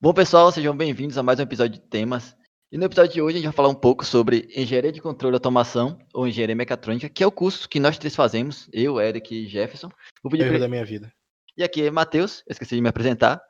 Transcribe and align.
Bom, 0.00 0.12
pessoal, 0.12 0.50
sejam 0.52 0.76
bem-vindos 0.76 1.18
a 1.18 1.22
mais 1.22 1.38
um 1.38 1.42
episódio 1.42 1.80
de 1.80 1.86
temas. 1.88 2.36
E 2.70 2.78
no 2.78 2.84
episódio 2.84 3.12
de 3.12 3.22
hoje 3.22 3.36
a 3.36 3.38
gente 3.38 3.46
vai 3.46 3.54
falar 3.54 3.68
um 3.68 3.74
pouco 3.74 4.04
sobre 4.04 4.48
engenharia 4.54 4.92
de 4.92 5.00
controle 5.00 5.34
e 5.34 5.36
automação, 5.36 5.98
ou 6.14 6.26
engenharia 6.26 6.54
mecatrônica, 6.56 7.08
que 7.08 7.22
é 7.22 7.26
o 7.26 7.32
curso 7.32 7.68
que 7.68 7.80
nós 7.80 7.98
três 7.98 8.14
fazemos, 8.14 8.68
eu, 8.72 9.00
Eric 9.00 9.34
e 9.34 9.46
Jefferson. 9.48 9.88
Vou 10.22 10.30
pedir 10.30 10.42
Erro 10.44 10.52
pra- 10.52 10.58
da 10.60 10.68
minha 10.68 10.84
vida. 10.84 11.12
E 11.56 11.62
aqui 11.64 11.82
é 11.82 11.90
Matheus, 11.90 12.42
eu 12.46 12.52
esqueci 12.52 12.74
de 12.76 12.80
me 12.80 12.88
apresentar. 12.88 13.40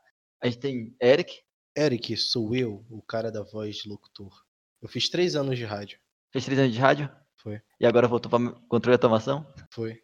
A 0.42 0.46
gente 0.46 0.58
tem 0.58 0.94
Eric, 1.02 1.34
Eric, 1.76 2.16
sou 2.16 2.54
eu, 2.54 2.84
o 2.90 3.02
cara 3.02 3.30
da 3.30 3.42
voz 3.42 3.76
de 3.76 3.88
locutor. 3.88 4.32
Eu 4.80 4.88
fiz 4.88 5.08
três 5.08 5.36
anos 5.36 5.56
de 5.58 5.64
rádio. 5.64 5.98
fez 6.32 6.44
três 6.44 6.58
anos 6.58 6.72
de 6.72 6.78
rádio. 6.78 7.10
Foi. 7.42 7.60
E 7.80 7.86
agora 7.86 8.06
voltou 8.08 8.30
para 8.30 8.52
controle 8.68 8.94
e 8.94 8.96
automação. 8.96 9.46
Foi. 9.72 9.98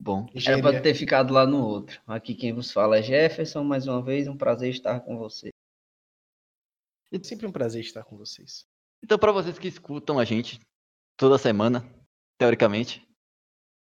Bom, 0.00 0.26
Era 0.28 0.38
Engenharia. 0.38 0.62
pra 0.62 0.80
ter 0.80 0.94
ficado 0.94 1.34
lá 1.34 1.46
no 1.46 1.64
outro. 1.64 2.00
Aqui 2.06 2.34
quem 2.34 2.52
vos 2.52 2.70
fala 2.70 2.98
é 2.98 3.02
Jefferson, 3.02 3.64
mais 3.64 3.86
uma 3.86 4.00
vez, 4.00 4.28
um 4.28 4.36
prazer 4.36 4.70
estar 4.70 5.00
com 5.00 5.18
você. 5.18 5.50
É 7.12 7.22
sempre 7.22 7.46
um 7.46 7.52
prazer 7.52 7.80
estar 7.80 8.04
com 8.04 8.16
vocês. 8.16 8.66
então 9.02 9.18
para 9.18 9.32
vocês 9.32 9.58
que 9.58 9.66
escutam 9.66 10.18
a 10.18 10.24
gente 10.24 10.60
toda 11.16 11.38
semana, 11.38 11.84
teoricamente, 12.38 13.06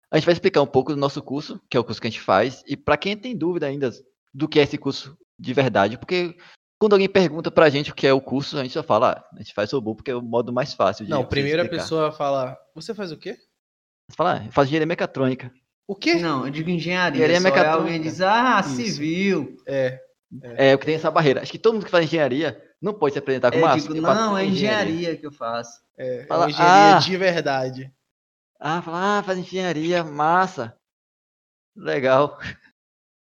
a 0.10 0.18
gente 0.18 0.26
vai 0.26 0.34
explicar 0.34 0.62
um 0.62 0.68
pouco 0.68 0.94
do 0.94 1.00
nosso 1.00 1.22
curso, 1.22 1.62
que 1.70 1.78
é 1.78 1.80
o 1.80 1.84
curso 1.84 2.02
que 2.02 2.08
a 2.08 2.10
gente 2.10 2.22
faz, 2.22 2.64
e 2.66 2.76
para 2.76 2.98
quem 2.98 3.16
tem 3.16 3.38
dúvida 3.38 3.68
ainda 3.68 3.92
do 4.34 4.48
que 4.48 4.60
é 4.60 4.64
esse 4.64 4.78
curso 4.78 5.18
de 5.38 5.54
verdade, 5.54 5.98
porque 5.98 6.36
quando 6.80 6.94
alguém 6.94 7.10
pergunta 7.10 7.52
pra 7.52 7.70
gente 7.70 7.92
o 7.92 7.96
que 7.96 8.08
é 8.08 8.14
o 8.14 8.22
curso, 8.22 8.58
a 8.58 8.64
gente 8.64 8.74
só 8.74 8.84
fala, 8.84 9.12
ah, 9.12 9.36
a 9.36 9.38
gente 9.40 9.54
faz 9.54 9.72
robô 9.72 9.96
porque 9.96 10.12
é 10.12 10.16
o 10.16 10.22
modo 10.22 10.54
mais 10.54 10.74
fácil 10.74 11.06
de 11.06 11.12
Não, 11.12 11.26
primeiro 11.26 11.62
a 11.62 11.68
pessoa 11.68 12.12
fala, 12.12 12.58
você 12.74 12.94
faz 12.94 13.12
o 13.12 13.18
quê? 13.18 13.34
Você 14.10 14.16
fala, 14.16 14.40
ah, 14.40 14.46
eu 14.46 14.52
faço 14.52 14.68
engenharia 14.68 14.88
mecatrônica. 14.88 15.52
O 15.88 15.96
quê? 15.96 16.16
Não, 16.16 16.46
eu 16.46 16.52
digo 16.52 16.70
engenharia. 16.70 17.18
Engenharia 17.26 17.40
só 17.42 17.48
é 17.48 17.52
mecatrônica. 17.52 17.82
alguém 17.84 18.02
diz, 18.02 18.22
ah, 18.22 18.60
Isso. 18.60 18.76
civil. 18.76 19.58
É, 19.66 20.00
É, 20.42 20.76
o 20.76 20.80
que 20.80 20.86
tem 20.86 20.96
essa 20.96 21.10
barreira. 21.10 21.42
Acho 21.42 21.52
que 21.52 21.58
todo 21.58 21.76
mundo 21.76 21.86
que 21.86 21.92
faz 21.92 22.04
engenharia 22.06 22.62
não 22.82 22.94
pode 22.94 23.14
se 23.14 23.20
apresentar 23.20 23.52
como 23.52 23.64
faço 23.64 23.94
não, 23.96 24.38
é 24.38 24.46
engenharia 24.46 25.16
que 25.16 25.26
eu 25.26 25.32
faço. 25.32 25.80
é, 25.98 26.24
é 26.24 26.26
Fala, 26.26 26.50
engenharia 26.50 26.96
"Ah." 26.96 27.00
de 27.00 27.18
verdade. 27.18 27.94
Ah, 28.60 28.82
fala, 28.82 29.20
ah, 29.20 29.24
faz 29.24 29.38
engenharia, 29.40 30.04
massa. 30.04 30.78
Legal. 31.76 32.38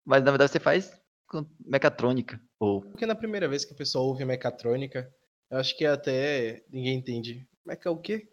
Mas 0.05 0.23
na 0.23 0.31
verdade 0.31 0.51
você 0.51 0.59
faz 0.59 0.91
com 1.27 1.45
mecatrônica. 1.65 2.39
Ou. 2.59 2.81
Porque 2.81 3.05
na 3.05 3.15
primeira 3.15 3.47
vez 3.49 3.65
que 3.65 3.73
a 3.73 3.77
pessoa 3.77 4.05
ouve 4.05 4.23
mecatrônica, 4.23 5.11
eu 5.51 5.57
acho 5.57 5.75
que 5.75 5.85
até 5.85 6.63
ninguém 6.71 6.95
entende. 6.97 7.45
Meca 7.65 7.89
o 7.91 7.97
quê? 7.97 8.29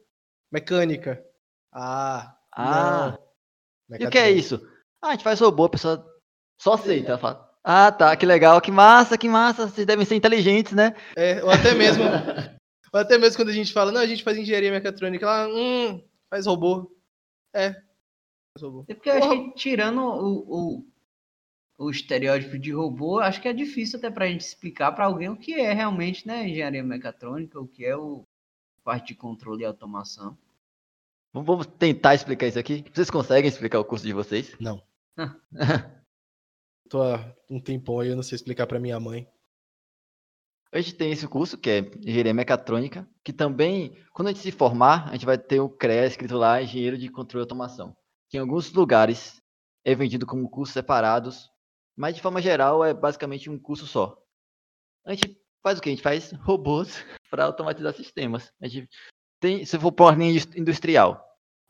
Mecânica. 0.52 1.24
Ah, 1.72 2.36
Ah, 2.54 3.16
não. 3.16 3.31
E 3.90 4.06
o 4.06 4.10
que 4.10 4.18
é 4.18 4.30
isso? 4.30 4.60
Ah, 5.00 5.08
a 5.08 5.10
gente 5.12 5.24
faz 5.24 5.40
robô, 5.40 5.64
a 5.64 5.70
pessoa 5.70 6.06
só 6.60 6.74
aceita. 6.74 7.10
Ela 7.10 7.18
fala, 7.18 7.52
ah, 7.64 7.92
tá, 7.92 8.16
que 8.16 8.26
legal, 8.26 8.60
que 8.60 8.70
massa, 8.70 9.18
que 9.18 9.28
massa. 9.28 9.68
Vocês 9.68 9.86
devem 9.86 10.04
ser 10.04 10.16
inteligentes, 10.16 10.72
né? 10.72 10.94
É, 11.16 11.42
ou 11.42 11.50
até 11.50 11.74
mesmo. 11.74 12.02
ou 12.92 13.00
até 13.00 13.18
mesmo 13.18 13.36
quando 13.36 13.50
a 13.50 13.54
gente 13.54 13.72
fala, 13.72 13.92
não, 13.92 14.00
a 14.00 14.06
gente 14.06 14.24
faz 14.24 14.36
engenharia 14.36 14.70
mecatrônica, 14.70 15.24
ela, 15.24 15.48
hum, 15.48 16.02
faz 16.28 16.46
robô. 16.46 16.90
É. 17.54 17.72
Faz 17.72 18.62
robô. 18.62 18.84
É 18.88 18.94
porque 18.94 19.10
eu 19.10 19.14
acho 19.14 19.28
que 19.28 19.54
tirando 19.54 20.00
o, 20.00 20.78
o, 20.78 20.86
o 21.78 21.90
estereótipo 21.90 22.58
de 22.58 22.72
robô, 22.72 23.20
acho 23.20 23.40
que 23.40 23.48
é 23.48 23.52
difícil 23.52 23.98
até 23.98 24.10
pra 24.10 24.26
gente 24.26 24.40
explicar 24.40 24.92
pra 24.92 25.04
alguém 25.04 25.28
o 25.28 25.36
que 25.36 25.54
é 25.54 25.72
realmente, 25.72 26.26
né, 26.26 26.48
engenharia 26.48 26.82
mecatrônica, 26.82 27.60
o 27.60 27.68
que 27.68 27.84
é 27.84 27.96
o 27.96 28.24
parte 28.84 29.08
de 29.08 29.14
controle 29.14 29.62
e 29.62 29.66
automação. 29.66 30.36
Vamos 31.32 31.66
tentar 31.66 32.14
explicar 32.14 32.46
isso 32.46 32.58
aqui. 32.58 32.84
Vocês 32.92 33.10
conseguem 33.10 33.48
explicar 33.48 33.80
o 33.80 33.84
curso 33.84 34.04
de 34.04 34.12
vocês? 34.12 34.54
Não. 34.60 34.82
Tô 36.90 37.02
há 37.02 37.34
um 37.48 37.58
tempão 37.58 38.00
aí, 38.00 38.08
eu 38.08 38.16
não 38.16 38.22
sei 38.22 38.36
explicar 38.36 38.66
pra 38.66 38.78
minha 38.78 39.00
mãe. 39.00 39.26
A 40.70 40.80
gente 40.80 40.94
tem 40.94 41.10
esse 41.10 41.26
curso, 41.26 41.56
que 41.56 41.70
é 41.70 41.78
Engenharia 41.78 42.34
Mecatrônica, 42.34 43.08
que 43.24 43.32
também, 43.32 43.96
quando 44.12 44.28
a 44.28 44.32
gente 44.32 44.42
se 44.42 44.50
formar, 44.50 45.08
a 45.08 45.12
gente 45.12 45.24
vai 45.24 45.38
ter 45.38 45.60
o 45.60 45.70
CREA 45.70 46.06
escrito 46.06 46.36
lá, 46.36 46.62
Engenheiro 46.62 46.98
de 46.98 47.10
Controle 47.10 47.42
e 47.42 47.44
Automação. 47.44 47.96
Que 48.28 48.36
em 48.36 48.40
alguns 48.40 48.70
lugares 48.72 49.40
é 49.84 49.94
vendido 49.94 50.26
como 50.26 50.48
cursos 50.50 50.74
separados, 50.74 51.50
mas 51.96 52.14
de 52.14 52.22
forma 52.22 52.42
geral 52.42 52.84
é 52.84 52.92
basicamente 52.92 53.48
um 53.48 53.58
curso 53.58 53.86
só. 53.86 54.18
A 55.04 55.14
gente 55.14 55.38
faz 55.62 55.78
o 55.78 55.82
quê? 55.82 55.90
A 55.90 55.92
gente 55.92 56.02
faz 56.02 56.32
robôs 56.32 57.04
para 57.30 57.44
automatizar 57.44 57.94
sistemas. 57.94 58.52
A 58.60 58.68
gente 58.68 58.88
tem, 59.42 59.64
se 59.66 59.76
for 59.76 59.90
para 59.90 60.06
uma 60.06 60.12
linha 60.12 60.30
indus- 60.30 60.56
industrial, 60.56 61.20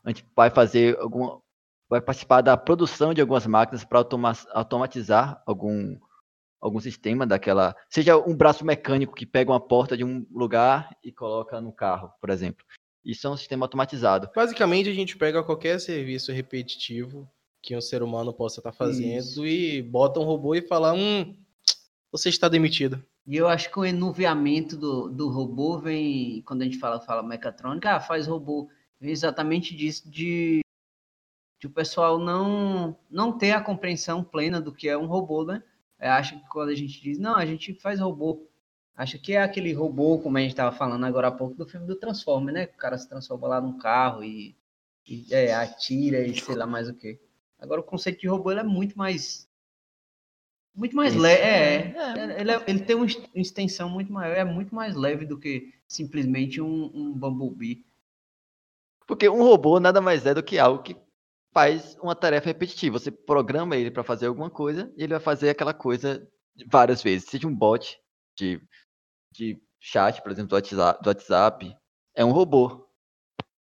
a 0.05 0.09
gente 0.09 0.23
vai 0.35 0.51
fazer 0.51 0.95
alguma, 0.99 1.41
vai 1.89 1.99
participar 1.99 2.41
da 2.41 2.55
produção 2.55 3.13
de 3.13 3.19
algumas 3.19 3.47
máquinas 3.47 3.83
para 3.83 4.05
automatizar 4.53 5.41
algum 5.45 5.97
algum 6.61 6.79
sistema 6.79 7.27
daquela. 7.27 7.75
Seja 7.89 8.15
um 8.15 8.33
braço 8.33 8.63
mecânico 8.63 9.13
que 9.13 9.25
pega 9.25 9.51
uma 9.51 9.59
porta 9.59 9.97
de 9.97 10.03
um 10.05 10.25
lugar 10.31 10.95
e 11.03 11.11
coloca 11.11 11.59
no 11.59 11.73
carro, 11.73 12.13
por 12.21 12.29
exemplo. 12.29 12.63
Isso 13.03 13.27
é 13.27 13.29
um 13.29 13.35
sistema 13.35 13.65
automatizado. 13.65 14.29
Basicamente, 14.33 14.87
a 14.89 14.93
gente 14.93 15.17
pega 15.17 15.43
qualquer 15.43 15.77
serviço 15.79 16.31
repetitivo 16.31 17.29
que 17.61 17.75
um 17.75 17.81
ser 17.81 18.01
humano 18.01 18.33
possa 18.33 18.61
estar 18.61 18.71
fazendo 18.71 19.19
Isso. 19.19 19.45
e 19.45 19.81
bota 19.81 20.21
um 20.21 20.23
robô 20.23 20.55
e 20.55 20.61
fala, 20.61 20.93
hum, 20.93 21.35
você 22.09 22.29
está 22.29 22.47
demitido. 22.47 23.03
E 23.25 23.37
eu 23.37 23.47
acho 23.47 23.71
que 23.71 23.79
o 23.79 23.85
enuviamento 23.85 24.75
do, 24.75 25.09
do 25.09 25.29
robô 25.29 25.79
vem, 25.79 26.41
quando 26.41 26.61
a 26.61 26.65
gente 26.65 26.77
fala, 26.77 26.99
fala 26.99 27.23
mecatrônica, 27.23 27.89
ah, 27.89 27.99
faz 27.99 28.27
robô, 28.27 28.69
vem 28.99 29.11
exatamente 29.11 29.73
disso, 29.75 30.09
de, 30.09 30.59
de 31.59 31.67
o 31.67 31.69
pessoal 31.69 32.19
não, 32.19 32.97
não 33.09 33.37
ter 33.37 33.51
a 33.51 33.61
compreensão 33.61 34.23
plena 34.23 34.59
do 34.59 34.73
que 34.73 34.89
é 34.89 34.97
um 34.97 35.05
robô, 35.05 35.45
né? 35.45 35.63
É, 35.97 36.09
acha 36.09 36.37
que 36.37 36.47
quando 36.49 36.69
a 36.69 36.75
gente 36.75 37.01
diz, 37.01 37.17
não, 37.17 37.37
a 37.37 37.45
gente 37.45 37.73
faz 37.75 38.01
robô, 38.01 38.45
acha 38.93 39.17
que 39.17 39.33
é 39.33 39.41
aquele 39.41 39.71
robô, 39.71 40.19
como 40.19 40.37
a 40.37 40.41
gente 40.41 40.51
estava 40.51 40.75
falando 40.75 41.05
agora 41.05 41.29
há 41.29 41.31
pouco, 41.31 41.55
do 41.55 41.65
filme 41.65 41.87
do 41.87 41.95
Transformer, 41.95 42.53
né? 42.53 42.65
O 42.65 42.77
cara 42.77 42.97
se 42.97 43.07
transforma 43.07 43.47
lá 43.47 43.61
num 43.61 43.77
carro 43.77 44.21
e, 44.21 44.53
e, 45.07 45.33
é, 45.33 45.55
atira 45.55 46.19
e 46.27 46.37
sei 46.37 46.55
lá 46.55 46.67
mais 46.67 46.89
o 46.89 46.93
que. 46.93 47.21
Agora 47.57 47.79
o 47.79 47.85
conceito 47.85 48.19
de 48.19 48.27
robô 48.27 48.51
é 48.51 48.63
muito 48.63 48.97
mais 48.97 49.49
muito 50.75 50.95
mais 50.95 51.15
leve. 51.15 51.43
É, 51.43 51.95
É. 51.95 52.19
é, 52.37 52.41
ele, 52.41 52.51
é- 52.51 52.63
ele 52.67 52.79
tem 52.81 52.95
uma 52.95 53.05
ex- 53.05 53.21
extensão 53.35 53.89
muito 53.89 54.11
maior, 54.11 54.35
é 54.35 54.43
muito 54.43 54.73
mais 54.73 54.95
leve 54.95 55.25
do 55.25 55.39
que 55.39 55.73
simplesmente 55.87 56.59
um, 56.61 56.91
um 56.93 57.11
Bumblebee. 57.13 57.85
Porque 59.07 59.27
um 59.29 59.43
robô 59.43 59.79
nada 59.79 60.01
mais 60.01 60.25
é 60.25 60.33
do 60.33 60.41
que 60.43 60.57
algo 60.57 60.81
que 60.81 60.95
faz 61.53 61.95
uma 62.01 62.15
tarefa 62.15 62.47
repetitiva. 62.47 62.97
Você 62.97 63.11
programa 63.11 63.75
ele 63.75 63.91
para 63.91 64.03
fazer 64.03 64.27
alguma 64.27 64.49
coisa 64.49 64.91
e 64.97 65.03
ele 65.03 65.13
vai 65.13 65.19
fazer 65.19 65.49
aquela 65.49 65.73
coisa 65.73 66.27
várias 66.67 67.03
vezes. 67.03 67.29
Seja 67.29 67.47
um 67.47 67.55
bot 67.55 67.99
de, 68.37 68.61
de 69.31 69.61
chat, 69.79 70.21
por 70.21 70.31
exemplo, 70.31 70.49
do 70.49 70.55
WhatsApp, 70.55 71.03
do 71.03 71.07
WhatsApp, 71.07 71.75
é 72.15 72.23
um 72.25 72.31
robô. 72.31 72.87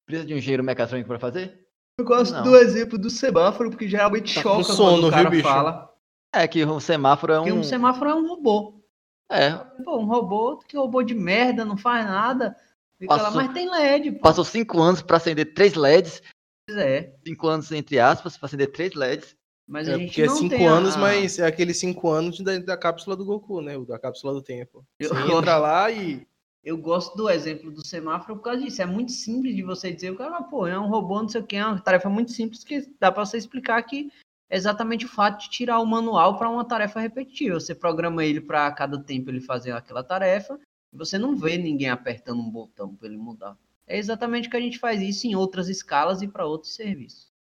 Precisa 0.06 0.28
de 0.28 0.34
um 0.34 0.38
engenheiro 0.38 0.64
mecatrônico 0.64 1.08
para 1.08 1.20
fazer? 1.20 1.66
Eu 1.98 2.06
gosto 2.06 2.34
Não. 2.34 2.44
do 2.44 2.56
exemplo 2.58 2.98
do 2.98 3.10
semáforo, 3.10 3.70
porque 3.70 3.88
geralmente 3.88 4.34
Tá 4.34 4.42
choca 4.42 4.58
com 4.58 4.64
quando 4.64 4.76
sono, 4.76 5.08
o 5.08 5.12
cara 5.12 5.24
viu, 5.24 5.32
bicho? 5.32 5.44
fala. 5.44 5.91
É 6.34 6.48
que 6.48 6.64
um 6.66 6.80
semáforo 6.80 7.34
é 7.34 7.38
Porque 7.38 7.52
um. 7.52 7.60
um 7.60 7.64
semáforo 7.64 8.10
é 8.10 8.16
um 8.16 8.28
robô. 8.28 8.82
É, 9.30 9.52
Pô, 9.84 9.98
um 10.00 10.06
robô, 10.06 10.58
que 10.58 10.76
robô 10.78 11.02
de 11.04 11.14
merda, 11.14 11.64
não 11.66 11.78
faz 11.78 12.06
nada. 12.06 12.56
Fica 13.00 13.16
lá, 13.16 13.24
Passou- 13.24 13.42
mas 13.42 13.54
tem 13.54 13.70
LED, 13.70 14.12
pô. 14.14 14.20
passou 14.20 14.44
cinco 14.44 14.82
anos 14.82 15.02
para 15.02 15.18
acender 15.18 15.54
três 15.54 15.74
LEDs. 15.76 16.22
É, 16.70 17.14
Cinco 17.26 17.48
anos 17.48 17.72
entre 17.72 18.00
aspas 18.00 18.38
para 18.38 18.46
acender 18.46 18.72
três 18.72 18.94
LEDs. 18.94 19.36
mas 19.68 19.88
a 19.88 19.94
É 19.94 19.98
gente 19.98 20.08
porque 20.08 20.22
é 20.22 20.26
não 20.28 20.36
cinco 20.36 20.50
tem 20.50 20.68
a- 20.68 20.72
anos, 20.72 20.96
mas 20.98 21.40
é 21.40 21.46
aqueles 21.48 21.78
cinco 21.80 22.10
anos 22.10 22.40
da, 22.42 22.58
da 22.60 22.78
cápsula 22.78 23.16
do 23.16 23.26
Goku, 23.26 23.62
né? 23.62 23.78
o 23.78 23.86
Da 23.86 23.98
cápsula 23.98 24.34
do 24.34 24.42
tempo. 24.42 24.86
Eu 25.00 25.10
Você 25.10 25.16
gosto. 25.16 25.32
entra 25.38 25.58
lá 25.58 25.90
e. 25.92 26.28
Eu 26.64 26.78
gosto 26.78 27.16
do 27.18 27.28
exemplo 27.30 27.72
do 27.72 27.86
semáforo 27.86 28.36
por 28.36 28.44
causa 28.44 28.62
disso. 28.62 28.82
É 28.82 28.86
muito 28.86 29.12
simples 29.12 29.56
de 29.56 29.64
você 29.64 29.92
dizer, 29.92 30.12
o 30.12 30.18
cara, 30.18 30.44
pô, 30.44 30.68
é 30.68 30.78
um 30.80 30.88
robô, 30.88 31.22
não 31.22 31.28
sei 31.30 31.42
o 31.42 31.46
que, 31.46 31.56
é 31.56 31.66
uma 31.66 31.82
tarefa 31.82 32.08
muito 32.08 32.32
simples 32.32 32.64
que 32.64 32.88
dá 33.00 33.12
para 33.12 33.26
você 33.26 33.38
explicar 33.38 33.82
que 33.82 34.12
é 34.52 34.58
exatamente 34.58 35.06
o 35.06 35.08
fato 35.08 35.44
de 35.44 35.50
tirar 35.50 35.80
o 35.80 35.86
manual 35.86 36.38
para 36.38 36.50
uma 36.50 36.68
tarefa 36.68 37.00
repetitiva. 37.00 37.58
Você 37.58 37.74
programa 37.74 38.26
ele 38.26 38.42
para 38.42 38.70
cada 38.74 39.02
tempo 39.02 39.30
ele 39.30 39.40
fazer 39.40 39.72
aquela 39.72 40.04
tarefa 40.04 40.60
e 40.92 40.98
você 40.98 41.18
não 41.18 41.38
vê 41.38 41.58
ninguém 41.58 41.90
apertando 41.90 42.42
um 42.42 42.52
botão 42.52 42.94
para 42.94 43.08
ele 43.08 43.18
mudar. 43.18 43.58
É 43.88 43.98
exatamente 43.98 44.50
o 44.50 44.52
que 44.52 44.58
a 44.58 44.62
gente 44.62 44.78
faz 44.78 45.02
isso 45.02 45.26
em 45.26 45.36
outras 45.36 45.70
escalas 45.70 46.22
e 46.22 46.28
para 46.28 46.46
outros 46.46 46.76
serviços. 46.76 47.32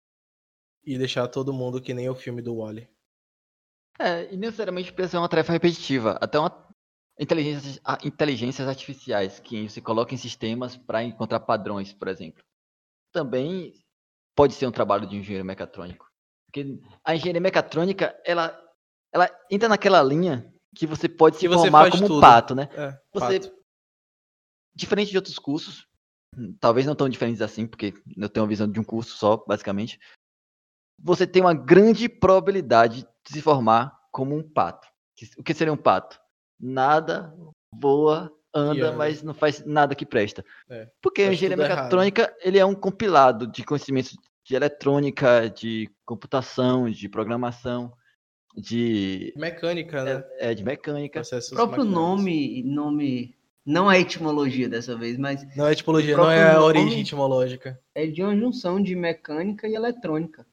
E 0.84 0.96
deixar 0.96 1.26
todo 1.26 1.52
mundo 1.52 1.82
que 1.82 1.92
nem 1.92 2.08
o 2.08 2.14
filme 2.14 2.40
do 2.40 2.58
Wally. 2.58 2.88
É, 3.98 4.32
e 4.32 4.36
necessariamente 4.36 4.92
precisa 4.92 5.10
ser 5.10 5.18
uma 5.18 5.28
tarefa 5.28 5.52
repetitiva. 5.52 6.16
Até 6.20 6.38
uma 6.38 6.70
inteligências, 7.18 7.80
inteligências 8.04 8.68
artificiais 8.68 9.40
que 9.40 9.68
se 9.68 9.82
colocam 9.82 10.14
em 10.14 10.16
sistemas 10.16 10.76
para 10.76 11.02
encontrar 11.02 11.40
padrões, 11.40 11.92
por 11.92 12.06
exemplo. 12.06 12.42
Também 13.12 13.74
pode 14.36 14.54
ser 14.54 14.68
um 14.68 14.72
trabalho 14.72 15.08
de 15.08 15.16
engenheiro 15.16 15.44
mecatrônico. 15.44 16.09
Porque 16.50 16.80
a 17.04 17.14
engenharia 17.14 17.40
mecatrônica, 17.40 18.20
ela, 18.24 18.60
ela 19.14 19.30
entra 19.48 19.68
naquela 19.68 20.02
linha 20.02 20.52
que 20.74 20.84
você 20.84 21.08
pode 21.08 21.36
se 21.36 21.48
Que 21.48 21.54
formar 21.54 21.90
como 21.90 22.04
um 22.04 22.08
tudo. 22.08 22.20
pato, 22.20 22.54
né? 22.56 22.68
É, 22.72 23.00
Você, 23.12 23.40
fato. 23.40 23.56
diferente 24.74 25.10
de 25.10 25.16
outros 25.16 25.38
cursos, 25.38 25.86
talvez 26.60 26.86
não 26.86 26.96
tão 26.96 27.08
diferentes 27.08 27.40
assim, 27.40 27.66
porque 27.66 27.94
eu 28.16 28.28
tenho 28.28 28.42
uma 28.42 28.48
visão 28.48 28.68
de 28.70 28.80
um 28.80 28.84
curso 28.84 29.16
só, 29.16 29.36
basicamente. 29.46 29.98
Você 31.02 31.26
tem 31.26 31.40
uma 31.40 31.54
grande 31.54 32.08
probabilidade 32.08 33.06
de 33.24 33.32
se 33.32 33.40
formar 33.40 33.96
como 34.10 34.36
um 34.36 34.42
pato. 34.42 34.88
O 35.38 35.42
que 35.44 35.54
seria 35.54 35.72
um 35.72 35.76
pato? 35.76 36.20
Nada, 36.58 37.32
voa, 37.74 38.30
anda, 38.54 38.88
anda. 38.88 38.96
mas 38.96 39.22
não 39.22 39.32
faz 39.34 39.64
nada 39.64 39.94
que 39.94 40.04
presta. 40.04 40.44
É, 40.68 40.90
Porque 41.00 41.22
a 41.22 41.32
engenharia 41.32 41.56
tudo 41.56 41.64
errado. 41.64 41.76
mecatrônica, 41.76 42.36
ele 42.40 42.58
é 42.58 42.64
um 42.64 42.74
compilado 42.74 43.46
de 43.46 43.64
conhecimentos 43.64 44.16
de 44.50 44.56
eletrônica, 44.56 45.48
de 45.48 45.88
computação, 46.04 46.90
de 46.90 47.08
programação, 47.08 47.92
de, 48.56 49.32
Mecânica, 49.36 50.02
né? 50.02 50.24
é, 50.40 50.52
de 50.52 50.64
mecânica. 50.64 51.20
Processos 51.20 51.52
O 51.52 51.54
próprio 51.54 51.84
nome, 51.84 52.60
nome, 52.64 53.36
não 53.64 53.88
a 53.88 53.96
etimologia 53.96 54.68
dessa 54.68 54.96
vez, 54.96 55.16
mas 55.16 55.46
Não 55.56 55.68
é 55.68 55.74
tipologia, 55.76 56.16
O 56.16 56.18
não 56.18 56.30
é 56.32 56.42
a 56.42 56.50
próprio 56.54 56.64
origem 56.66 56.88
nome- 56.90 57.00
etimológica. 57.02 57.80
é 57.94 58.08
de 58.08 58.20
uma 58.24 58.36
junção 58.36 58.82
de 58.82 58.96
mecânica 58.96 59.68
e 59.68 59.74
eletrônica. 59.76 60.44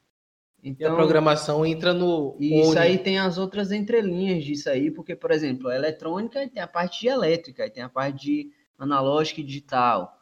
E 0.62 0.68
a 0.68 0.72
Então, 0.72 0.96
programação 0.96 1.66
entra 1.66 1.92
no. 1.92 2.38
E 2.40 2.62
isso 2.62 2.78
aí 2.78 3.00
tem 3.00 3.18
as 3.18 3.40
outras 3.40 3.72
entrelinhas 3.72 4.44
disso 4.44 4.70
aí, 4.70 4.92
porque, 4.92 5.16
por 5.16 5.32
exemplo, 5.32 5.70
a 5.70 5.76
eletrônica 5.76 6.48
tem 6.50 6.62
a 6.62 6.68
parte 6.68 7.00
de 7.02 7.08
elétrica, 7.08 7.64
aí 7.64 7.72
tem 7.72 7.82
a 7.82 7.90
parte 7.90 8.22
de 8.24 8.52
analógica 8.78 9.42
e 9.42 9.44
digital. 9.44 10.17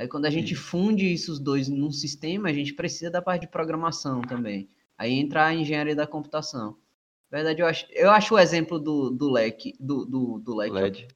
Aí 0.00 0.08
quando 0.08 0.24
a 0.24 0.30
gente 0.30 0.54
funde 0.54 1.12
isso 1.12 1.30
os 1.30 1.38
dois 1.38 1.68
num 1.68 1.92
sistema, 1.92 2.48
a 2.48 2.52
gente 2.54 2.72
precisa 2.72 3.10
da 3.10 3.20
parte 3.20 3.42
de 3.42 3.48
programação 3.48 4.22
também. 4.22 4.66
Aí 4.96 5.12
entra 5.12 5.44
a 5.44 5.54
engenharia 5.54 5.94
da 5.94 6.06
computação. 6.06 6.74
Na 7.30 7.36
verdade, 7.36 7.60
eu 7.60 7.66
acho, 7.66 7.86
eu 7.90 8.10
acho 8.10 8.34
o 8.34 8.38
exemplo 8.38 8.78
do, 8.78 9.10
do 9.10 9.30
leque, 9.30 9.74
do, 9.78 10.06
do, 10.06 10.38
do 10.38 10.56
leque, 10.56 10.72
LED. 10.72 11.08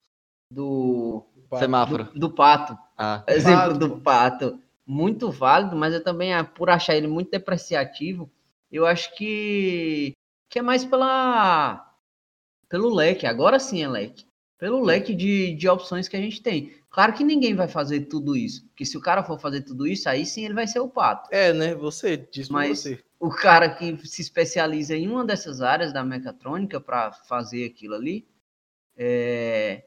do, 0.51 1.25
Semáforo. 1.59 2.05
do, 2.13 2.19
do 2.21 2.31
pato. 2.31 2.77
Ah, 2.95 3.25
O 3.27 3.31
exemplo 3.31 3.73
Pato. 3.73 3.79
do 3.79 4.01
pato, 4.03 4.61
muito 4.87 5.31
válido, 5.31 5.75
mas 5.75 5.95
eu 5.95 6.05
também, 6.05 6.35
ah, 6.35 6.45
por 6.45 6.69
achar 6.69 6.95
ele 6.95 7.07
muito 7.07 7.31
depreciativo, 7.31 8.31
eu 8.71 8.85
acho 8.85 9.17
que, 9.17 10.13
que 10.51 10.59
é 10.59 10.63
mais 10.63 10.85
pela, 10.85 11.91
pelo 12.69 12.95
leque, 12.95 13.27
agora 13.27 13.59
sim 13.59 13.83
é 13.83 13.89
leque, 13.89 14.27
pelo 14.59 14.83
leque 14.83 15.15
de, 15.15 15.55
de 15.55 15.69
opções 15.71 16.07
que 16.07 16.17
a 16.17 16.21
gente 16.21 16.43
tem. 16.43 16.84
Claro 16.95 17.13
que 17.13 17.25
ninguém 17.25 17.57
vai 17.57 17.67
fazer 17.67 18.03
tudo 18.03 18.37
isso, 18.37 18.65
porque 18.69 18.87
se 18.87 18.97
o 18.97 19.01
cara 19.01 19.25
for 19.25 19.37
fazer 19.37 19.63
tudo 19.63 19.85
isso, 19.85 20.09
aí 20.09 20.25
sim 20.25 20.45
ele 20.45 20.55
vai 20.55 20.65
ser 20.65 20.79
o 20.79 20.89
pato. 20.89 21.29
É, 21.35 21.53
né? 21.53 21.75
Você, 21.75 22.17
diz 22.17 22.47
por 22.47 22.55
Mas- 22.55 22.83
você. 22.83 23.01
O 23.19 23.31
cara 23.31 23.69
que 23.69 23.97
se 24.07 24.23
especializa 24.23 24.95
em 24.95 25.09
uma 25.09 25.25
dessas 25.25 25.61
áreas 25.61 25.93
da 25.93 26.05
mecatrônica 26.05 26.81
para 26.81 27.11
fazer 27.11 27.65
aquilo 27.65 27.97
ali, 27.97 28.25
é, 28.97 29.83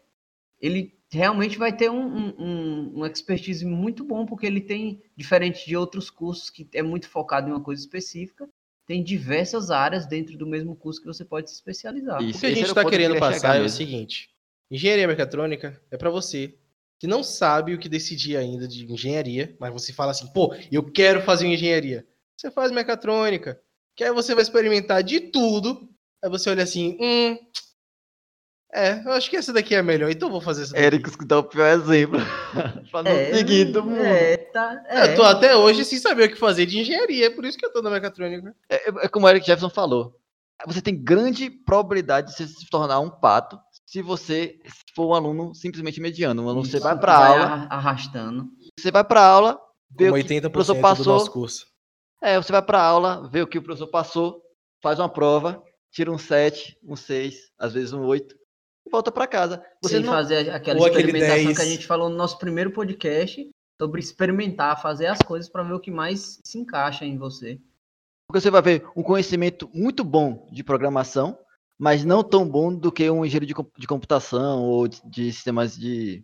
ele 0.60 1.00
realmente 1.10 1.58
vai 1.58 1.72
ter 1.72 1.90
um, 1.90 2.02
um, 2.02 2.36
um, 2.38 3.00
um 3.00 3.06
expertise 3.06 3.64
muito 3.64 4.04
bom, 4.04 4.26
porque 4.26 4.46
ele 4.46 4.60
tem, 4.60 5.02
diferente 5.16 5.66
de 5.66 5.78
outros 5.78 6.10
cursos 6.10 6.50
que 6.50 6.68
é 6.74 6.82
muito 6.82 7.08
focado 7.08 7.48
em 7.48 7.54
uma 7.54 7.64
coisa 7.64 7.82
específica, 7.82 8.50
tem 8.86 9.02
diversas 9.02 9.72
áreas 9.72 10.06
dentro 10.06 10.38
do 10.38 10.46
mesmo 10.46 10.76
curso 10.76 11.00
que 11.00 11.08
você 11.08 11.24
pode 11.24 11.50
se 11.50 11.56
especializar. 11.56 12.22
Isso. 12.22 12.40
O 12.40 12.42
que 12.42 12.48
a 12.48 12.54
gente 12.54 12.66
está 12.66 12.84
querendo 12.84 13.18
passar 13.18 13.56
é 13.56 13.62
o 13.62 13.70
seguinte: 13.70 14.30
engenharia 14.70 15.08
mecatrônica 15.08 15.80
é 15.90 15.96
para 15.96 16.10
você 16.10 16.58
que 17.00 17.08
não 17.08 17.24
sabe 17.24 17.74
o 17.74 17.80
que 17.80 17.90
decidir 17.90 18.38
ainda 18.38 18.68
de 18.68 18.92
engenharia, 18.92 19.56
mas 19.60 19.72
você 19.72 19.94
fala 19.94 20.12
assim, 20.12 20.28
pô, 20.34 20.56
eu 20.72 20.84
quero 20.84 21.22
fazer 21.22 21.48
engenharia. 21.48 22.06
Você 22.36 22.52
faz 22.52 22.72
mecatrônica, 22.72 23.60
que 23.96 24.04
aí 24.04 24.12
você 24.12 24.34
vai 24.34 24.44
experimentar 24.44 25.04
de 25.04 25.20
tudo. 25.20 25.90
Aí 26.24 26.30
você 26.30 26.50
olha 26.50 26.64
assim, 26.64 26.98
hum, 27.00 27.38
é, 28.74 29.02
eu 29.06 29.12
acho 29.14 29.30
que 29.30 29.38
essa 29.38 29.54
daqui 29.54 29.74
é 29.74 29.80
a 29.80 29.84
melhor, 29.84 30.10
então 30.12 30.28
eu 30.28 30.32
vou 30.32 30.42
fazer 30.42 30.64
essa 30.64 30.74
daqui. 30.74 30.86
Érico 30.86 31.18
que 31.18 31.26
dá 31.26 31.40
o 31.40 31.44
pior 31.44 31.68
exemplo. 31.68 32.20
pra 32.92 33.04
não 33.04 33.12
seguir 33.34 33.72
todo 33.72 33.86
mundo. 33.86 34.02
é, 34.02 34.38
tá, 34.38 34.84
é. 34.88 35.12
Eu 35.12 35.16
tô 35.16 35.24
até 35.24 35.56
hoje 35.56 35.86
sem 35.86 35.98
saber 35.98 36.26
o 36.26 36.30
que 36.30 36.36
fazer 36.36 36.66
de 36.66 36.80
engenharia, 36.80 37.28
é 37.28 37.30
por 37.30 37.46
isso 37.46 37.58
que 37.58 37.66
eu 37.66 37.72
tô 37.72 37.82
na 37.82 37.90
mecatrônica. 37.90 38.56
É, 38.70 39.06
é 39.06 39.08
como 39.08 39.26
o 39.26 39.30
Eric 39.30 39.46
Jefferson 39.46 39.70
falou. 39.70 40.20
Você 40.66 40.82
tem 40.82 41.02
grande 41.02 41.50
probabilidade 41.50 42.28
de 42.28 42.34
você 42.34 42.48
se 42.48 42.68
tornar 42.70 43.00
um 43.00 43.10
pato 43.10 43.60
se 43.88 44.02
você 44.02 44.60
for 44.94 45.08
um 45.08 45.14
aluno 45.14 45.56
simplesmente 45.56 46.02
mediano. 46.02 46.44
Um 46.44 46.50
aluno, 46.50 46.66
você 46.66 46.76
Isso, 46.78 46.84
vai 46.84 47.00
para 47.00 47.16
aula, 47.16 47.46
arra- 47.46 47.68
arrastando. 47.72 48.50
você 48.78 48.92
vai 48.92 49.04
para 49.04 49.24
aula, 49.26 49.60
vê 49.90 50.10
Como 50.10 50.20
o 50.22 50.24
que 50.26 50.34
80% 50.34 50.46
o 50.46 50.52
professor 50.52 50.76
do 50.76 50.82
passou. 50.82 51.06
nosso 51.14 51.32
curso. 51.32 51.66
É, 52.22 52.36
você 52.36 52.52
vai 52.52 52.62
para 52.62 52.82
aula, 52.84 53.30
vê 53.30 53.42
o 53.42 53.48
que 53.48 53.58
o 53.58 53.62
professor 53.64 53.88
passou, 53.88 54.42
faz 54.84 55.00
uma 55.00 55.08
prova, 55.08 55.64
tira 55.92 56.12
um 56.12 56.18
7, 56.18 56.78
um 56.84 56.96
6, 56.98 57.52
às 57.58 57.74
vezes 57.74 57.94
um 57.94 58.04
8 58.04 58.36
e 58.86 58.90
volta 58.90 59.12
para 59.12 59.26
casa. 59.26 59.64
Você 59.82 59.96
Sem 59.96 60.04
não 60.06 60.12
fazer 60.12 60.50
aquela 60.50 60.80
Ou 60.80 60.88
experimentação 60.88 61.46
10. 61.46 61.56
que 61.58 61.62
a 61.62 61.66
gente 61.66 61.88
falou 61.88 62.10
no 62.10 62.16
nosso 62.18 62.38
primeiro 62.38 62.72
podcast 62.72 63.50
sobre 63.80 64.00
experimentar, 64.02 64.82
fazer 64.82 65.06
as 65.08 65.20
coisas 65.20 65.50
para 65.50 65.64
ver 65.64 65.74
o 65.74 65.80
que 65.80 65.92
mais 65.92 66.42
se 66.44 66.58
encaixa 66.60 67.06
em 67.06 67.18
você. 67.18 67.60
Porque 68.28 68.42
você 68.42 68.50
vai 68.52 68.62
ver 68.62 68.86
um 68.96 69.04
conhecimento 69.04 69.70
muito 69.74 70.04
bom 70.04 70.46
de 70.52 70.64
programação, 70.64 71.38
mas 71.78 72.04
não 72.04 72.24
tão 72.24 72.48
bom 72.48 72.74
do 72.74 72.92
que 72.92 73.10
um 73.10 73.26
engenheiro 73.26 73.46
de, 73.46 73.54
de 73.78 73.88
computação 73.88 74.64
ou 74.64 74.88
de, 74.88 75.02
de 75.06 75.32
sistemas 75.32 75.78
de, 75.78 76.24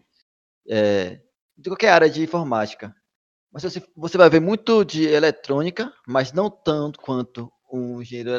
é, 0.68 1.22
de 1.58 1.70
qualquer 1.70 1.90
área 1.90 2.10
de 2.10 2.24
informática. 2.24 2.96
Mas 3.52 3.64
você, 3.64 3.84
você 3.96 4.18
vai 4.18 4.30
ver 4.30 4.40
muito 4.40 4.84
de 4.84 5.06
eletrônica, 5.06 5.94
mas 6.08 6.34
não 6.34 6.50
tanto 6.50 7.00
quanto 7.00 7.52
um 7.72 8.02
engenheiro, 8.02 8.32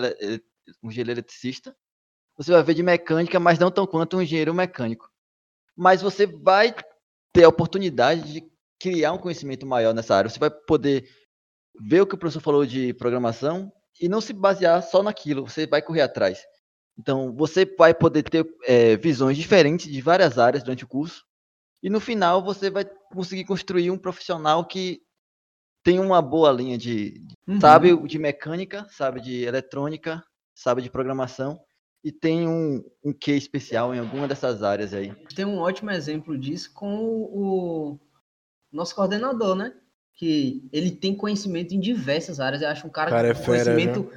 um 0.83 0.89
engenheiro 0.89 1.13
eletricista. 1.13 1.77
Você 2.37 2.51
vai 2.51 2.63
ver 2.65 2.75
de 2.75 2.83
mecânica, 2.83 3.39
mas 3.39 3.59
não 3.59 3.71
tão 3.71 3.87
quanto 3.87 4.17
um 4.17 4.23
engenheiro 4.23 4.53
mecânico. 4.53 5.09
Mas 5.77 6.03
você 6.03 6.27
vai 6.27 6.75
ter 7.33 7.45
a 7.45 7.49
oportunidade 7.49 8.33
de 8.33 8.53
criar 8.81 9.13
um 9.13 9.19
conhecimento 9.19 9.65
maior 9.65 9.95
nessa 9.95 10.17
área. 10.17 10.29
Você 10.29 10.39
vai 10.39 10.51
poder 10.51 11.09
ver 11.81 12.01
o 12.01 12.07
que 12.07 12.15
o 12.15 12.19
professor 12.19 12.41
falou 12.41 12.67
de 12.67 12.93
programação 12.95 13.73
e 14.01 14.09
não 14.09 14.21
se 14.21 14.33
basear 14.33 14.83
só 14.83 15.03
naquilo, 15.03 15.49
você 15.49 15.67
vai 15.67 15.81
correr 15.81 16.03
atrás. 16.03 16.45
Então, 16.99 17.33
você 17.35 17.65
vai 17.65 17.93
poder 17.93 18.23
ter 18.23 18.47
eh, 18.67 18.97
visões 18.97 19.37
diferentes 19.37 19.91
de 19.91 20.01
várias 20.01 20.39
áreas 20.39 20.63
durante 20.63 20.85
o 20.85 20.89
curso 20.89 21.25
e 21.83 21.91
no 21.91 22.01
final 22.01 22.43
você 22.43 22.71
vai 22.71 22.85
conseguir 23.13 23.45
construir 23.45 23.91
um 23.91 23.99
profissional 23.99 24.65
que 24.65 25.03
tem 25.83 25.99
uma 25.99 26.23
boa 26.23 26.51
linha 26.53 26.79
de, 26.79 27.19
de- 27.19 27.35
Uhum. 27.47 27.61
sabe 27.61 28.09
de 28.09 28.19
mecânica, 28.19 28.87
sabe 28.91 29.21
de 29.21 29.43
eletrônica, 29.43 30.25
sabe 30.55 30.81
de 30.81 30.89
programação 30.89 31.61
e 32.03 32.13
tem 32.13 32.49
um, 32.49 32.83
um 33.05 33.13
quê 33.13 33.33
especial 33.33 33.95
em 33.95 33.99
alguma 33.99 34.29
dessas 34.29 34.63
áreas 34.63 34.95
aí. 34.95 35.15
Tem 35.35 35.45
um 35.45 35.59
ótimo 35.59 35.91
exemplo 35.91 36.39
disso 36.39 36.73
com 36.73 36.97
o, 37.03 37.99
nosso 38.75 38.95
coordenador, 38.95 39.55
né? 39.55 39.73
Que 40.15 40.69
ele 40.73 40.91
tem 40.91 41.15
conhecimento 41.15 41.75
em 41.75 41.81
diversas 41.81 42.41
áreas. 42.41 42.63
Eu 42.63 42.69
acho 42.69 42.87
um 42.87 42.91
cara, 42.91 43.11
Cara, 43.11 43.29
é 43.29 43.35
com 43.35 43.41
fera, 43.41 43.75
conhecimento, 43.75 44.13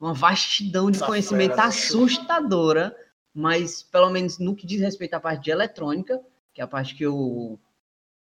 uma 0.00 0.14
vastidão 0.14 0.90
de 0.90 0.98
Essa 0.98 1.06
conhecimento 1.06 1.50
fera, 1.50 1.62
né? 1.62 1.68
assustadora, 1.68 2.96
mas 3.34 3.82
pelo 3.82 4.10
menos 4.10 4.38
no 4.38 4.54
que 4.54 4.66
diz 4.66 4.80
respeito 4.80 5.14
à 5.14 5.20
parte 5.20 5.44
de 5.44 5.50
eletrônica, 5.50 6.20
que 6.54 6.60
é 6.60 6.64
a 6.64 6.68
parte 6.68 6.94
que 6.94 7.04
eu, 7.04 7.58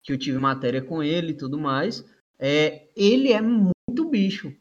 que 0.03 0.13
eu 0.13 0.19
tive 0.19 0.39
matéria 0.39 0.83
com 0.83 1.03
ele 1.03 1.33
e 1.33 1.37
tudo 1.37 1.59
mais, 1.59 2.05
é, 2.39 2.89
ele 2.95 3.33
é 3.33 3.41
muito 3.41 4.05
bicho. 4.09 4.55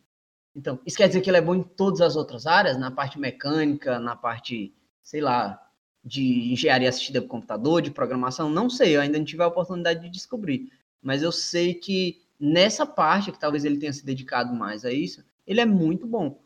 Então, 0.56 0.80
isso 0.86 0.98
quer 0.98 1.08
dizer 1.08 1.22
que 1.22 1.30
ele 1.30 1.38
é 1.38 1.42
bom 1.42 1.56
em 1.56 1.64
todas 1.64 2.02
as 2.02 2.16
outras 2.16 2.46
áreas, 2.46 2.78
na 2.78 2.92
parte 2.92 3.20
mecânica, 3.20 4.00
na 4.00 4.16
parte, 4.16 4.74
sei 5.02 5.22
lá, 5.22 5.60
de 6.04 6.52
engenharia 6.52 6.90
assistida 6.90 7.22
por 7.22 7.28
computador, 7.28 7.82
de 7.82 7.92
programação, 7.92 8.50
não 8.50 8.70
sei, 8.70 8.96
eu 8.96 9.02
ainda 9.02 9.18
não 9.18 9.26
tive 9.26 9.44
a 9.44 9.48
oportunidade 9.48 10.02
de 10.02 10.10
descobrir. 10.10 10.72
Mas 11.02 11.22
eu 11.22 11.32
sei 11.32 11.74
que 11.74 12.22
nessa 12.40 12.86
parte, 12.86 13.32
que 13.32 13.40
talvez 13.40 13.64
ele 13.64 13.78
tenha 13.78 13.94
se 13.94 14.06
dedicado 14.06 14.54
mais 14.54 14.84
a 14.84 14.92
isso, 14.92 15.24
ele 15.46 15.62
é 15.62 15.66
muito 15.66 16.08
bom. 16.08 16.42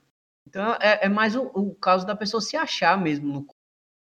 Então 0.48 0.74
é, 0.76 1.06
é 1.06 1.10
mais 1.10 1.36
o, 1.36 1.44
o 1.54 1.76
caso 1.76 2.06
da 2.06 2.16
pessoa 2.16 2.42
se 2.42 2.56
achar 2.56 3.02
mesmo 3.02 3.32
no. 3.32 3.48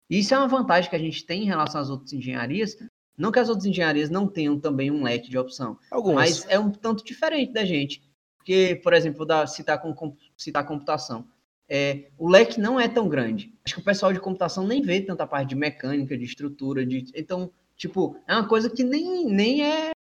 Isso 0.09 0.35
é 0.35 0.38
uma 0.38 0.49
vantagem 0.49 0.90
que 0.90 0.97
a 0.97 1.00
gente 1.00 1.25
tem 1.25 1.42
em 1.42 1.47
relação 1.47 1.80
às 1.80 1.90
outras 1.90 2.12
engenharias. 2.12 2.76
Não 3.16 3.30
que 3.30 3.38
as 3.38 3.49
outras 3.49 3.66
engenharias 3.66 4.09
não 4.09 4.26
tenham 4.26 4.59
também 4.59 4.90
um 4.90 5.02
leque 5.02 5.28
de 5.28 5.37
opção, 5.37 5.78
Algumas. 5.90 6.16
mas 6.16 6.47
é 6.49 6.59
um 6.59 6.70
tanto 6.70 7.04
diferente 7.04 7.52
da 7.52 7.64
gente. 7.64 8.02
Porque, 8.38 8.80
por 8.82 8.94
exemplo, 8.94 9.18
vou 9.18 9.26
dar, 9.26 9.47
citar, 9.47 9.78
com, 9.80 10.16
citar 10.37 10.66
computação. 10.66 11.28
É, 11.68 12.09
o 12.18 12.28
leque 12.28 12.59
não 12.59 12.80
é 12.80 12.88
tão 12.88 13.09
grande. 13.09 13.54
Acho 13.64 13.75
que 13.75 13.80
o 13.80 13.85
pessoal 13.85 14.12
de 14.12 14.18
computação 14.18 14.66
nem 14.66 14.82
vê 14.82 15.02
tanta 15.02 15.26
parte 15.26 15.50
de 15.50 15.54
mecânica, 15.54 16.16
de 16.16 16.25
estrutura, 16.25 16.85
de. 16.85 17.04
Então, 17.14 17.52
tipo, 17.76 18.16
é 18.26 18.35
uma 18.35 18.49
coisa 18.49 18.68
que 18.68 18.82
nem, 18.82 19.26
nem 19.26 19.64
é. 19.64 19.90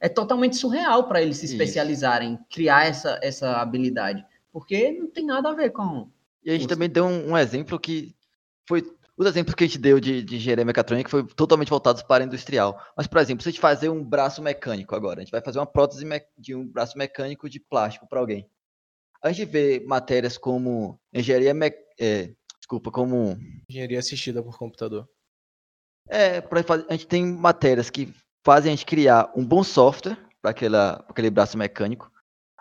É 0.00 0.08
totalmente 0.08 0.56
surreal 0.56 1.08
para 1.08 1.20
eles 1.20 1.38
se 1.38 1.46
Isso. 1.46 1.54
especializarem, 1.54 2.38
criar 2.48 2.86
essa, 2.86 3.18
essa 3.20 3.56
habilidade. 3.56 4.24
Porque 4.58 4.90
não 4.92 5.08
tem 5.08 5.24
nada 5.24 5.50
a 5.50 5.54
ver 5.54 5.70
com. 5.70 6.10
E 6.44 6.50
a 6.50 6.54
gente 6.54 6.66
também 6.66 6.88
deu 6.90 7.04
um, 7.04 7.30
um 7.30 7.38
exemplo 7.38 7.78
que 7.78 8.14
foi. 8.68 8.82
Os 9.16 9.26
exemplos 9.26 9.54
que 9.54 9.64
a 9.64 9.66
gente 9.66 9.78
deu 9.78 9.98
de, 9.98 10.22
de 10.22 10.36
engenharia 10.36 10.64
mecatrônica 10.64 11.10
foi 11.10 11.26
totalmente 11.26 11.70
voltados 11.70 12.02
para 12.02 12.22
a 12.22 12.26
industrial. 12.26 12.80
Mas, 12.96 13.06
por 13.06 13.18
exemplo, 13.20 13.42
se 13.42 13.48
a 13.48 13.52
gente 13.52 13.60
fazer 13.60 13.88
um 13.88 14.04
braço 14.04 14.40
mecânico 14.42 14.94
agora, 14.94 15.20
a 15.20 15.24
gente 15.24 15.32
vai 15.32 15.40
fazer 15.40 15.58
uma 15.58 15.66
prótese 15.66 16.04
de 16.36 16.54
um 16.54 16.66
braço 16.66 16.96
mecânico 16.96 17.48
de 17.48 17.58
plástico 17.58 18.06
para 18.08 18.20
alguém. 18.20 18.48
A 19.22 19.32
gente 19.32 19.44
vê 19.50 19.80
matérias 19.86 20.38
como 20.38 21.00
engenharia 21.12 21.52
me- 21.52 21.72
é, 21.98 22.32
desculpa, 22.60 22.90
como 22.92 23.36
Engenharia 23.68 23.98
assistida 23.98 24.40
por 24.42 24.56
computador. 24.56 25.08
é, 26.08 26.40
pra 26.40 26.60
a 26.88 26.92
gente 26.92 27.06
tem 27.06 27.24
matérias 27.26 27.90
que 27.90 28.12
fazem 28.44 28.72
a 28.72 28.74
gente 28.76 28.86
criar 28.86 29.32
um 29.36 29.44
bom 29.44 29.64
software 29.64 30.16
para 30.40 30.52
aquele 31.08 31.30
braço 31.30 31.58
mecânico. 31.58 32.10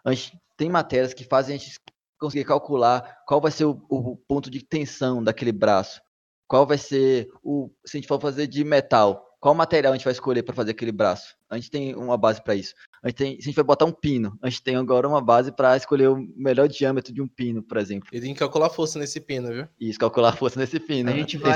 A 0.04 0.12
gente 0.14 0.36
tem 0.58 0.70
matérias 0.70 1.14
que 1.14 1.24
fazem 1.24 1.56
a 1.56 1.60
gente 1.60 1.80
conseguir 2.20 2.46
calcular 2.46 3.20
qual 3.28 3.40
vai 3.40 3.52
ser 3.52 3.66
o, 3.66 3.80
o 3.90 4.16
ponto 4.18 4.50
de 4.50 4.64
tensão 4.66 5.24
daquele 5.24 5.52
braço. 5.52 6.02
qual 6.48 6.66
vai 6.66 6.78
ser 6.78 7.30
o. 7.44 7.70
Se 7.86 7.98
a 7.98 8.00
gente 8.00 8.08
for 8.08 8.20
fazer 8.20 8.48
de 8.48 8.64
metal, 8.64 9.24
qual 9.40 9.54
material 9.54 9.94
a 9.94 9.96
gente 9.96 10.06
vai 10.06 10.14
escolher 10.14 10.42
para 10.44 10.56
fazer 10.56 10.72
aquele 10.72 10.92
braço? 10.92 11.36
A 11.50 11.56
gente 11.56 11.70
tem 11.70 11.94
uma 11.96 12.18
base 12.18 12.42
para 12.42 12.56
isso. 12.56 12.74
A 13.04 13.08
gente 13.10 13.18
tem, 13.18 13.34
se 13.36 13.42
a 13.42 13.44
gente 13.46 13.56
vai 13.56 13.64
botar 13.64 13.86
um 13.86 13.92
pino, 13.92 14.38
a 14.42 14.50
gente 14.50 14.64
tem 14.64 14.76
agora 14.76 15.08
uma 15.08 15.22
base 15.22 15.52
para 15.52 15.78
escolher 15.78 16.08
o 16.10 16.18
melhor 16.36 16.68
diâmetro 16.68 17.14
de 17.14 17.22
um 17.22 17.28
pino, 17.28 17.62
por 17.62 17.78
exemplo. 17.78 18.10
E 18.12 18.20
tem 18.20 18.34
que 18.34 18.40
calcular 18.40 18.70
força 18.70 18.98
nesse 18.98 19.22
pino, 19.22 19.50
viu? 19.50 19.68
Isso, 19.80 20.00
calcular 20.00 20.36
força 20.36 20.60
nesse 20.60 20.80
pino. 20.80 21.10
A 21.10 21.14
gente 21.14 21.38
vai. 21.38 21.52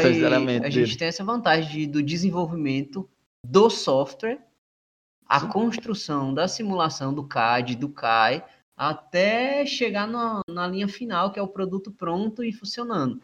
A 0.67 0.69
gente 0.69 0.97
tem 0.97 1.07
essa 1.07 1.23
vantagem 1.23 1.71
de- 1.71 1.87
do 1.87 2.03
desenvolvimento 2.03 3.09
do 3.43 3.69
software, 3.69 4.39
a 5.25 5.45
construção 5.47 6.33
da 6.33 6.47
simulação 6.47 7.13
do 7.13 7.23
CAD, 7.27 7.75
do 7.75 7.89
CAI, 7.89 8.45
até 8.81 9.63
chegar 9.63 10.07
na, 10.07 10.41
na 10.49 10.67
linha 10.67 10.87
final, 10.87 11.31
que 11.31 11.37
é 11.37 11.41
o 11.41 11.47
produto 11.47 11.91
pronto 11.91 12.43
e 12.43 12.51
funcionando. 12.51 13.21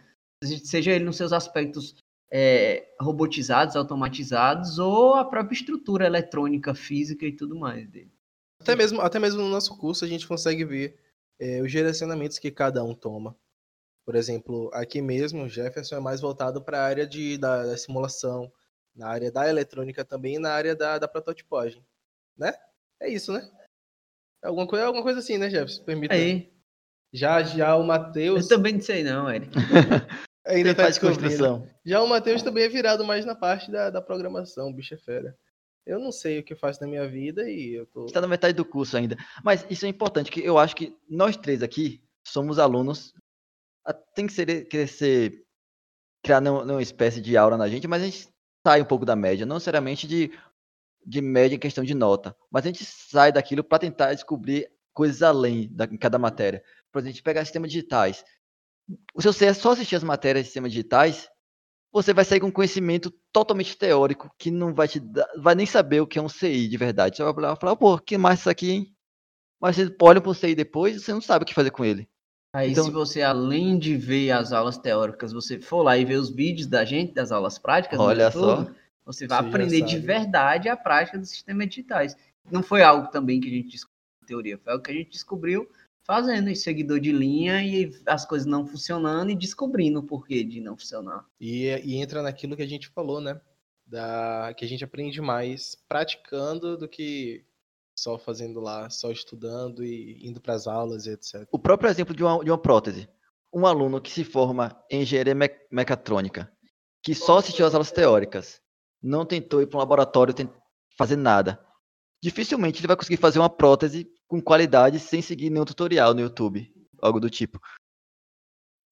Seja 0.64 0.92
ele 0.92 1.04
nos 1.04 1.18
seus 1.18 1.34
aspectos 1.34 1.96
é, 2.32 2.94
robotizados, 3.02 3.76
automatizados, 3.76 4.78
ou 4.78 5.16
a 5.16 5.26
própria 5.26 5.56
estrutura 5.56 6.06
eletrônica, 6.06 6.76
física 6.76 7.26
e 7.26 7.36
tudo 7.36 7.58
mais 7.58 7.90
dele. 7.90 8.12
Até 8.62 8.76
mesmo, 8.76 9.02
até 9.02 9.18
mesmo 9.18 9.42
no 9.42 9.50
nosso 9.50 9.76
curso 9.76 10.06
a 10.06 10.08
gente 10.08 10.28
consegue 10.28 10.64
ver 10.64 11.00
é, 11.40 11.60
os 11.60 11.72
direcionamentos 11.72 12.38
que 12.38 12.52
cada 12.52 12.84
um 12.84 12.94
toma. 12.94 13.36
Por 14.06 14.14
exemplo, 14.14 14.70
aqui 14.74 15.02
mesmo, 15.02 15.44
o 15.44 15.50
Jefferson 15.50 15.96
é 15.96 16.00
mais 16.00 16.22
voltado 16.22 16.62
para 16.62 16.80
a 16.80 16.86
área 16.86 17.08
de, 17.08 17.36
da, 17.36 17.66
da 17.66 17.78
simulação, 17.78 18.52
na 18.96 19.08
área 19.08 19.32
da 19.32 19.50
eletrônica 19.50 20.06
também 20.06 20.36
e 20.36 20.40
na 20.40 20.52
área 20.52 20.76
da, 20.76 21.00
da 21.00 21.08
prototipagem. 21.08 21.84
Né? 22.38 22.54
É 23.02 23.10
isso, 23.10 23.34
né? 23.34 23.50
Alguma, 24.48 24.68
coisa, 24.68 24.86
alguma 24.86 25.04
coisa 25.04 25.20
assim, 25.20 25.38
né, 25.38 25.50
Jefferson? 25.50 25.84
Permita. 25.84 26.14
Aí, 26.14 26.50
Já, 27.14 27.42
já 27.44 27.76
o 27.76 27.82
eu 27.82 27.86
Matheus 27.86 28.48
também 28.48 28.74
não 28.74 28.82
sei 28.82 29.04
não, 29.04 29.30
Eric. 29.30 29.52
ainda 30.46 30.70
Você 30.70 30.76
tá 30.76 30.84
faz 30.84 30.96
descobrindo. 30.98 31.22
construção. 31.24 31.68
Já 31.86 32.02
o 32.02 32.08
Matheus 32.08 32.42
também 32.42 32.64
é 32.64 32.70
virado 32.70 33.04
mais 33.06 33.26
na 33.26 33.36
parte 33.36 33.72
da, 33.72 33.90
da 33.90 34.02
programação, 34.02 34.74
bicho 34.74 34.94
é 34.94 34.98
fera. 34.98 35.38
Eu 35.86 36.00
não 36.00 36.12
sei 36.12 36.40
o 36.40 36.44
que 36.44 36.52
eu 36.54 36.58
faço 36.58 36.82
na 36.82 36.88
minha 36.88 37.08
vida 37.08 37.50
e 37.50 37.74
eu 37.76 37.86
tô. 37.86 38.06
Está 38.06 38.20
na 38.20 38.28
metade 38.28 38.54
do 38.54 38.66
curso 38.66 38.98
ainda. 38.98 39.16
Mas 39.44 39.66
isso 39.70 39.86
é 39.86 39.90
importante, 39.90 40.30
que 40.30 40.42
eu 40.44 40.58
acho 40.58 40.76
que 40.76 40.94
nós 41.10 41.38
três 41.38 41.64
aqui 41.64 42.02
somos 42.26 42.60
alunos. 42.60 43.14
a- 43.86 43.94
Tem 43.94 44.28
que 44.28 44.34
ser, 44.34 44.68
ser 44.88 45.44
criar 46.24 46.42
não, 46.42 46.66
não 46.66 46.76
uma 46.76 46.82
espécie 46.82 47.22
de 47.22 47.38
aura 47.38 47.56
na 47.56 47.70
gente, 47.70 47.88
mas 47.88 48.02
a 48.02 48.06
gente 48.06 48.28
sai 48.66 48.82
um 48.82 48.86
pouco 48.86 49.06
da 49.06 49.16
média, 49.16 49.46
não 49.46 49.56
necessariamente 49.56 50.06
de, 50.06 50.30
de 51.08 51.22
média 51.22 51.56
em 51.56 51.60
questão 51.60 51.86
de 51.86 51.96
nota, 51.96 52.36
mas 52.52 52.66
a 52.66 52.68
gente 52.68 52.84
sai 52.84 53.32
daquilo 53.32 53.64
para 53.64 53.80
tentar 53.80 54.14
descobrir 54.14 54.70
coisas 54.94 55.24
além 55.24 55.70
da, 55.72 55.86
em 55.86 55.98
cada 55.98 56.20
matéria. 56.20 56.62
Por 56.92 57.00
exemplo, 57.00 57.10
a 57.10 57.14
gente 57.14 57.24
pegar 57.24 57.46
sistemas 57.46 57.72
digitais. 57.72 58.26
Se 59.18 59.26
você 59.26 59.54
só 59.54 59.72
assistir 59.72 59.96
as 59.96 60.04
matérias 60.04 60.44
de 60.44 60.48
sistemas 60.50 60.72
digitais, 60.72 61.30
você 61.94 62.14
vai 62.14 62.26
sair 62.26 62.42
com 62.42 62.52
conhecimento 62.52 63.10
totalmente 63.32 63.78
teórico 63.78 64.30
que 64.38 64.52
não 64.52 64.74
vai 64.74 64.88
te 64.88 65.00
dar, 65.00 65.28
vai 65.38 65.56
nem 65.56 65.66
saber 65.66 66.02
o 66.02 66.08
que 66.08 66.20
é 66.20 66.22
um 66.22 66.28
CI 66.28 66.68
de 66.68 66.78
verdade. 66.78 67.16
Você 67.18 67.24
vai 67.24 67.56
falar, 67.56 67.76
pô, 67.78 67.98
que 67.98 68.18
mais 68.18 68.40
isso 68.40 68.50
aqui, 68.50 68.72
hein? 68.72 68.96
Mas 69.62 69.78
você 69.78 69.96
olha 70.02 70.20
para 70.20 70.30
o 70.30 70.36
CI 70.36 70.56
depois 70.56 70.96
e 70.96 71.00
você 71.00 71.14
não 71.14 71.22
sabe 71.22 71.44
o 71.44 71.46
que 71.46 71.54
fazer 71.54 71.72
com 71.72 71.86
ele. 71.86 72.08
Aí, 72.54 72.72
Então- 72.72 72.84
se 72.84 72.92
você, 72.92 73.22
além 73.22 73.80
de 73.80 73.96
ver 73.96 74.32
as 74.32 74.52
aulas 74.52 74.78
teóricas, 74.78 75.32
você 75.32 75.60
for 75.60 75.84
lá 75.84 75.98
e 75.98 76.04
ver 76.06 76.16
os 76.16 76.30
vídeos 76.30 76.68
da 76.68 76.84
gente, 76.84 77.14
das 77.14 77.32
aulas 77.32 77.58
práticas, 77.58 77.98
no 77.98 78.06
Olha 78.06 78.30
só. 78.32 78.68
Você 79.08 79.26
vai 79.26 79.42
Você 79.42 79.48
aprender 79.48 79.82
de 79.82 79.98
verdade 79.98 80.68
a 80.70 80.76
prática 80.76 81.18
dos 81.18 81.30
sistemas 81.30 81.70
digitais. 81.70 82.16
Não 82.52 82.62
foi 82.62 82.84
algo 82.84 83.10
também 83.10 83.40
que 83.40 83.48
a 83.48 83.52
gente 83.52 83.70
descobriu 83.70 83.98
na 84.22 84.28
teoria, 84.28 84.58
foi 84.58 84.74
algo 84.74 84.84
que 84.84 84.92
a 84.92 84.94
gente 84.94 85.10
descobriu 85.12 85.70
fazendo 86.04 86.50
esse 86.50 86.64
seguidor 86.64 87.00
de 87.00 87.12
linha 87.12 87.64
e 87.64 87.92
as 88.06 88.26
coisas 88.26 88.46
não 88.46 88.66
funcionando 88.66 89.32
e 89.32 89.36
descobrindo 89.36 90.00
o 90.00 90.04
porquê 90.04 90.44
de 90.44 90.62
não 90.62 90.78
funcionar. 90.78 91.26
E, 91.40 91.68
e 91.84 91.96
entra 91.96 92.22
naquilo 92.22 92.56
que 92.56 92.62
a 92.62 92.68
gente 92.68 92.88
falou, 92.90 93.20
né? 93.20 93.40
Da, 93.86 94.54
que 94.58 94.66
a 94.66 94.68
gente 94.68 94.84
aprende 94.84 95.22
mais 95.22 95.76
praticando 95.88 96.78
do 96.78 96.90
que 96.90 97.46
só 97.98 98.18
fazendo 98.20 98.60
lá, 98.60 98.90
só 98.90 99.12
estudando 99.12 99.84
e 99.84 100.20
indo 100.28 100.42
para 100.42 100.54
as 100.54 100.68
aulas 100.68 101.06
e 101.06 101.12
etc. 101.12 101.48
O 101.52 101.60
próprio 101.60 101.90
exemplo 101.90 102.14
de 102.14 102.24
uma, 102.24 102.44
de 102.44 102.52
uma 102.52 102.58
prótese. 102.58 103.10
Um 103.54 103.66
aluno 103.66 104.02
que 104.02 104.12
se 104.12 104.26
forma 104.26 104.78
em 104.92 105.02
engenharia 105.02 105.34
me- 105.34 105.50
mecatrônica, 105.72 106.52
que 107.02 107.16
só 107.16 107.38
assistiu 107.38 107.66
às 107.66 107.74
aulas 107.74 107.92
teóricas, 107.92 108.62
não 109.02 109.26
tentou 109.26 109.62
ir 109.62 109.68
para 109.68 109.78
um 109.78 109.80
laboratório 109.80 110.34
fazer 110.98 111.16
nada. 111.16 111.64
Dificilmente 112.22 112.80
ele 112.80 112.88
vai 112.88 112.96
conseguir 112.96 113.18
fazer 113.18 113.40
uma 113.40 113.50
prótese 113.50 114.12
com 114.28 114.42
qualidade 114.42 115.00
sem 115.00 115.22
seguir 115.22 115.50
nenhum 115.50 115.66
tutorial 115.66 116.14
no 116.14 116.22
YouTube, 116.22 116.72
algo 117.02 117.20
do 117.20 117.30
tipo. 117.30 117.60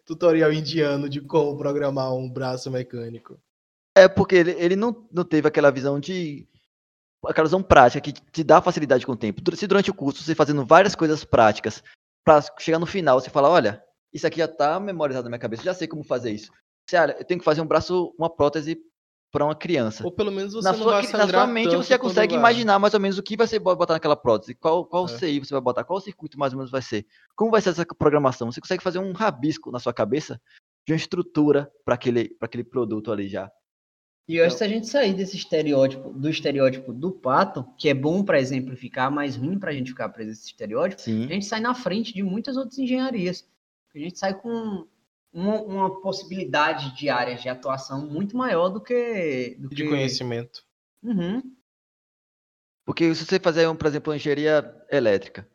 Tutorial 0.06 0.54
indiano 0.54 1.10
de 1.10 1.20
como 1.22 1.58
programar 1.58 2.14
um 2.14 2.30
braço 2.30 2.70
mecânico. 2.70 3.40
É 3.98 4.08
porque 4.08 4.36
ele, 4.36 4.52
ele 4.52 4.76
não, 4.76 5.08
não 5.12 5.24
teve 5.24 5.48
aquela 5.48 5.72
visão 5.72 6.00
de. 6.00 6.48
aquela 7.26 7.48
visão 7.48 7.64
prática 7.64 8.02
que 8.02 8.14
te 8.14 8.44
dá 8.44 8.62
facilidade 8.62 9.06
com 9.06 9.14
o 9.14 9.18
tempo. 9.18 9.42
Se 9.56 9.66
durante 9.66 9.90
o 9.90 9.94
curso 9.94 10.22
você 10.22 10.36
fazendo 10.36 10.66
várias 10.66 10.96
coisas 10.96 11.26
práticas, 11.26 11.84
para 12.24 12.44
chegar 12.60 12.78
no 12.78 12.86
final 12.86 13.20
você 13.20 13.30
fala: 13.30 13.50
olha, 13.50 13.84
isso 14.14 14.28
aqui 14.28 14.38
já 14.38 14.48
tá 14.48 14.80
memorizado 14.80 15.24
na 15.24 15.30
minha 15.30 15.40
cabeça, 15.40 15.64
já 15.64 15.74
sei 15.74 15.88
como 15.88 16.04
fazer 16.04 16.32
isso. 16.32 16.52
Você, 16.88 16.98
olha, 16.98 17.16
eu 17.18 17.26
tenho 17.26 17.40
que 17.40 17.46
fazer 17.46 17.62
um 17.62 17.68
braço, 17.68 18.14
uma 18.18 18.30
prótese 18.30 18.80
para 19.32 19.44
uma 19.44 19.56
criança. 19.56 20.04
Ou 20.04 20.12
pelo 20.12 20.32
menos 20.32 20.54
você 20.54 20.64
Na 20.66 20.72
não 20.72 20.80
sua, 20.80 21.02
vai 21.02 21.12
na 21.12 21.28
sua 21.28 21.48
mente 21.48 21.70
tanto 21.70 21.84
você 21.84 21.98
consegue 21.98 22.34
vai. 22.34 22.40
imaginar 22.40 22.80
mais 22.80 22.94
ou 22.94 23.00
menos 23.00 23.18
o 23.18 23.24
que 23.24 23.36
você 23.36 23.60
vai 23.60 23.76
botar 23.76 23.94
naquela 23.94 24.16
prótese, 24.16 24.56
qual, 24.56 24.86
qual 24.86 25.06
É. 25.06 25.08
CI 25.10 25.40
você 25.40 25.54
vai 25.54 25.62
botar, 25.62 25.84
qual 25.84 26.00
circuito 26.00 26.40
mais 26.40 26.54
ou 26.54 26.58
menos 26.58 26.72
vai 26.72 26.82
ser, 26.82 27.06
como 27.36 27.52
vai 27.52 27.62
ser 27.62 27.70
essa 27.72 27.86
programação. 27.86 28.52
Você 28.52 28.62
consegue 28.62 28.84
fazer 28.84 29.00
um 29.00 29.12
rabisco 29.12 29.72
na 29.72 29.80
sua 29.80 29.94
cabeça 29.94 30.40
de 30.88 30.94
uma 30.94 30.98
estrutura 30.98 31.70
para 31.84 31.96
aquele, 31.96 32.30
pra 32.30 32.46
aquele 32.46 32.64
produto 32.64 33.12
ali 33.12 33.28
já. 33.28 33.52
E 34.28 34.38
eu 34.38 34.46
acho 34.46 34.56
que 34.56 34.60
se 34.60 34.64
a 34.64 34.68
gente 34.68 34.88
sair 34.88 35.14
desse 35.14 35.36
estereótipo, 35.36 36.12
do 36.12 36.30
estereótipo 36.30 36.92
do 36.92 37.12
pato, 37.12 37.64
que 37.78 37.90
é 37.90 37.94
bom 37.94 38.24
para 38.24 38.40
exemplificar, 38.40 39.12
mas 39.12 39.36
ruim 39.36 39.60
para 39.60 39.70
a 39.70 39.74
gente 39.74 39.92
ficar 39.92 40.10
preso 40.10 40.30
nesse 40.30 40.48
estereótipo, 40.48 41.02
Sim. 41.02 41.26
a 41.26 41.28
gente 41.28 41.46
sai 41.46 41.60
na 41.60 41.76
frente 41.76 42.12
de 42.14 42.24
muitas 42.24 42.58
outras 42.58 42.80
engenharias. 42.80 43.48
A 43.94 44.00
gente 44.00 44.18
sai 44.18 44.34
com 44.34 44.88
uma, 45.36 45.62
uma 45.62 46.02
possibilidade 46.02 46.96
de 46.96 47.10
áreas 47.10 47.42
de 47.42 47.50
atuação 47.50 48.08
muito 48.08 48.38
maior 48.38 48.70
do 48.70 48.82
que. 48.82 49.56
Do 49.60 49.68
De 49.68 49.84
que... 49.84 49.90
conhecimento. 49.90 50.64
Uhum. 51.04 51.44
Porque 52.86 53.14
se 53.14 53.26
você 53.26 53.40
fazer, 53.40 53.68
um, 53.68 53.76
por 53.76 53.88
exemplo, 53.88 54.12
uma 54.12 54.16
engenharia 54.16 54.64
elétrica, 54.90 55.48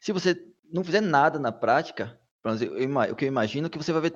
se 0.00 0.10
você 0.12 0.34
não 0.72 0.82
fizer 0.82 1.00
nada 1.00 1.38
na 1.38 1.52
prática, 1.52 2.18
o 3.10 3.14
que 3.14 3.24
eu 3.24 3.28
imagino 3.28 3.68
é 3.68 3.70
que 3.70 3.78
você 3.78 3.92
vai 3.92 4.02
ver 4.02 4.14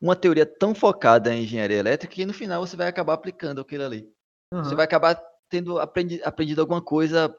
uma 0.00 0.16
teoria 0.16 0.46
tão 0.46 0.74
focada 0.74 1.34
em 1.34 1.42
engenharia 1.42 1.76
elétrica 1.76 2.14
que 2.14 2.24
no 2.24 2.32
final 2.32 2.66
você 2.66 2.76
vai 2.76 2.86
acabar 2.88 3.12
aplicando 3.14 3.60
aquilo 3.60 3.84
ali. 3.84 4.10
Você 4.52 4.70
Uhum. 4.70 4.76
vai 4.76 4.84
acabar 4.84 5.20
tendo 5.50 5.78
aprendi- 5.78 6.22
aprendido 6.22 6.60
alguma 6.60 6.80
coisa 6.80 7.36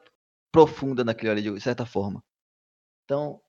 profunda 0.52 1.02
naquilo 1.02 1.32
ali, 1.32 1.42
de 1.42 1.60
certa 1.60 1.84
forma. 1.86 2.22
Então, 3.04 3.40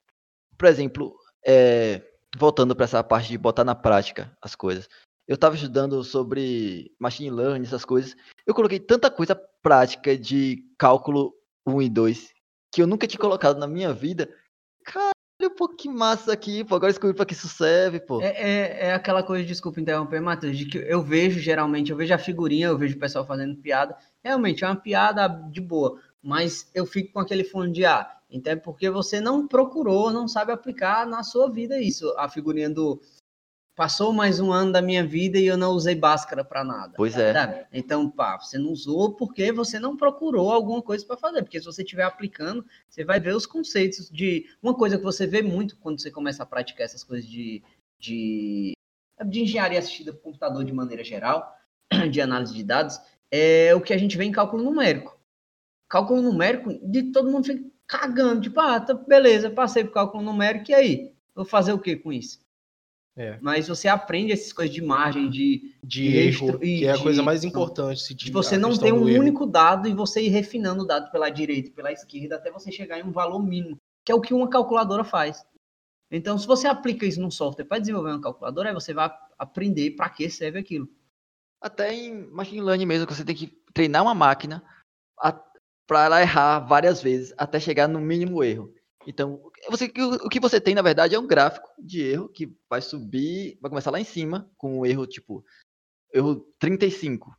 por 0.57 0.67
exemplo, 0.67 1.15
é, 1.45 2.08
voltando 2.37 2.75
para 2.75 2.85
essa 2.85 3.03
parte 3.03 3.29
de 3.29 3.37
botar 3.37 3.63
na 3.63 3.75
prática 3.75 4.35
as 4.41 4.55
coisas. 4.55 4.87
Eu 5.27 5.35
estava 5.35 5.55
estudando 5.55 6.03
sobre 6.03 6.91
machine 6.99 7.29
learning, 7.29 7.65
essas 7.65 7.85
coisas. 7.85 8.15
Eu 8.45 8.53
coloquei 8.53 8.79
tanta 8.79 9.11
coisa 9.11 9.35
prática 9.61 10.17
de 10.17 10.63
cálculo 10.77 11.33
1 11.67 11.81
e 11.83 11.89
2 11.89 12.39
que 12.71 12.81
eu 12.81 12.87
nunca 12.87 13.07
tinha 13.07 13.19
colocado 13.19 13.59
na 13.59 13.67
minha 13.67 13.93
vida. 13.93 14.29
Caralho, 14.83 15.55
pô, 15.57 15.67
que 15.69 15.89
massa 15.89 16.33
aqui, 16.33 16.63
pô. 16.63 16.75
Agora 16.75 16.91
descobri 16.91 17.15
para 17.15 17.25
que 17.25 17.33
isso 17.33 17.47
serve, 17.47 17.99
pô. 17.99 18.21
É, 18.21 18.27
é, 18.27 18.87
é 18.87 18.93
aquela 18.93 19.23
coisa, 19.23 19.45
desculpa 19.45 19.79
interromper, 19.79 20.21
Matheus, 20.21 20.57
de 20.57 20.65
que 20.65 20.77
eu 20.77 21.01
vejo 21.01 21.39
geralmente, 21.39 21.91
eu 21.91 21.97
vejo 21.97 22.13
a 22.13 22.17
figurinha, 22.17 22.67
eu 22.67 22.77
vejo 22.77 22.95
o 22.95 22.99
pessoal 22.99 23.25
fazendo 23.25 23.57
piada. 23.57 23.97
Realmente 24.23 24.63
é 24.63 24.67
uma 24.67 24.75
piada 24.75 25.27
de 25.27 25.61
boa, 25.61 25.99
mas 26.21 26.69
eu 26.73 26.85
fico 26.85 27.13
com 27.13 27.19
aquele 27.19 27.43
fundo 27.43 27.71
de 27.71 27.85
ar. 27.85 28.18
Então 28.29 28.53
é 28.53 28.55
porque 28.55 28.89
você 28.89 29.19
não 29.19 29.47
procurou, 29.47 30.11
não 30.11 30.27
sabe 30.27 30.51
aplicar 30.51 31.07
na 31.07 31.23
sua 31.23 31.49
vida 31.49 31.81
isso. 31.81 32.13
A 32.17 32.29
figurinha 32.29 32.69
do 32.69 33.01
passou 33.79 34.11
mais 34.11 34.41
um 34.41 34.51
ano 34.51 34.73
da 34.73 34.81
minha 34.81 35.05
vida 35.05 35.39
e 35.39 35.45
eu 35.45 35.55
não 35.55 35.71
usei 35.71 35.95
Bhaskara 35.95 36.43
para 36.43 36.65
nada. 36.65 36.95
Pois 36.97 37.17
é. 37.17 37.31
sabe? 37.31 37.65
Então, 37.71 38.09
pá, 38.09 38.37
você 38.37 38.57
não 38.57 38.73
usou 38.73 39.15
porque 39.15 39.53
você 39.53 39.79
não 39.79 39.95
procurou 39.95 40.51
alguma 40.51 40.81
coisa 40.81 41.05
para 41.05 41.15
fazer. 41.15 41.43
Porque 41.43 41.61
se 41.61 41.65
você 41.65 41.81
estiver 41.81 42.03
aplicando, 42.03 42.65
você 42.89 43.05
vai 43.05 43.21
ver 43.21 43.33
os 43.33 43.45
conceitos 43.45 44.09
de. 44.09 44.49
Uma 44.61 44.73
coisa 44.73 44.97
que 44.97 45.03
você 45.03 45.25
vê 45.25 45.41
muito 45.41 45.77
quando 45.77 46.01
você 46.01 46.11
começa 46.11 46.43
a 46.43 46.45
praticar 46.45 46.83
essas 46.83 47.05
coisas 47.05 47.25
de, 47.25 47.63
de, 47.97 48.73
de 49.25 49.41
engenharia 49.43 49.79
assistida 49.79 50.11
por 50.11 50.23
computador 50.23 50.65
de 50.65 50.73
maneira 50.73 51.01
geral, 51.01 51.55
de 52.11 52.19
análise 52.19 52.53
de 52.53 52.65
dados, 52.65 52.99
é 53.31 53.73
o 53.73 53.79
que 53.79 53.93
a 53.93 53.97
gente 53.97 54.17
vê 54.17 54.25
em 54.25 54.31
cálculo 54.33 54.61
numérico. 54.61 55.17
Cálculo 55.87 56.21
numérico, 56.21 56.73
de 56.85 57.13
todo 57.13 57.31
mundo 57.31 57.45
fica 57.45 57.63
cagando, 57.89 58.41
tipo, 58.41 58.59
ah, 58.59 58.79
tá, 58.79 58.93
beleza, 58.93 59.49
passei 59.49 59.83
pro 59.83 59.93
cálculo 59.93 60.23
numérico, 60.23 60.69
e 60.69 60.75
aí? 60.75 61.11
Vou 61.33 61.43
fazer 61.43 61.73
o 61.73 61.79
que 61.79 61.95
com 61.95 62.13
isso? 62.13 62.39
É. 63.17 63.37
Mas 63.41 63.67
você 63.67 63.87
aprende 63.87 64.31
essas 64.31 64.53
coisas 64.53 64.73
de 64.73 64.81
margem, 64.81 65.29
de 65.29 65.75
De 65.83 66.03
E 66.03 66.17
erro, 66.17 66.49
extra- 66.51 66.65
e 66.65 66.79
que 66.79 66.85
é 66.85 66.91
a 66.91 66.95
de- 66.95 67.03
coisa 67.03 67.23
mais 67.23 67.43
importante. 67.43 68.01
se 68.01 68.13
de 68.13 68.25
de- 68.25 68.31
você 68.31 68.55
a 68.55 68.59
não 68.59 68.77
ter 68.77 68.93
um 68.93 69.09
erro. 69.09 69.19
único 69.21 69.45
dado 69.47 69.87
e 69.89 69.93
você 69.93 70.21
ir 70.21 70.29
refinando 70.29 70.83
o 70.83 70.85
dado 70.87 71.11
pela 71.11 71.29
direita 71.31 71.69
e 71.69 71.71
pela 71.73 71.91
esquerda 71.91 72.35
até 72.35 72.51
você 72.51 72.71
chegar 72.71 72.99
em 72.99 73.03
um 73.03 73.11
valor 73.11 73.41
mínimo, 73.43 73.75
que 74.05 74.11
é 74.11 74.15
o 74.15 74.21
que 74.21 74.33
uma 74.33 74.47
calculadora 74.49 75.03
faz. 75.03 75.43
Então, 76.11 76.37
se 76.37 76.45
você 76.47 76.67
aplica 76.67 77.05
isso 77.05 77.19
num 77.19 77.31
software 77.31 77.65
para 77.65 77.79
desenvolver 77.79 78.11
uma 78.11 78.21
calculadora, 78.21 78.69
aí 78.69 78.73
você 78.73 78.93
vai 78.93 79.11
aprender 79.37 79.91
para 79.91 80.09
que 80.09 80.29
serve 80.29 80.59
aquilo. 80.59 80.87
Até 81.61 81.93
em 81.93 82.25
machine 82.27 82.61
learning 82.61 82.85
mesmo, 82.85 83.05
que 83.07 83.13
você 83.13 83.25
tem 83.25 83.35
que 83.35 83.47
treinar 83.73 84.03
uma 84.03 84.15
máquina 84.15 84.63
para 85.89 86.05
ela 86.05 86.21
errar 86.21 86.59
várias 86.59 87.01
vezes 87.01 87.33
até 87.35 87.59
chegar 87.59 87.87
no 87.87 87.99
mínimo 87.99 88.43
erro. 88.43 88.71
Então, 89.07 89.41
você, 89.71 89.91
o 90.23 90.29
que 90.29 90.39
você 90.39 90.61
tem, 90.61 90.75
na 90.75 90.83
verdade, 90.83 91.15
é 91.15 91.19
um 91.19 91.25
gráfico 91.25 91.67
de 91.79 91.99
erro 92.03 92.29
que 92.29 92.55
vai 92.69 92.79
subir, 92.79 93.57
vai 93.59 93.69
começar 93.69 93.89
lá 93.89 93.99
em 93.99 94.03
cima, 94.03 94.47
com 94.55 94.81
um 94.81 94.85
erro 94.85 95.07
tipo, 95.07 95.43
erro 96.13 96.45
35. 96.59 97.35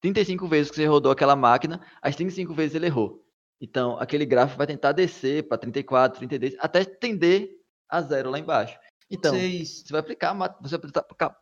35 0.00 0.46
vezes 0.46 0.70
que 0.70 0.76
você 0.76 0.86
rodou 0.86 1.10
aquela 1.10 1.34
máquina, 1.34 1.84
as 2.00 2.14
35 2.14 2.54
vezes 2.54 2.76
ele 2.76 2.86
errou. 2.86 3.26
Então, 3.60 3.98
aquele 3.98 4.24
gráfico 4.24 4.58
vai 4.58 4.66
tentar 4.68 4.92
descer 4.92 5.48
para 5.48 5.58
34, 5.58 6.18
32, 6.18 6.54
até 6.60 6.84
tender 6.84 7.50
a 7.88 8.00
zero 8.00 8.30
lá 8.30 8.38
embaixo. 8.38 8.78
Então, 9.10 9.34
você 9.34 9.90
vai 9.90 10.00
aplicar, 10.00 10.34
você 10.60 10.78
vai 10.78 10.90
aplicar. 10.94 11.36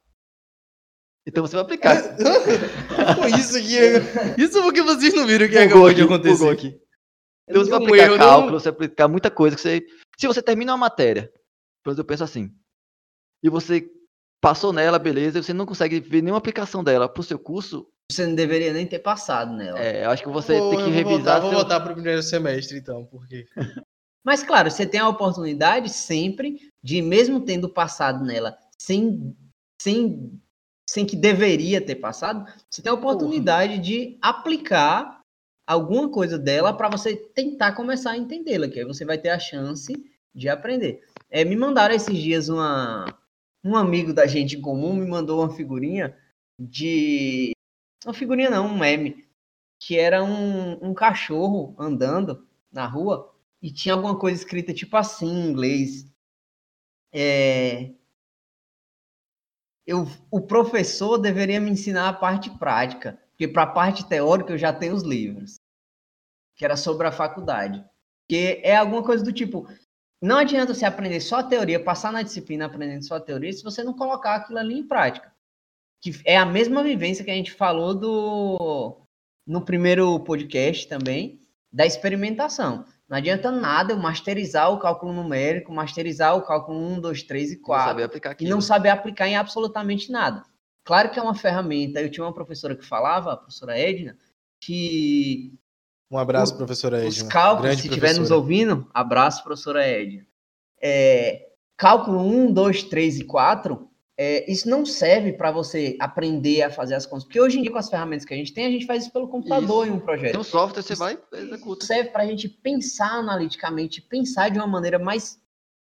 Então 1.26 1.46
você 1.46 1.54
vai 1.54 1.64
aplicar. 1.64 1.96
Foi 3.16 3.30
isso 3.32 3.56
aqui. 3.56 4.40
Isso 4.40 4.62
porque 4.62 4.82
vocês 4.82 5.14
não 5.14 5.26
viram 5.26 5.46
o 5.46 5.48
que 5.48 5.58
acabou 5.58 5.92
de 5.92 6.02
acontecer. 6.02 6.48
Aqui. 6.48 6.80
Então 7.48 7.64
você 7.64 7.70
vai 7.70 7.82
aplicar 7.82 8.18
cálculo, 8.18 8.60
você 8.60 8.70
vai 8.70 8.74
aplicar 8.74 9.08
muita 9.08 9.30
coisa 9.30 9.56
que 9.56 9.62
você. 9.62 9.82
Se 10.18 10.26
você 10.26 10.42
termina 10.42 10.72
uma 10.72 10.78
matéria, 10.78 11.24
pelo 11.82 11.92
menos 11.92 11.98
eu 11.98 12.04
penso 12.04 12.24
assim, 12.24 12.50
e 13.42 13.50
você 13.50 13.88
passou 14.40 14.72
nela, 14.72 14.98
beleza, 14.98 15.38
e 15.38 15.42
você 15.42 15.52
não 15.52 15.66
consegue 15.66 16.00
ver 16.00 16.22
nenhuma 16.22 16.38
aplicação 16.38 16.82
dela 16.82 17.08
pro 17.08 17.22
seu 17.22 17.38
curso. 17.38 17.86
Você 18.10 18.26
não 18.26 18.34
deveria 18.34 18.72
nem 18.72 18.86
ter 18.86 18.98
passado 18.98 19.52
nela. 19.52 19.78
É, 19.78 20.04
eu 20.04 20.10
acho 20.10 20.22
que 20.22 20.28
você 20.28 20.58
vou, 20.58 20.70
tem 20.70 20.84
que 20.84 20.90
revisar. 20.90 21.14
Voltar, 21.16 21.32
seu... 21.32 21.42
Vou 21.42 21.52
voltar 21.52 21.80
pro 21.80 21.94
primeiro 21.94 22.22
semestre, 22.22 22.78
então, 22.78 23.04
porque. 23.06 23.46
Mas 24.24 24.42
claro, 24.42 24.70
você 24.70 24.86
tem 24.86 25.00
a 25.00 25.08
oportunidade 25.08 25.88
sempre 25.88 26.58
de, 26.82 27.00
mesmo 27.00 27.40
tendo 27.40 27.68
passado 27.68 28.24
nela 28.24 28.56
sem, 28.78 29.34
sem, 29.80 30.38
sem 30.90 31.06
que 31.06 31.14
deveria 31.14 31.80
ter 31.80 31.94
passado, 31.94 32.52
você 32.68 32.82
tem 32.82 32.90
a 32.90 32.94
oportunidade 32.96 33.74
Porra. 33.74 33.82
de 33.82 34.18
aplicar 34.20 35.20
alguma 35.64 36.08
coisa 36.10 36.36
dela 36.36 36.76
para 36.76 36.88
você 36.88 37.14
tentar 37.14 37.76
começar 37.76 38.10
a 38.10 38.16
entendê-la, 38.16 38.68
que 38.68 38.80
aí 38.80 38.84
você 38.84 39.04
vai 39.04 39.16
ter 39.16 39.28
a 39.28 39.38
chance 39.38 39.92
de 40.34 40.48
aprender. 40.48 41.06
É, 41.30 41.44
me 41.44 41.54
mandaram 41.54 41.94
esses 41.94 42.18
dias 42.18 42.48
uma, 42.48 43.04
um 43.62 43.76
amigo 43.76 44.12
da 44.12 44.26
gente 44.26 44.56
em 44.56 44.60
comum 44.60 44.92
me 44.92 45.06
mandou 45.06 45.40
uma 45.40 45.54
figurinha 45.54 46.16
de. 46.58 47.52
Uma 48.04 48.12
figurinha 48.12 48.50
não, 48.50 48.66
um 48.66 48.76
meme. 48.76 49.24
Que 49.78 49.96
era 49.96 50.24
um, 50.24 50.72
um 50.88 50.92
cachorro 50.92 51.72
andando 51.78 52.44
na 52.70 52.84
rua 52.84 53.32
e 53.62 53.72
tinha 53.72 53.94
alguma 53.94 54.18
coisa 54.18 54.42
escrita 54.42 54.74
tipo 54.74 54.96
assim 54.96 55.28
em 55.28 55.50
inglês. 55.50 56.12
É, 57.12 57.94
eu, 59.86 60.06
o 60.30 60.40
professor 60.40 61.18
deveria 61.18 61.60
me 61.60 61.70
ensinar 61.70 62.08
a 62.08 62.12
parte 62.12 62.50
prática, 62.58 63.18
porque 63.30 63.48
para 63.48 63.62
a 63.62 63.72
parte 63.72 64.06
teórica 64.08 64.52
eu 64.52 64.58
já 64.58 64.72
tenho 64.72 64.94
os 64.94 65.02
livros, 65.02 65.58
que 66.56 66.64
era 66.64 66.76
sobre 66.76 67.06
a 67.06 67.12
faculdade. 67.12 67.84
Que 68.28 68.60
é 68.62 68.76
alguma 68.76 69.02
coisa 69.02 69.24
do 69.24 69.32
tipo, 69.32 69.66
não 70.22 70.36
adianta 70.36 70.74
você 70.74 70.84
aprender 70.84 71.20
só 71.20 71.36
a 71.36 71.42
teoria, 71.42 71.82
passar 71.82 72.12
na 72.12 72.22
disciplina 72.22 72.66
aprendendo 72.66 73.04
só 73.04 73.16
a 73.16 73.20
teoria, 73.20 73.52
se 73.52 73.64
você 73.64 73.82
não 73.82 73.94
colocar 73.94 74.36
aquilo 74.36 74.58
ali 74.58 74.78
em 74.78 74.86
prática. 74.86 75.32
Que 76.00 76.12
é 76.24 76.36
a 76.36 76.46
mesma 76.46 76.82
vivência 76.82 77.24
que 77.24 77.30
a 77.30 77.34
gente 77.34 77.52
falou 77.52 77.94
do 77.94 79.00
no 79.46 79.64
primeiro 79.64 80.20
podcast 80.20 80.86
também, 80.86 81.40
da 81.72 81.86
experimentação. 81.86 82.84
Não 83.10 83.16
adianta 83.16 83.50
nada 83.50 83.92
eu 83.92 83.98
masterizar 83.98 84.72
o 84.72 84.78
cálculo 84.78 85.12
numérico, 85.12 85.72
masterizar 85.72 86.36
o 86.36 86.42
cálculo 86.42 86.78
1, 86.78 87.00
2, 87.00 87.24
3 87.24 87.52
e 87.52 87.56
4. 87.56 87.84
Não 87.84 87.90
saber 87.90 88.02
aplicar 88.04 88.30
aquilo. 88.30 88.48
E 88.48 88.50
não 88.50 88.60
saber 88.60 88.88
aplicar 88.90 89.26
em 89.26 89.36
absolutamente 89.36 90.12
nada. 90.12 90.44
Claro 90.84 91.10
que 91.10 91.18
é 91.18 91.22
uma 91.22 91.34
ferramenta. 91.34 92.00
Eu 92.00 92.08
tinha 92.08 92.24
uma 92.24 92.32
professora 92.32 92.76
que 92.76 92.86
falava, 92.86 93.32
a 93.32 93.36
professora 93.36 93.76
Edna, 93.76 94.16
que. 94.60 95.58
Um 96.08 96.18
abraço, 96.18 96.54
o, 96.54 96.56
professora 96.56 96.98
Edna. 96.98 97.08
Os 97.08 97.22
cálculos, 97.22 97.80
se 97.80 97.88
estiver 97.88 98.14
nos 98.14 98.30
ouvindo, 98.30 98.88
abraço, 98.94 99.42
professora 99.42 99.84
Edna. 99.84 100.24
É, 100.80 101.48
cálculo 101.76 102.20
1, 102.20 102.52
2, 102.52 102.84
3 102.84 103.18
e 103.18 103.24
4 103.24 103.89
é, 104.22 104.44
isso 104.52 104.68
não 104.68 104.84
serve 104.84 105.32
para 105.32 105.50
você 105.50 105.96
aprender 105.98 106.60
a 106.60 106.70
fazer 106.70 106.94
as 106.94 107.06
contas. 107.06 107.24
Porque 107.24 107.40
hoje 107.40 107.58
em 107.58 107.62
dia, 107.62 107.72
com 107.72 107.78
as 107.78 107.88
ferramentas 107.88 108.26
que 108.26 108.34
a 108.34 108.36
gente 108.36 108.52
tem, 108.52 108.66
a 108.66 108.70
gente 108.70 108.84
faz 108.84 109.04
isso 109.04 109.12
pelo 109.14 109.26
computador 109.26 109.86
isso. 109.86 109.94
em 109.94 109.96
um 109.96 109.98
projeto. 109.98 110.32
Tem 110.32 110.40
um 110.40 110.44
software, 110.44 110.82
você 110.82 110.94
vai 110.94 111.18
e 111.32 111.36
executa. 111.36 111.86
Serve 111.86 112.10
para 112.10 112.22
a 112.24 112.26
gente 112.26 112.46
pensar 112.46 113.12
analiticamente, 113.12 114.02
pensar 114.02 114.50
de 114.50 114.58
uma 114.58 114.66
maneira 114.66 114.98
mais, 114.98 115.40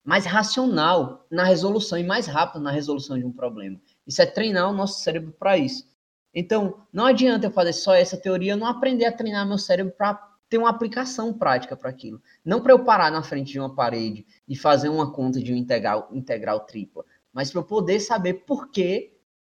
mais 0.04 0.24
racional 0.24 1.26
na 1.32 1.42
resolução 1.42 1.98
e 1.98 2.04
mais 2.04 2.28
rápida 2.28 2.60
na 2.60 2.70
resolução 2.70 3.18
de 3.18 3.24
um 3.24 3.32
problema. 3.32 3.80
Isso 4.06 4.22
é 4.22 4.26
treinar 4.26 4.70
o 4.70 4.72
nosso 4.72 5.02
cérebro 5.02 5.32
para 5.32 5.58
isso. 5.58 5.84
Então, 6.32 6.76
não 6.92 7.06
adianta 7.06 7.48
eu 7.48 7.50
fazer 7.50 7.72
só 7.72 7.92
essa 7.92 8.16
teoria, 8.16 8.52
eu 8.52 8.56
não 8.56 8.68
aprender 8.68 9.04
a 9.04 9.10
treinar 9.10 9.44
meu 9.44 9.58
cérebro 9.58 9.94
para 9.98 10.14
ter 10.48 10.58
uma 10.58 10.70
aplicação 10.70 11.32
prática 11.32 11.76
para 11.76 11.90
aquilo. 11.90 12.22
Não 12.44 12.60
para 12.60 12.72
eu 12.72 12.84
parar 12.84 13.10
na 13.10 13.24
frente 13.24 13.50
de 13.50 13.58
uma 13.58 13.74
parede 13.74 14.24
e 14.46 14.54
fazer 14.54 14.90
uma 14.90 15.10
conta 15.10 15.40
de 15.40 15.52
um 15.52 15.56
integral, 15.56 16.08
integral 16.12 16.60
tripla 16.60 17.04
mas 17.32 17.50
para 17.50 17.60
eu 17.60 17.64
poder 17.64 18.00
saber 18.00 18.44
por 18.44 18.70
que 18.70 19.12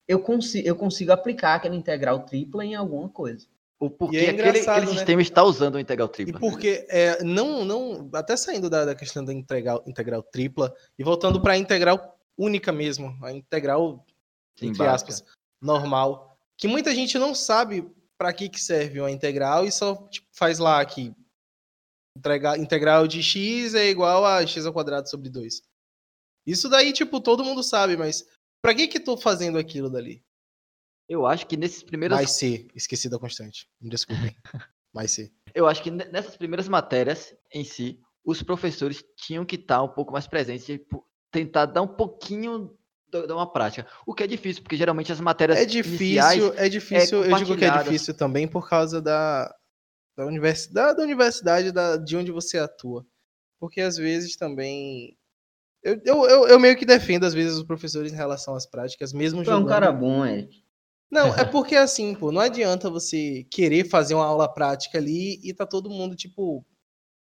eu 0.06 0.20
consigo, 0.20 0.66
eu 0.66 0.76
consigo 0.76 1.12
aplicar 1.12 1.54
aquela 1.54 1.74
integral 1.74 2.20
tripla 2.20 2.64
em 2.64 2.74
alguma 2.74 3.08
coisa. 3.08 3.46
O 3.78 3.90
porquê 3.90 4.18
é 4.18 4.30
aquele, 4.30 4.60
aquele 4.60 4.87
né? 4.87 4.92
sistema 4.92 5.20
está 5.20 5.42
usando 5.42 5.74
o 5.74 5.80
integral 5.80 6.08
tripla. 6.08 6.37
E 6.37 6.40
porque, 6.40 6.87
é, 6.88 7.22
não, 7.22 7.64
não, 7.64 8.08
até 8.12 8.37
saindo 8.37 8.70
da, 8.70 8.84
da 8.84 8.94
questão 8.94 9.24
da 9.24 9.32
integral, 9.32 9.82
integral 9.87 10.22
tripla 10.22 10.74
e 10.98 11.02
voltando 11.02 11.40
para 11.40 11.54
a 11.54 11.58
integral 11.58 12.18
única 12.37 12.72
mesmo, 12.72 13.16
a 13.22 13.32
integral, 13.32 14.04
Sim, 14.58 14.68
entre 14.68 14.84
básica. 14.84 15.12
aspas, 15.12 15.24
normal, 15.60 16.38
que 16.56 16.68
muita 16.68 16.94
gente 16.94 17.18
não 17.18 17.34
sabe 17.34 17.87
para 18.16 18.32
que, 18.32 18.48
que 18.48 18.60
serve 18.60 19.00
uma 19.00 19.10
integral 19.10 19.66
e 19.66 19.72
só 19.72 19.96
tipo, 20.08 20.26
faz 20.32 20.58
lá 20.58 20.84
que 20.84 21.12
integral 22.58 23.08
de 23.08 23.22
x 23.22 23.74
é 23.74 23.88
igual 23.88 24.24
a 24.24 24.46
x 24.46 24.64
ao 24.64 24.72
quadrado 24.72 25.08
sobre 25.10 25.28
2. 25.28 25.62
Isso 26.46 26.68
daí, 26.68 26.92
tipo, 26.92 27.20
todo 27.20 27.44
mundo 27.44 27.62
sabe, 27.62 27.96
mas 27.96 28.26
pra 28.62 28.74
que 28.74 28.88
que 28.88 29.00
tô 29.00 29.16
fazendo 29.16 29.59
aquilo 29.59 29.90
dali? 29.90 30.22
Eu 31.09 31.26
acho 31.26 31.46
que 31.46 31.57
nesses 31.57 31.83
primeiros. 31.83 32.16
Mais 32.16 32.30
C, 32.30 32.66
esqueci 32.74 33.09
da 33.09 33.18
constante. 33.18 33.68
Me 33.80 33.90
desculpem. 33.90 34.35
Mais 34.92 35.11
C. 35.11 35.33
Eu 35.54 35.66
acho 35.66 35.83
que 35.83 35.90
nessas 35.90 36.37
primeiras 36.37 36.68
matérias 36.68 37.35
em 37.52 37.64
si, 37.64 38.00
os 38.24 38.42
professores 38.42 39.04
tinham 39.16 39.44
que 39.44 39.57
estar 39.57 39.83
um 39.83 39.88
pouco 39.88 40.12
mais 40.12 40.26
presentes, 40.26 40.64
tipo, 40.64 41.04
tentar 41.33 41.66
dar 41.66 41.83
um 41.83 41.88
pouquinho 41.88 42.76
de 43.11 43.33
uma 43.33 43.52
prática. 43.52 43.87
O 44.07 44.14
que 44.14 44.22
é 44.22 44.26
difícil, 44.26 44.62
porque 44.62 44.76
geralmente 44.76 45.12
as 45.12 45.20
matérias. 45.20 45.59
É 45.59 45.64
difícil, 45.64 46.54
é 46.54 46.68
difícil. 46.68 47.24
É 47.24 47.33
eu 47.33 47.37
digo 47.37 47.57
que 47.57 47.64
é 47.64 47.83
difícil 47.83 48.14
também 48.14 48.48
por 48.48 48.68
causa 48.68 49.00
da, 49.00 49.54
da 50.16 50.26
universidade, 50.26 50.96
da 50.96 51.02
universidade 51.02 51.72
da, 51.72 51.96
de 51.96 52.16
onde 52.16 52.30
você 52.30 52.59
atua. 52.59 53.07
Porque 53.61 53.80
às 53.80 53.96
vezes 53.96 54.37
também 54.37 55.16
eu, 55.85 56.01
eu, 56.05 56.25
eu, 56.25 56.49
eu, 56.49 56.59
meio 56.59 56.77
que 56.77 56.87
defendo, 56.87 57.25
às 57.25 57.35
vezes, 57.35 57.59
os 57.59 57.62
professores 57.62 58.11
em 58.11 58.16
relação 58.16 58.55
às 58.55 58.64
práticas, 58.64 59.12
mesmo 59.12 59.42
tu 59.42 59.44
jogando... 59.44 59.62
é 59.62 59.64
um 59.64 59.68
cara 59.68 59.92
bom, 59.92 60.25
Eric. 60.25 60.64
Não, 61.11 61.29
é 61.35 61.44
porque 61.44 61.77
assim, 61.77 62.14
pô, 62.14 62.33
não 62.33 62.40
adianta 62.40 62.88
você 62.88 63.47
querer 63.51 63.88
fazer 63.88 64.14
uma 64.14 64.25
aula 64.25 64.53
prática 64.53 64.97
ali 64.97 65.38
e 65.44 65.53
tá 65.53 65.66
todo 65.66 65.90
mundo, 65.90 66.16
tipo. 66.16 66.64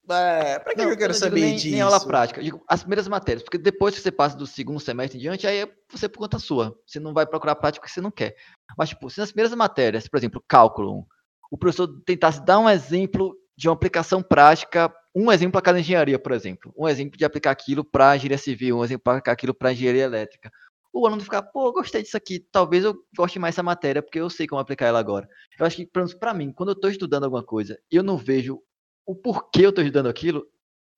É, 0.09 0.61
pra 0.61 0.73
que 0.73 0.83
não, 0.83 0.91
eu 0.91 0.97
quero 0.97 1.13
saber 1.13 1.41
nem, 1.41 1.57
disso? 1.57 1.71
Nem 1.71 1.81
aula 1.81 1.99
prática. 1.99 2.41
Digo, 2.41 2.63
as 2.69 2.81
primeiras 2.81 3.09
matérias, 3.09 3.43
porque 3.43 3.59
depois 3.59 3.97
que 3.97 4.01
você 4.01 4.13
passa 4.13 4.37
do 4.37 4.47
segundo 4.47 4.79
semestre 4.79 5.19
em 5.19 5.21
diante, 5.21 5.49
aí 5.49 5.63
é 5.63 5.69
você 5.91 6.09
por 6.09 6.21
conta 6.21 6.39
sua. 6.39 6.79
Você 6.87 7.01
não 7.01 7.13
vai 7.13 7.27
procurar 7.27 7.57
prática 7.57 7.83
porque 7.83 7.93
você 7.93 8.01
não 8.01 8.13
quer. 8.13 8.37
Mas, 8.79 8.91
tipo, 8.91 9.11
se 9.11 9.19
nas 9.19 9.33
primeiras 9.33 9.53
matérias, 9.57 10.07
por 10.07 10.17
exemplo, 10.17 10.41
cálculo, 10.47 11.05
o 11.51 11.59
professor 11.59 11.89
tentasse 12.07 12.41
dar 12.45 12.61
um 12.61 12.71
exemplo 12.71 13.37
de 13.57 13.69
uma 13.69 13.75
aplicação 13.75 14.23
prática 14.23 14.95
um 15.19 15.33
exemplo 15.33 15.53
para 15.53 15.63
cada 15.63 15.81
engenharia, 15.81 16.19
por 16.19 16.33
exemplo. 16.33 16.75
Um 16.77 16.87
exemplo 16.87 17.17
de 17.17 17.25
aplicar 17.25 17.51
aquilo 17.51 17.83
para 17.83 18.17
engenharia 18.17 18.37
civil, 18.37 18.77
um 18.77 18.85
exemplo 18.85 19.05
para 19.05 19.15
aplicar 19.15 19.33
aquilo 19.33 19.55
para 19.55 19.73
engenharia 19.73 20.05
elétrica. 20.05 20.53
O 20.93 21.07
aluno 21.07 21.23
ficar, 21.23 21.43
pô, 21.43 21.73
gostei 21.73 22.03
disso 22.03 22.19
aqui, 22.19 22.39
talvez 22.39 22.85
eu 22.85 22.95
goste 23.17 23.39
mais 23.39 23.55
dessa 23.55 23.63
matéria, 23.63 24.03
porque 24.03 24.21
eu 24.21 24.29
sei 24.29 24.47
como 24.47 24.61
aplicar 24.61 24.87
ela 24.87 24.99
agora. 24.99 25.27
Eu 25.59 25.65
acho 25.65 25.77
que, 25.77 25.87
para 26.19 26.35
mim, 26.35 26.53
quando 26.53 26.71
eu 26.71 26.75
estou 26.75 26.91
estudando 26.91 27.25
alguma 27.25 27.43
coisa 27.43 27.79
e 27.91 27.97
eu 27.97 28.03
não 28.03 28.19
vejo 28.19 28.61
o 29.07 29.15
porquê 29.15 29.65
eu 29.65 29.71
estou 29.71 29.83
estudando 29.83 30.09
aquilo, 30.09 30.47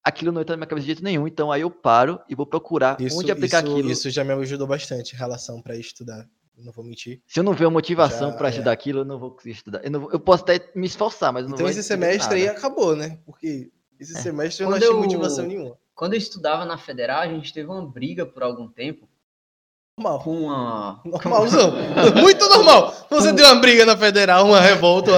aquilo 0.03 0.33
não 0.33 0.41
entra 0.41 0.55
na 0.55 0.59
minha 0.59 0.67
cabeça 0.67 0.85
de 0.85 0.93
jeito 0.93 1.05
nenhum, 1.05 1.29
então 1.29 1.53
aí 1.53 1.61
eu 1.61 1.71
paro 1.71 2.21
e 2.29 2.35
vou 2.35 2.47
procurar 2.47 3.01
isso, 3.01 3.17
onde 3.17 3.31
aplicar 3.31 3.63
isso, 3.63 3.73
aquilo. 3.73 3.91
Isso 3.91 4.11
já 4.11 4.25
me 4.25 4.33
ajudou 4.33 4.67
bastante 4.67 5.15
em 5.15 5.17
relação 5.17 5.63
para 5.63 5.77
estudar. 5.77 6.29
Não 6.57 6.73
vou 6.73 6.85
mentir. 6.85 7.23
Se 7.25 7.39
eu 7.39 7.45
não 7.45 7.53
ver 7.53 7.69
motivação 7.69 8.33
para 8.33 8.49
estudar 8.49 8.73
é. 8.73 8.75
aquilo, 8.75 9.01
eu 9.01 9.05
não 9.05 9.19
vou 9.19 9.31
conseguir 9.31 9.55
estudar. 9.55 9.85
Eu, 9.85 9.91
não, 9.93 10.11
eu 10.11 10.19
posso 10.19 10.43
até 10.43 10.73
me 10.75 10.89
esforçar, 10.89 11.33
mas 11.33 11.45
não 11.45 11.51
então 11.51 11.65
vou 11.65 11.71
esse 11.71 11.85
semestre 11.85 12.41
aí 12.41 12.49
acabou, 12.49 12.97
né? 12.97 13.21
Porque 13.25 13.71
esse 13.99 14.17
é. 14.17 14.21
semestre 14.21 14.65
eu 14.65 14.69
Quando 14.69 14.81
não 14.81 14.89
achei 14.89 14.97
eu, 14.97 15.03
motivação 15.03 15.47
nenhuma. 15.47 15.79
Quando 15.95 16.15
eu 16.15 16.19
estudava 16.19 16.65
na 16.65 16.79
Federal, 16.79 17.21
a 17.21 17.29
gente 17.29 17.53
teve 17.53 17.69
uma 17.69 17.85
briga 17.85 18.25
por 18.25 18.43
algum 18.43 18.69
tempo. 18.69 19.09
Normal. 19.99 20.23
Com 20.23 20.43
uma. 20.43 21.01
Normalzão. 21.05 21.73
Muito 22.21 22.49
normal. 22.49 22.95
Você 23.11 23.33
deu 23.33 23.47
uma 23.47 23.61
briga 23.61 23.85
na 23.85 23.97
Federal, 23.97 24.47
uma 24.47 24.61
revolta, 24.61 25.11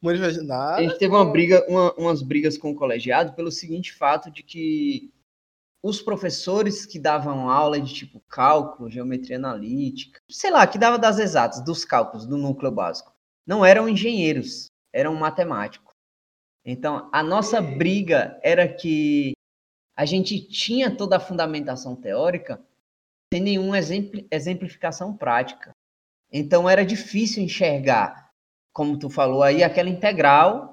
uma. 0.00 0.14
Nada, 0.44 0.76
a 0.76 0.82
gente 0.82 0.98
teve 0.98 1.14
uma 1.14 1.30
briga, 1.30 1.62
uma, 1.68 1.92
umas 1.94 2.22
brigas 2.22 2.56
com 2.56 2.70
o 2.70 2.74
colegiado 2.74 3.34
pelo 3.34 3.50
seguinte 3.50 3.92
fato 3.92 4.30
de 4.30 4.42
que 4.42 5.12
os 5.82 6.00
professores 6.00 6.86
que 6.86 6.98
davam 6.98 7.50
aula 7.50 7.80
de 7.80 7.92
tipo 7.92 8.20
cálculo, 8.28 8.90
geometria 8.90 9.36
analítica, 9.36 10.20
sei 10.30 10.50
lá, 10.50 10.66
que 10.66 10.78
dava 10.78 10.98
das 10.98 11.18
exatas, 11.18 11.62
dos 11.64 11.84
cálculos 11.84 12.24
do 12.24 12.36
núcleo 12.36 12.70
básico, 12.70 13.12
não 13.46 13.64
eram 13.64 13.88
engenheiros, 13.88 14.66
eram 14.92 15.14
matemáticos. 15.14 15.89
Então, 16.64 17.08
a 17.12 17.22
nossa 17.22 17.60
briga 17.60 18.38
era 18.42 18.68
que 18.68 19.32
a 19.96 20.04
gente 20.04 20.40
tinha 20.48 20.94
toda 20.94 21.16
a 21.16 21.20
fundamentação 21.20 21.96
teórica 21.96 22.60
sem 23.32 23.42
nenhuma 23.42 23.78
exemplificação 23.78 25.16
prática. 25.16 25.72
Então, 26.32 26.68
era 26.68 26.84
difícil 26.84 27.42
enxergar, 27.42 28.30
como 28.72 28.98
tu 28.98 29.08
falou 29.08 29.42
aí, 29.42 29.62
aquela 29.62 29.88
integral 29.88 30.70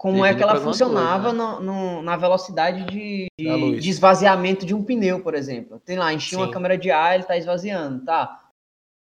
como 0.00 0.24
é 0.24 0.34
que 0.34 0.42
ela 0.42 0.58
funcionava 0.58 1.30
né? 1.30 1.38
no, 1.38 1.60
no, 1.60 2.02
na 2.02 2.16
velocidade 2.16 2.86
de, 2.86 3.26
de, 3.38 3.80
de, 3.80 3.90
esvaziamento 3.90 4.64
de 4.64 4.74
um 4.74 4.82
pneu, 4.82 5.20
por 5.22 5.34
exemplo. 5.34 5.78
Tem 5.78 5.98
lá, 5.98 6.10
enchi 6.10 6.34
uma 6.36 6.50
câmera 6.50 6.78
de 6.78 6.90
ar, 6.90 7.12
ele 7.12 7.24
está 7.24 7.36
esvaziando, 7.36 8.02
tá? 8.06 8.48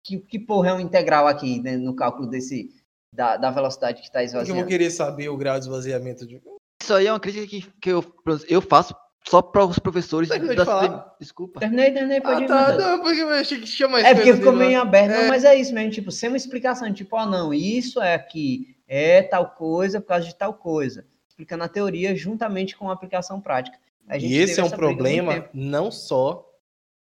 Que, 0.02 0.18
que 0.18 0.38
porra 0.38 0.70
é 0.70 0.72
um 0.72 0.80
integral 0.80 1.26
aqui 1.26 1.60
né, 1.60 1.76
no 1.76 1.94
cálculo 1.94 2.26
desse 2.26 2.70
da, 3.12 3.36
da 3.36 3.50
velocidade 3.50 4.00
que 4.00 4.06
está 4.06 4.22
esvaziando? 4.22 4.58
Eu 4.58 4.62
vou 4.62 4.68
querer 4.68 4.90
saber 4.90 5.28
o 5.28 5.36
grau 5.36 5.58
de 5.58 5.64
esvaziamento 5.64 6.26
de. 6.26 6.40
Isso 6.82 6.94
aí 6.94 7.06
é 7.06 7.12
uma 7.12 7.20
crítica 7.20 7.46
que, 7.46 7.62
que 7.80 7.90
eu, 7.90 8.04
eu 8.48 8.60
faço 8.60 8.94
só 9.28 9.42
para 9.42 9.64
os 9.64 9.78
professores. 9.78 10.28
Da... 10.28 10.36
De 10.38 11.04
Desculpa. 11.20 11.60
Terminei, 11.60 11.92
terminei, 11.92 12.20
pode 12.20 12.44
ah, 12.44 12.46
tá, 12.46 12.72
não, 12.76 13.02
porque 13.02 13.20
eu 13.20 13.28
achei 13.30 13.58
que 13.58 13.66
tinha 13.66 13.88
mais 13.88 14.04
É 14.04 14.14
porque 14.14 14.34
ficou 14.34 14.52
meio 14.52 14.80
aberto, 14.80 15.12
é. 15.12 15.22
não, 15.22 15.28
mas 15.28 15.44
é 15.44 15.54
isso 15.54 15.74
mesmo, 15.74 15.90
tipo, 15.90 16.10
sem 16.10 16.28
uma 16.28 16.36
explicação, 16.36 16.92
tipo, 16.92 17.16
ó, 17.16 17.22
oh, 17.22 17.26
não, 17.26 17.52
isso 17.52 18.00
é 18.00 18.14
aqui, 18.14 18.76
é 18.86 19.22
tal 19.22 19.50
coisa 19.50 20.00
por 20.00 20.08
causa 20.08 20.26
de 20.26 20.34
tal 20.34 20.54
coisa, 20.54 21.06
explicando 21.28 21.64
a 21.64 21.68
teoria 21.68 22.14
juntamente 22.14 22.76
com 22.76 22.88
a 22.88 22.92
aplicação 22.92 23.40
prática. 23.40 23.78
A 24.08 24.16
e 24.16 24.34
esse 24.36 24.60
é 24.60 24.64
um 24.64 24.70
problema 24.70 25.48
não 25.52 25.90
só 25.90 26.48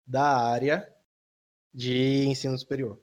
da 0.07 0.37
área 0.37 0.87
de 1.73 2.25
ensino 2.25 2.57
superior. 2.57 2.99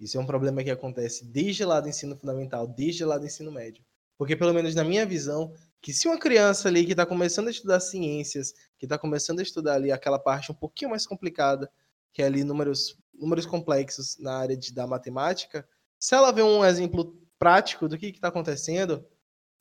Isso 0.00 0.16
é 0.16 0.20
um 0.20 0.26
problema 0.26 0.64
que 0.64 0.70
acontece 0.70 1.26
desde 1.26 1.64
lá 1.64 1.78
do 1.78 1.88
ensino 1.88 2.16
fundamental, 2.16 2.66
desde 2.66 3.04
lá 3.04 3.18
do 3.18 3.26
ensino 3.26 3.52
médio. 3.52 3.84
Porque, 4.16 4.34
pelo 4.34 4.52
menos 4.54 4.74
na 4.74 4.82
minha 4.82 5.04
visão, 5.04 5.52
que 5.80 5.92
se 5.92 6.08
uma 6.08 6.18
criança 6.18 6.68
ali 6.68 6.84
que 6.84 6.92
está 6.92 7.04
começando 7.04 7.48
a 7.48 7.50
estudar 7.50 7.80
ciências, 7.80 8.52
que 8.78 8.86
está 8.86 8.98
começando 8.98 9.40
a 9.40 9.42
estudar 9.42 9.74
ali 9.74 9.92
aquela 9.92 10.18
parte 10.18 10.50
um 10.50 10.54
pouquinho 10.54 10.90
mais 10.90 11.06
complicada, 11.06 11.70
que 12.12 12.22
é 12.22 12.26
ali 12.26 12.44
números, 12.44 12.98
números 13.14 13.46
complexos 13.46 14.16
na 14.18 14.36
área 14.38 14.56
de, 14.56 14.72
da 14.72 14.86
matemática, 14.86 15.66
se 15.98 16.14
ela 16.14 16.32
vê 16.32 16.42
um 16.42 16.64
exemplo 16.64 17.18
prático 17.38 17.88
do 17.88 17.98
que 17.98 18.06
está 18.06 18.28
acontecendo, 18.28 19.04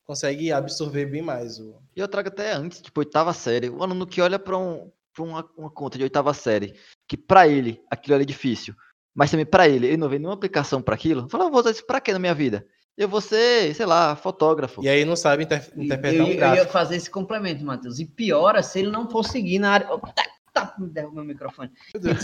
consegue 0.06 0.52
absorver 0.52 1.06
bem 1.06 1.22
mais. 1.22 1.60
O... 1.60 1.82
E 1.96 2.00
eu 2.00 2.08
trago 2.08 2.30
até 2.30 2.54
antes, 2.54 2.82
tipo, 2.82 3.00
oitava 3.00 3.34
série. 3.34 3.70
O 3.70 3.84
aluno 3.84 4.08
que 4.08 4.22
olha 4.22 4.40
para 4.40 4.58
um, 4.58 4.92
uma, 5.18 5.50
uma 5.58 5.70
conta 5.70 5.98
de 5.98 6.04
oitava 6.04 6.34
série, 6.34 6.76
que 7.08 7.16
para 7.16 7.48
ele 7.48 7.84
aquilo 7.90 8.22
é 8.22 8.26
difícil, 8.26 8.74
mas 9.20 9.30
também 9.30 9.46
para 9.46 9.68
ele, 9.68 9.88
ele 9.88 9.98
não 9.98 10.08
vê 10.08 10.18
nenhuma 10.18 10.34
aplicação 10.34 10.82
para 10.82 10.96
aquilo, 10.96 11.28
fala, 11.28 11.50
vou 11.50 11.60
usar 11.60 11.72
isso 11.72 11.86
para 11.86 12.00
quê 12.00 12.14
na 12.14 12.20
minha 12.20 12.34
vida? 12.34 12.66
Eu 12.98 13.10
vou 13.10 13.20
ser, 13.20 13.76
sei 13.76 13.86
lá, 13.86 14.16
fotógrafo. 14.16 14.82
E 14.82 14.88
aí 14.88 15.04
não 15.04 15.18
sabe 15.18 15.44
inter 15.44 15.70
interpretar 15.76 16.26
eu, 16.26 16.26
um 16.26 16.38
gráfico. 16.38 16.62
Eu 16.62 16.64
ia 16.64 16.72
fazer 16.72 16.96
esse 16.96 17.10
complemento, 17.10 17.62
Matheus. 17.66 18.00
E 18.00 18.06
piora 18.06 18.64
se 18.64 18.80
ele 18.80 18.90
não 18.90 19.10
for 19.10 19.26
seguir 19.26 19.60
na 19.60 19.72
área... 19.72 19.88
Tá, 19.88 20.24
tá, 20.54 20.76
me 20.80 20.88
derruba 20.88 21.16
meu 21.16 21.26
microfone. 21.26 21.70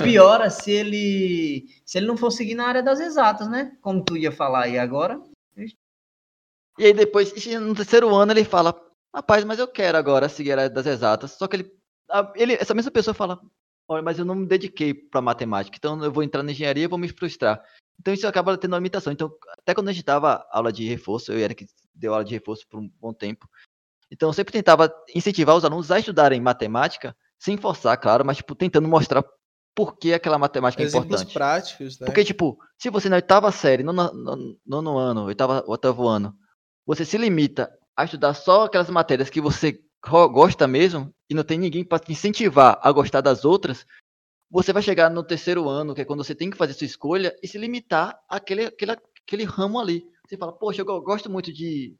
Piora 0.01 0.49
se 0.49 0.71
ele, 0.71 1.65
se 1.85 1.97
ele 1.97 2.07
não 2.07 2.15
for 2.15 2.31
seguir 2.31 2.55
na 2.55 2.65
área 2.65 2.81
das 2.81 3.01
exatas, 3.01 3.49
né? 3.49 3.73
Como 3.81 4.01
tu 4.01 4.15
ia 4.15 4.31
falar 4.31 4.63
aí 4.63 4.79
agora. 4.79 5.21
E 5.57 6.85
aí 6.85 6.93
depois, 6.93 7.33
no 7.59 7.75
terceiro 7.75 8.15
ano, 8.15 8.31
ele 8.31 8.45
fala, 8.45 8.73
rapaz, 9.13 9.43
mas 9.43 9.59
eu 9.59 9.67
quero 9.67 9.97
agora 9.97 10.29
seguir 10.29 10.53
a 10.53 10.61
área 10.63 10.69
das 10.69 10.85
exatas. 10.85 11.31
Só 11.31 11.45
que 11.45 11.57
ele, 11.57 11.71
ele 12.35 12.53
essa 12.53 12.73
mesma 12.73 12.91
pessoa 12.91 13.13
fala, 13.13 13.41
olha, 13.87 14.01
mas 14.01 14.19
eu 14.19 14.25
não 14.25 14.35
me 14.35 14.45
dediquei 14.45 14.93
para 14.93 15.21
matemática, 15.21 15.77
então 15.77 16.03
eu 16.03 16.11
vou 16.11 16.23
entrar 16.23 16.43
na 16.43 16.51
engenharia 16.51 16.85
e 16.85 16.87
vou 16.87 16.99
me 16.99 17.09
frustrar. 17.09 17.63
Então 17.99 18.13
isso 18.13 18.27
acaba 18.27 18.57
tendo 18.57 18.73
uma 18.73 18.79
limitação. 18.79 19.13
Então, 19.13 19.31
até 19.59 19.73
quando 19.73 19.89
a 19.89 19.93
gente 19.93 20.05
dava 20.05 20.45
aula 20.51 20.71
de 20.71 20.87
reforço, 20.87 21.31
eu 21.31 21.39
era 21.39 21.55
que 21.55 21.65
deu 21.93 22.13
aula 22.13 22.25
de 22.25 22.33
reforço 22.33 22.67
por 22.67 22.79
um 22.79 22.89
bom 22.99 23.13
tempo. 23.13 23.47
Então, 24.11 24.29
eu 24.29 24.33
sempre 24.33 24.53
tentava 24.53 24.93
incentivar 25.15 25.55
os 25.55 25.65
alunos 25.65 25.91
a 25.91 25.99
estudarem 25.99 26.39
matemática, 26.39 27.15
sem 27.39 27.57
forçar, 27.57 27.97
claro, 27.97 28.23
mas 28.25 28.37
tipo, 28.37 28.55
tentando 28.55 28.87
mostrar 28.87 29.23
por 29.73 29.97
que 29.97 30.13
aquela 30.13 30.37
matemática 30.37 30.83
é 30.83 30.85
Exemplos 30.85 31.21
importante. 31.21 31.33
práticos, 31.33 31.99
né? 31.99 32.05
Porque, 32.05 32.23
tipo, 32.23 32.57
se 32.77 32.89
você 32.89 33.09
na 33.09 33.17
oitava 33.17 33.51
série, 33.51 33.83
nono, 33.83 34.13
nono, 34.13 34.57
nono 34.65 34.97
ano, 34.97 35.25
oitava, 35.25 35.63
oitavo 35.67 36.07
ano, 36.07 36.33
você 36.85 37.03
se 37.03 37.17
limita 37.17 37.69
a 37.95 38.05
estudar 38.05 38.33
só 38.33 38.65
aquelas 38.65 38.89
matérias 38.89 39.29
que 39.29 39.41
você 39.41 39.79
gosta 40.09 40.67
mesmo, 40.67 41.13
e 41.29 41.33
não 41.33 41.43
tem 41.43 41.57
ninguém 41.57 41.83
para 41.83 41.99
te 41.99 42.11
incentivar 42.11 42.79
a 42.81 42.91
gostar 42.91 43.21
das 43.21 43.45
outras, 43.45 43.85
você 44.49 44.71
vai 44.71 44.81
chegar 44.81 45.09
no 45.09 45.23
terceiro 45.23 45.67
ano, 45.67 45.93
que 45.93 46.01
é 46.01 46.05
quando 46.05 46.23
você 46.23 46.35
tem 46.35 46.49
que 46.49 46.57
fazer 46.57 46.73
sua 46.73 46.85
escolha, 46.85 47.35
e 47.41 47.47
se 47.47 47.57
limitar 47.57 48.19
àquele, 48.29 48.65
àquele, 48.65 48.91
àquele 48.91 49.43
ramo 49.43 49.79
ali. 49.79 50.05
Você 50.27 50.37
fala, 50.37 50.53
poxa, 50.53 50.81
eu 50.81 51.01
gosto 51.01 51.29
muito 51.29 51.51
de. 51.51 51.95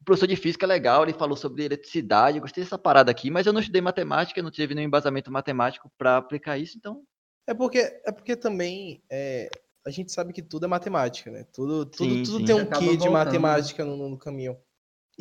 O 0.00 0.04
professor 0.04 0.26
de 0.26 0.36
física 0.36 0.64
é 0.64 0.68
legal, 0.68 1.02
ele 1.02 1.12
falou 1.12 1.36
sobre 1.36 1.64
eletricidade, 1.64 2.40
gostei 2.40 2.64
dessa 2.64 2.78
parada 2.78 3.10
aqui, 3.10 3.30
mas 3.30 3.46
eu 3.46 3.52
não 3.52 3.60
estudei 3.60 3.82
matemática, 3.82 4.42
não 4.42 4.50
tive 4.50 4.74
nenhum 4.74 4.88
embasamento 4.88 5.30
matemático 5.30 5.90
para 5.98 6.16
aplicar 6.16 6.56
isso, 6.56 6.78
então. 6.78 7.02
É 7.46 7.52
porque, 7.52 7.78
é 7.78 8.10
porque 8.10 8.34
também 8.34 9.02
é, 9.10 9.50
a 9.86 9.90
gente 9.90 10.10
sabe 10.10 10.32
que 10.32 10.42
tudo 10.42 10.64
é 10.64 10.68
matemática, 10.68 11.30
né? 11.30 11.44
Tudo, 11.52 11.84
tudo, 11.84 12.14
sim, 12.14 12.22
tudo 12.22 12.38
sim. 12.38 12.44
tem 12.46 12.54
um 12.54 12.66
quê 12.66 12.96
de 12.96 13.10
matemática 13.10 13.84
no, 13.84 14.08
no 14.08 14.18
caminho. 14.18 14.56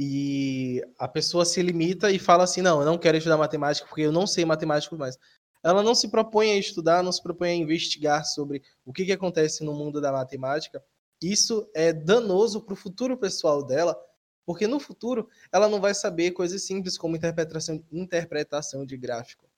E 0.01 0.81
a 0.97 1.09
pessoa 1.09 1.43
se 1.43 1.61
limita 1.61 2.09
e 2.09 2.17
fala 2.17 2.45
assim: 2.45 2.61
não, 2.61 2.79
eu 2.79 2.85
não 2.85 2.97
quero 2.97 3.17
estudar 3.17 3.35
matemática 3.35 3.85
porque 3.85 4.03
eu 4.03 4.13
não 4.13 4.25
sei 4.25 4.45
matemática 4.45 4.95
mais 4.95 5.17
ela 5.63 5.83
não 5.83 5.93
se 5.93 6.07
propõe 6.09 6.51
a 6.51 6.57
estudar, 6.57 7.03
não 7.03 7.11
se 7.11 7.21
propõe 7.21 7.49
a 7.49 7.55
investigar 7.55 8.25
sobre 8.25 8.63
o 8.85 8.93
que, 8.93 9.05
que 9.05 9.11
acontece 9.11 9.63
no 9.63 9.73
mundo 9.73 9.99
da 9.99 10.11
matemática. 10.11 10.83
Isso 11.21 11.69
é 11.73 11.91
danoso 11.91 12.61
para 12.61 12.73
o 12.73 12.77
futuro 12.77 13.17
pessoal 13.17 13.63
dela, 13.63 13.99
porque 14.45 14.67
no 14.67 14.79
futuro 14.79 15.29
ela 15.51 15.67
não 15.67 15.81
vai 15.81 15.93
saber 15.93 16.31
coisas 16.31 16.63
simples 16.63 16.97
como 16.97 17.15
interpretação, 17.15 17.83
interpretação 17.91 18.85
de 18.85 18.95
gráfico. 18.95 19.49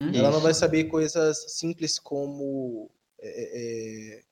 Isso. 0.00 0.18
Ela 0.18 0.30
não 0.30 0.40
vai 0.40 0.52
saber 0.52 0.84
coisas 0.84 1.52
simples 1.54 1.98
como 1.98 2.90
é, 3.18 4.18
é, 4.18 4.22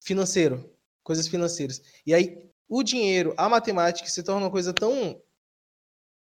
financeiro, 0.00 0.72
coisas 1.02 1.26
financeiras. 1.26 1.82
E 2.06 2.14
aí 2.14 2.48
o 2.70 2.84
dinheiro, 2.84 3.34
a 3.36 3.48
matemática 3.48 4.08
se 4.08 4.22
torna 4.22 4.46
uma 4.46 4.50
coisa 4.50 4.72
tão 4.72 5.20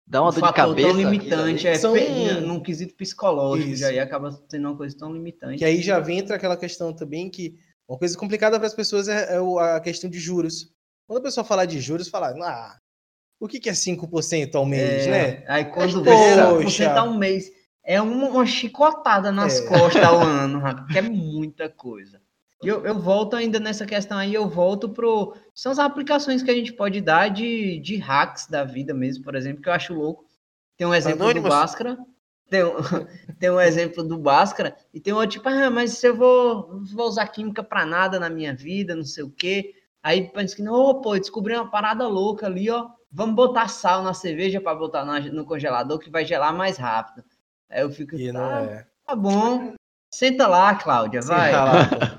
dá 0.05 0.19
uma 0.23 0.31
um 0.31 0.33
dor 0.33 0.47
de 0.47 0.53
cabeça. 0.53 0.87
tão 0.87 0.97
limitante, 0.97 1.67
é, 1.67 1.75
são... 1.75 1.93
num 2.41 2.59
quesito 2.59 2.95
psicológico, 2.95 3.69
Isso. 3.69 3.81
já 3.81 3.89
aí 3.89 3.99
acaba 3.99 4.31
sendo 4.49 4.67
uma 4.67 4.75
coisa 4.75 4.97
tão 4.97 5.13
limitante. 5.13 5.59
Que 5.59 5.65
aí 5.65 5.79
já 5.79 5.99
entra 6.11 6.35
aquela 6.35 6.57
questão 6.57 6.91
também 6.91 7.29
que 7.29 7.55
uma 7.87 7.99
coisa 7.99 8.17
complicada 8.17 8.57
para 8.57 8.65
as 8.65 8.73
pessoas 8.73 9.07
é, 9.07 9.35
é, 9.35 9.75
a 9.75 9.79
questão 9.79 10.09
de 10.09 10.19
juros. 10.19 10.73
Quando 11.05 11.19
a 11.19 11.23
pessoa 11.23 11.43
falar 11.43 11.65
de 11.65 11.79
juros, 11.79 12.07
fala, 12.07 12.33
ah, 12.43 12.79
o 13.39 13.47
que, 13.47 13.59
que 13.59 13.69
é 13.69 13.73
5% 13.73 14.55
ao 14.55 14.65
mês, 14.65 15.05
é, 15.05 15.11
né? 15.11 15.45
Aí 15.47 15.65
quando 15.65 16.03
vê 16.03 16.11
5% 16.11 16.95
ao 16.95 17.13
mês, 17.13 17.51
é 17.83 18.01
uma, 18.01 18.27
uma 18.27 18.45
chicotada 18.47 19.31
nas 19.31 19.59
é. 19.59 19.67
costas 19.67 20.03
ao 20.03 20.19
ano, 20.19 20.63
que 20.87 20.97
é 20.97 21.01
muita 21.03 21.69
coisa. 21.69 22.19
Eu, 22.61 22.85
eu 22.85 22.99
volto 22.99 23.35
ainda 23.35 23.59
nessa 23.59 23.85
questão 23.85 24.17
aí, 24.17 24.33
eu 24.33 24.47
volto 24.47 24.89
pro. 24.89 25.33
São 25.55 25.71
as 25.71 25.79
aplicações 25.79 26.43
que 26.43 26.51
a 26.51 26.53
gente 26.53 26.73
pode 26.73 26.99
dar 26.99 27.29
de, 27.29 27.79
de 27.79 27.95
hacks 27.95 28.47
da 28.47 28.65
vida 28.65 28.93
mesmo, 28.93 29.23
por 29.23 29.35
exemplo, 29.35 29.61
que 29.61 29.69
eu 29.69 29.73
acho 29.73 29.93
louco. 29.93 30.25
Tem 30.75 30.85
um 30.85 30.93
exemplo 30.93 31.23
Anônimos. 31.23 31.49
do 31.49 31.55
Bhaskara. 31.55 31.97
Tem 32.49 32.63
um, 32.63 32.75
tem 33.39 33.49
um 33.49 33.61
exemplo 33.61 34.03
do 34.03 34.17
Bhaskara, 34.17 34.75
e 34.93 34.99
tem 34.99 35.13
outro 35.13 35.29
tipo, 35.29 35.47
ah, 35.47 35.69
mas 35.69 35.97
se 35.97 36.07
eu 36.07 36.15
vou, 36.15 36.81
vou 36.93 37.07
usar 37.07 37.27
química 37.27 37.63
para 37.63 37.85
nada 37.85 38.19
na 38.19 38.29
minha 38.29 38.53
vida, 38.53 38.95
não 38.95 39.05
sei 39.05 39.23
o 39.23 39.31
quê. 39.31 39.73
Aí 40.03 40.29
pensa 40.29 40.55
que, 40.55 40.61
não, 40.61 40.73
oh, 40.73 41.01
pô, 41.01 41.17
descobri 41.17 41.53
uma 41.53 41.69
parada 41.69 42.07
louca 42.07 42.45
ali, 42.45 42.69
ó. 42.69 42.89
Vamos 43.11 43.35
botar 43.35 43.67
sal 43.67 44.03
na 44.03 44.13
cerveja 44.13 44.61
para 44.61 44.77
botar 44.77 45.03
no 45.05 45.45
congelador 45.45 45.97
que 45.99 46.09
vai 46.09 46.25
gelar 46.25 46.53
mais 46.53 46.77
rápido. 46.77 47.23
Aí 47.69 47.81
eu 47.81 47.89
fico, 47.89 48.15
tá, 48.33 48.61
é. 48.61 48.85
tá 49.05 49.15
bom. 49.15 49.73
Senta 50.11 50.47
lá, 50.47 50.75
Cláudia, 50.75 51.21
vai. 51.21 51.51
Senta 51.51 51.63
lá. 51.63 52.18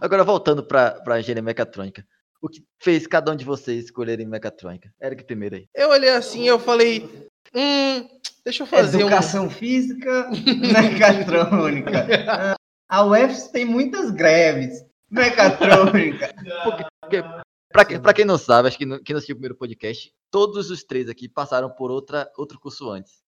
Agora, 0.00 0.24
voltando 0.24 0.64
para 0.64 1.02
a 1.06 1.20
engenharia 1.20 1.42
mecatrônica. 1.42 2.06
O 2.40 2.48
que 2.48 2.64
fez 2.78 3.06
cada 3.06 3.30
um 3.30 3.36
de 3.36 3.44
vocês 3.44 3.84
escolherem 3.84 4.26
mecatrônica? 4.26 4.90
Eric, 5.00 5.24
primeiro 5.24 5.56
aí. 5.56 5.68
Eu 5.74 5.90
olhei 5.90 6.08
assim 6.08 6.48
eu 6.48 6.58
falei, 6.58 7.28
hum, 7.54 8.08
deixa 8.42 8.62
eu 8.62 8.66
fazer 8.66 9.00
Educação 9.00 9.44
um... 9.44 9.50
física, 9.50 10.30
mecatrônica. 10.32 12.56
a 12.88 13.04
UFS 13.04 13.48
tem 13.48 13.66
muitas 13.66 14.10
greves. 14.10 14.82
Mecatrônica. 15.10 16.32
Porque, 16.64 16.84
porque 17.02 17.98
para 17.98 18.14
quem 18.14 18.24
não 18.24 18.38
sabe, 18.38 18.68
acho 18.68 18.78
que 18.78 18.86
no, 18.86 19.02
quem 19.02 19.12
não 19.12 19.18
assistiu 19.18 19.34
o 19.34 19.36
primeiro 19.36 19.56
podcast, 19.56 20.10
todos 20.30 20.70
os 20.70 20.82
três 20.82 21.10
aqui 21.10 21.28
passaram 21.28 21.68
por 21.68 21.90
outra, 21.90 22.30
outro 22.38 22.58
curso 22.58 22.88
antes. 22.88 23.20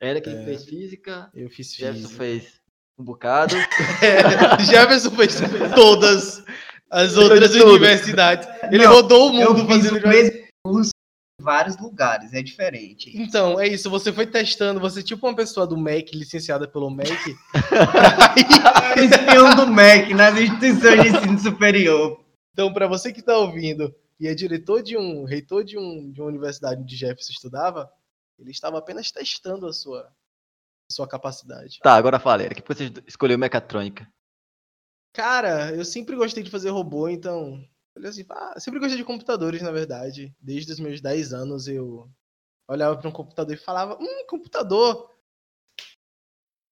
Eric 0.00 0.30
é, 0.30 0.44
fez 0.44 0.64
física, 0.64 1.28
eu 1.34 1.50
fiz 1.50 1.74
Jefferson 1.74 2.08
física. 2.08 2.24
fez 2.24 2.59
um 3.00 3.04
bocado. 3.04 3.54
É, 4.02 4.64
Jefferson 4.64 5.10
fez 5.10 5.40
todas 5.74 6.42
as 6.90 7.16
outras 7.16 7.54
universidades. 7.54 8.48
Ele 8.70 8.84
Não, 8.84 8.94
rodou 8.94 9.30
o 9.30 9.32
mundo 9.32 9.66
fazendo 9.66 10.00
três 10.00 10.30
cursos 10.64 10.90
vários 11.40 11.78
lugares, 11.78 12.32
é 12.34 12.42
diferente. 12.42 13.10
Então, 13.14 13.58
é 13.58 13.66
isso. 13.66 13.88
Você 13.90 14.12
foi 14.12 14.26
testando, 14.26 14.78
você 14.78 15.00
é 15.00 15.02
tipo 15.02 15.26
uma 15.26 15.34
pessoa 15.34 15.66
do 15.66 15.76
MEC, 15.76 16.16
licenciada 16.16 16.68
pelo 16.68 16.90
MEC. 16.90 17.10
Espião 18.96 19.56
do 19.56 19.66
MEC 19.66 20.14
nas 20.14 20.38
instituições 20.38 21.02
de 21.02 21.08
ensino 21.08 21.38
superior. 21.38 22.22
Então, 22.52 22.72
para 22.72 22.86
você 22.86 23.12
que 23.12 23.20
está 23.20 23.36
ouvindo 23.36 23.94
e 24.18 24.28
é 24.28 24.34
diretor 24.34 24.82
de 24.82 24.98
um, 24.98 25.24
reitor 25.24 25.64
de, 25.64 25.78
um, 25.78 26.10
de 26.10 26.20
uma 26.20 26.28
universidade 26.28 26.82
onde 26.82 26.96
Jefferson 26.96 27.32
estudava, 27.32 27.90
ele 28.38 28.50
estava 28.50 28.78
apenas 28.78 29.10
testando 29.10 29.66
a 29.66 29.72
sua, 29.72 30.08
sua 30.90 31.08
capacidade. 31.08 31.78
Tá, 31.82 31.94
agora 31.94 32.18
fala, 32.18 32.42
Eric. 32.42 32.62
Por 32.62 32.76
que 32.76 32.84
você 32.84 33.02
escolheu 33.06 33.38
mecatrônica? 33.38 34.08
Cara, 35.12 35.74
eu 35.74 35.84
sempre 35.84 36.16
gostei 36.16 36.42
de 36.42 36.50
fazer 36.50 36.70
robô, 36.70 37.08
então. 37.08 37.64
Olha 37.96 38.08
assim, 38.08 38.24
ah, 38.30 38.58
sempre 38.58 38.78
gostei 38.78 38.96
de 38.96 39.04
computadores, 39.04 39.62
na 39.62 39.72
verdade. 39.72 40.34
Desde 40.40 40.72
os 40.72 40.80
meus 40.80 41.00
10 41.00 41.32
anos 41.32 41.66
eu 41.66 42.08
olhava 42.68 42.96
para 42.96 43.08
um 43.08 43.12
computador 43.12 43.54
e 43.54 43.58
falava, 43.58 43.98
hum, 44.00 44.26
computador. 44.28 45.10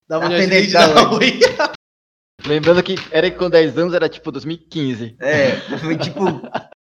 Dava 0.06 0.26
uma 0.26 0.38
de 0.38 0.72
da 0.72 0.94
dar 0.94 1.12
oi. 1.12 1.38
Lembrando 2.46 2.82
que 2.82 2.94
Eric 3.12 3.36
com 3.36 3.50
10 3.50 3.76
anos 3.76 3.94
era 3.94 4.08
tipo 4.08 4.30
2015. 4.30 5.16
É, 5.20 5.56
foi 5.78 5.98
tipo 5.98 6.22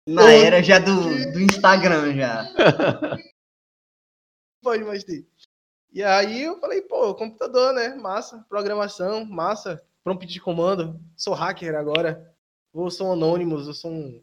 na 0.06 0.32
era 0.32 0.62
já 0.62 0.78
do, 0.78 0.92
do 1.32 1.40
Instagram 1.40 2.14
já. 2.14 2.48
Pode 4.62 4.84
mais 4.84 5.04
ter. 5.04 5.26
E 5.92 6.02
aí 6.02 6.42
eu 6.42 6.58
falei, 6.60 6.82
pô, 6.82 7.14
computador, 7.14 7.72
né? 7.72 7.94
Massa. 7.94 8.44
Programação, 8.48 9.24
massa. 9.24 9.82
Prompt 10.04 10.26
de 10.26 10.40
comando. 10.40 11.00
Sou 11.16 11.34
hacker 11.34 11.74
agora. 11.74 12.32
Ou 12.72 12.90
sou 12.90 13.12
anônimos, 13.12 13.66
eu 13.66 13.74
sou 13.74 13.90
um. 13.90 14.18
O 14.18 14.22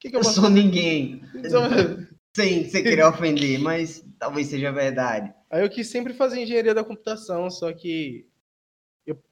que, 0.00 0.10
que 0.10 0.16
eu 0.16 0.20
Eu 0.20 0.24
sou 0.24 0.48
ninguém. 0.48 1.20
fazer? 1.42 2.08
Sem 2.34 2.68
querer 2.68 3.04
ofender, 3.04 3.58
mas 3.58 4.04
talvez 4.18 4.46
seja 4.46 4.72
verdade. 4.72 5.32
Aí 5.50 5.62
eu 5.62 5.68
quis 5.68 5.88
sempre 5.88 6.14
fazer 6.14 6.40
engenharia 6.40 6.74
da 6.74 6.82
computação, 6.82 7.50
só 7.50 7.70
que 7.72 8.26
eu 9.04 9.22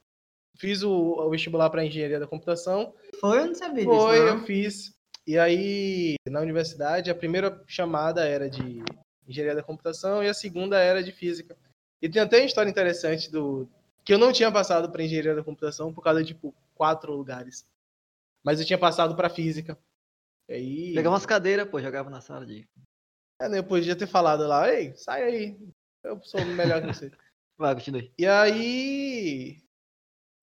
fiz 0.59 0.83
o, 0.83 0.92
o 0.92 1.31
vestibular 1.31 1.70
para 1.70 1.85
engenharia 1.85 2.20
da 2.20 2.26
computação. 2.26 2.92
Foi, 3.18 3.38
eu 3.38 3.46
não 3.46 3.55
sabia 3.55 3.85
disso. 3.85 3.96
Foi, 3.96 4.29
eu 4.29 4.40
fiz. 4.44 4.94
E 5.26 5.38
aí, 5.38 6.16
na 6.29 6.40
universidade, 6.40 7.11
a 7.11 7.14
primeira 7.14 7.62
chamada 7.66 8.26
era 8.26 8.50
de 8.50 8.83
engenharia 9.31 9.55
da 9.55 9.62
computação 9.62 10.23
e 10.23 10.29
a 10.29 10.35
segunda 10.35 10.79
era 10.79 11.03
de 11.03 11.12
física. 11.12 11.57
E 12.03 12.09
tem 12.09 12.21
até 12.23 12.38
uma 12.38 12.47
história 12.47 12.71
interessante 12.71 13.31
do 13.31 13.69
que 14.05 14.12
eu 14.12 14.19
não 14.19 14.33
tinha 14.33 14.51
passado 14.51 14.90
para 14.90 15.03
engenharia 15.03 15.35
da 15.35 15.45
computação 15.45 15.93
por 15.93 16.03
causa 16.03 16.23
de 16.23 16.35
tipo 16.35 16.55
quatro 16.75 17.12
lugares. 17.12 17.66
Mas 18.43 18.59
eu 18.59 18.66
tinha 18.66 18.79
passado 18.79 19.14
para 19.14 19.31
física. 19.31 19.79
E 20.49 20.53
aí, 20.55 20.95
Pegava 20.95 21.14
umas 21.14 21.27
cadeiras, 21.27 21.69
pô, 21.69 21.81
jogava 21.81 22.11
na 22.11 22.21
sala 22.21 22.45
de. 22.45 22.69
é, 23.40 23.49
né, 23.49 23.59
eu 23.59 23.64
podia 23.64 23.95
ter 23.95 24.07
falado 24.07 24.47
lá, 24.47 24.73
ei, 24.73 24.95
sai 24.95 25.23
aí. 25.23 25.59
Eu 26.03 26.21
sou 26.23 26.45
melhor 26.45 26.81
que 26.81 26.88
você. 26.88 27.11
Vai, 27.59 27.75
continue. 27.75 28.11
E 28.19 28.27
aí 28.27 29.62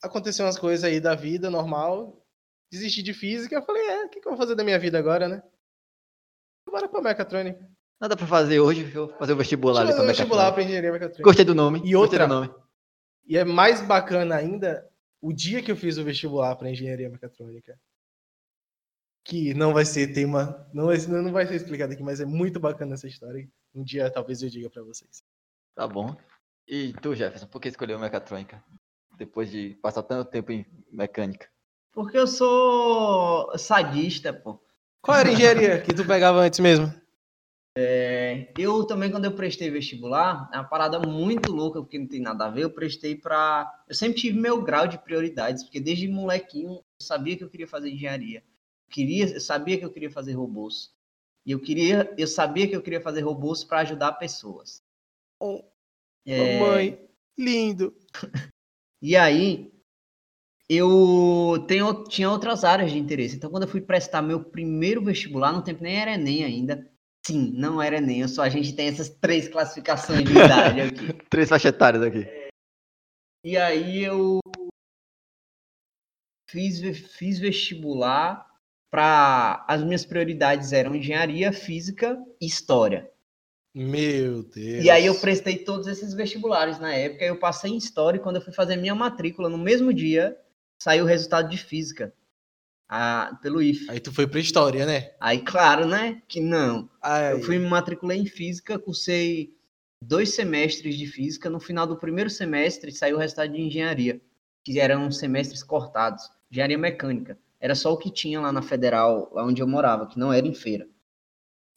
aconteceu 0.04 0.46
umas 0.46 0.60
coisas 0.60 0.84
aí 0.84 1.02
da 1.02 1.16
vida 1.16 1.50
normal. 1.50 2.24
Desisti 2.72 3.02
de 3.02 3.14
física. 3.14 3.56
Eu 3.56 3.64
falei, 3.64 3.84
é, 3.88 4.06
o 4.06 4.10
que, 4.10 4.22
que 4.22 4.28
eu 4.28 4.32
vou 4.32 4.38
fazer 4.38 4.56
da 4.56 4.64
minha 4.64 4.78
vida 4.78 5.00
agora, 5.00 5.28
né? 5.28 5.42
Bora 6.70 6.88
pra 6.88 7.02
mecatrônica. 7.02 7.68
Nada 8.00 8.16
pra 8.16 8.28
fazer 8.28 8.60
hoje, 8.60 8.92
eu 8.94 9.08
vou 9.08 9.18
fazer 9.18 9.34
o 9.34 9.38
vestibular 9.38 9.82
ali 9.82 9.88
Deixa 9.88 10.02
eu 10.02 10.06
pra 10.06 10.14
fazer 10.14 10.18
vestibular 10.24 10.52
pra 10.52 10.64
engenharia 10.64 10.92
mecatrônica. 10.92 11.24
Gostei 11.24 11.46
do 11.46 11.56
nome. 11.56 11.82
E 11.84 11.96
outra- 11.96 12.28
do 12.28 12.34
nome. 12.34 12.54
E 13.26 13.38
é 13.38 13.44
mais 13.44 13.82
bacana 13.82 14.36
ainda 14.36 14.88
o 15.22 15.34
dia 15.34 15.62
que 15.64 15.72
eu 15.72 15.76
fiz 15.76 15.98
o 15.98 16.04
vestibular 16.04 16.56
pra 16.56 16.70
engenharia 16.70 17.10
mecatrônica. 17.10 17.78
Que 19.26 19.54
não 19.54 19.74
vai 19.74 19.84
ser 19.84 20.14
tema, 20.14 20.66
não 20.74 20.86
vai, 20.86 20.98
não 21.08 21.32
vai 21.34 21.46
ser 21.48 21.56
explicado 21.56 21.92
aqui, 21.92 22.02
mas 22.04 22.22
é 22.22 22.26
muito 22.26 22.60
bacana 22.60 22.94
essa 22.94 23.08
história. 23.08 23.48
Um 23.76 23.84
dia 23.84 24.10
talvez 24.10 24.42
eu 24.42 24.50
diga 24.50 24.70
pra 24.70 24.84
vocês. 24.84 25.22
Tá 25.76 25.86
bom. 25.88 26.16
E 26.68 26.94
tu, 27.02 27.14
Jefferson, 27.16 27.48
por 27.48 27.60
que 27.62 27.68
escolheu 27.68 28.00
mecatrônica? 28.00 28.64
Depois 29.18 29.50
de 29.52 29.78
passar 29.82 30.04
tanto 30.04 30.30
tempo 30.30 30.52
em 30.52 30.66
mecânica. 30.92 31.50
Porque 31.92 32.18
eu 32.18 32.28
sou 32.28 33.58
sadista, 33.58 34.32
pô. 34.32 34.60
Qual 35.02 35.18
era 35.18 35.30
a 35.30 35.32
engenharia 35.34 35.82
que 35.82 35.94
tu 35.94 36.06
pegava 36.06 36.40
antes 36.40 36.60
mesmo? 36.60 36.94
É, 37.80 38.54
Eu 38.58 38.86
também, 38.86 39.12
quando 39.12 39.26
eu 39.26 39.36
prestei 39.36 39.70
vestibular, 39.70 40.50
é 40.52 40.58
uma 40.58 40.64
parada 40.68 41.00
muito 41.00 41.52
louca, 41.52 41.80
porque 41.80 42.00
não 42.00 42.08
tem 42.08 42.20
nada 42.20 42.46
a 42.46 42.50
ver. 42.50 42.64
Eu 42.64 42.72
prestei 42.72 43.16
pra. 43.16 43.72
Eu 43.88 43.94
sempre 43.94 44.20
tive 44.20 44.40
meu 44.40 44.62
grau 44.64 44.88
de 44.88 44.98
prioridades, 44.98 45.64
porque 45.64 45.80
desde 45.80 46.08
molequinho 46.08 46.72
eu 46.78 46.84
sabia 47.00 47.38
que 47.38 47.44
eu 47.44 47.50
queria 47.50 47.68
fazer 47.68 47.90
engenharia. 47.92 48.40
Eu 48.40 48.92
Queria, 48.94 49.26
eu 49.36 49.40
sabia 49.40 49.78
que 49.78 49.86
eu 49.86 49.92
queria 49.92 50.10
fazer 50.10 50.34
robôs. 50.34 50.92
E 51.46 51.52
eu 51.52 51.60
queria, 51.62 52.14
eu 52.18 52.28
sabia 52.28 52.68
que 52.68 52.76
eu 52.76 52.82
queria 52.82 53.00
fazer 53.02 53.22
robôs 53.22 53.64
para 53.64 53.80
ajudar 53.80 54.14
pessoas. 54.14 54.82
Oh, 55.40 55.64
É, 56.26 56.38
Mamãe, 56.60 57.00
lindo. 57.38 57.96
E 59.02 59.16
aí, 59.16 59.72
eu 60.70 61.66
tenho, 61.68 62.04
tinha 62.06 62.30
outras 62.30 62.64
áreas 62.64 62.92
de 62.92 62.98
interesse. 62.98 63.36
Então, 63.36 63.50
quando 63.50 63.64
eu 63.64 63.70
fui 63.70 63.82
prestar 63.82 64.22
meu 64.22 64.44
primeiro 64.44 65.04
vestibular, 65.04 65.54
no 65.54 65.64
tempo 65.64 65.84
nem 65.84 65.96
era 65.98 66.14
Enem 66.14 66.44
ainda. 66.44 66.90
Sim, 67.28 67.52
não 67.54 67.82
era 67.82 67.98
Enem. 67.98 68.22
Eu 68.22 68.30
só 68.30 68.42
a 68.42 68.48
gente 68.48 68.74
tem 68.74 68.88
essas 68.88 69.10
três 69.10 69.50
classificações 69.50 70.24
de 70.24 70.32
idade 70.32 70.80
aqui. 70.80 71.14
Três 71.30 71.50
faixas 71.50 71.74
etárias 71.74 72.02
aqui. 72.02 72.26
E 73.44 73.58
aí 73.58 74.02
eu 74.02 74.40
fiz, 76.50 76.80
fiz 77.18 77.38
vestibular 77.38 78.48
para 78.90 79.66
as 79.68 79.84
minhas 79.84 80.06
prioridades 80.06 80.72
eram 80.72 80.96
engenharia, 80.96 81.52
física 81.52 82.18
e 82.40 82.46
história. 82.46 83.12
Meu 83.76 84.44
Deus. 84.44 84.86
E 84.86 84.90
aí 84.90 85.06
eu 85.06 85.20
prestei 85.20 85.58
todos 85.58 85.86
esses 85.86 86.14
vestibulares 86.14 86.80
na 86.80 86.94
época, 86.94 87.26
eu 87.26 87.38
passei 87.38 87.72
em 87.72 87.78
história 87.78 88.18
e 88.18 88.22
quando 88.22 88.38
eu 88.38 88.42
fui 88.42 88.54
fazer 88.54 88.78
minha 88.78 88.96
matrícula 88.96 89.50
no 89.50 89.58
mesmo 89.58 89.94
dia, 89.94 90.40
saiu 90.82 91.04
o 91.04 91.08
resultado 91.08 91.50
de 91.50 91.58
física. 91.58 92.14
Pelo 93.42 93.62
IF. 93.62 93.90
Aí 93.90 94.00
tu 94.00 94.12
foi 94.12 94.28
pra 94.28 94.40
história, 94.40 94.86
né? 94.86 95.12
Aí, 95.20 95.40
claro, 95.40 95.86
né? 95.86 96.22
Que 96.28 96.40
não. 96.40 96.90
Aí, 97.02 97.34
Eu 97.34 97.42
fui 97.44 97.60
me 97.60 97.68
matriculei 97.68 98.20
em 98.20 98.26
física, 98.26 98.80
cursei 98.80 99.54
dois 100.02 100.34
semestres 100.34 100.98
de 100.98 101.08
física. 101.08 101.50
No 101.50 101.60
final 101.60 101.86
do 101.86 101.98
primeiro 101.98 102.30
semestre 102.30 102.92
saiu 102.92 103.18
o 103.18 103.20
resultado 103.20 103.52
de 103.52 103.62
engenharia, 103.62 104.22
que 104.64 104.80
eram 104.80 105.12
semestres 105.12 105.64
cortados. 105.64 106.30
Engenharia 106.52 106.78
mecânica. 106.78 107.38
Era 107.60 107.76
só 107.76 107.92
o 107.92 107.98
que 107.98 108.12
tinha 108.12 108.40
lá 108.40 108.52
na 108.52 108.62
federal, 108.62 109.32
lá 109.34 109.44
onde 109.44 109.62
eu 109.62 109.68
morava, 109.68 110.08
que 110.08 110.20
não 110.20 110.32
era 110.32 110.48
em 110.48 110.54
feira. 110.54 110.88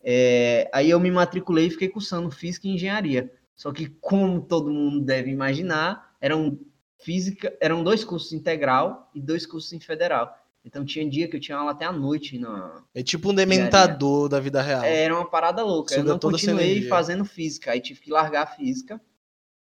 É, 0.03 0.71
aí 0.73 0.91
eu 0.91 1.01
me 1.01 1.11
matriculei 1.11 1.67
e 1.67 1.71
fiquei 1.71 1.89
cursando 1.89 2.31
física 2.31 2.67
e 2.67 2.71
engenharia. 2.71 3.33
Só 3.55 3.73
que, 3.73 3.89
como 3.89 4.41
todo 4.41 4.71
mundo 4.71 5.01
deve 5.05 5.31
imaginar, 5.31 6.17
eram 6.21 6.59
física, 7.03 7.55
eram 7.61 7.83
dois 7.83 8.05
cursos 8.05 8.33
integral 8.33 9.11
e 9.15 9.21
dois 9.21 9.45
cursos 9.47 9.73
em 9.73 9.81
federal. 9.81 10.35
Então 10.65 10.85
tinha 10.85 11.09
dia 11.09 11.27
que 11.27 11.37
eu 11.37 11.41
tinha 11.41 11.57
aula 11.57 11.73
até 11.73 11.85
à 11.85 11.93
noite 11.93 12.39
na, 12.39 12.85
É 12.95 13.03
tipo 13.03 13.31
um 13.31 13.35
dementador 13.35 14.29
da 14.29 14.39
vida 14.39 14.61
real. 14.61 14.85
é, 14.85 15.05
Era 15.05 15.15
uma 15.15 15.29
parada 15.29 15.63
louca. 15.65 15.95
Suga 15.95 16.01
eu 16.01 16.13
não 16.13 16.19
continuei 16.19 16.87
fazendo 16.87 17.25
física. 17.25 17.73
Aí 17.73 17.81
tive 17.81 18.01
que 18.01 18.11
largar 18.11 18.43
a 18.43 18.47
física. 18.47 19.01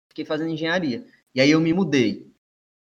Fiquei 0.08 0.24
fazendo 0.24 0.50
engenharia. 0.50 1.06
E 1.34 1.40
aí 1.40 1.50
eu 1.50 1.60
me 1.60 1.72
mudei. 1.72 2.30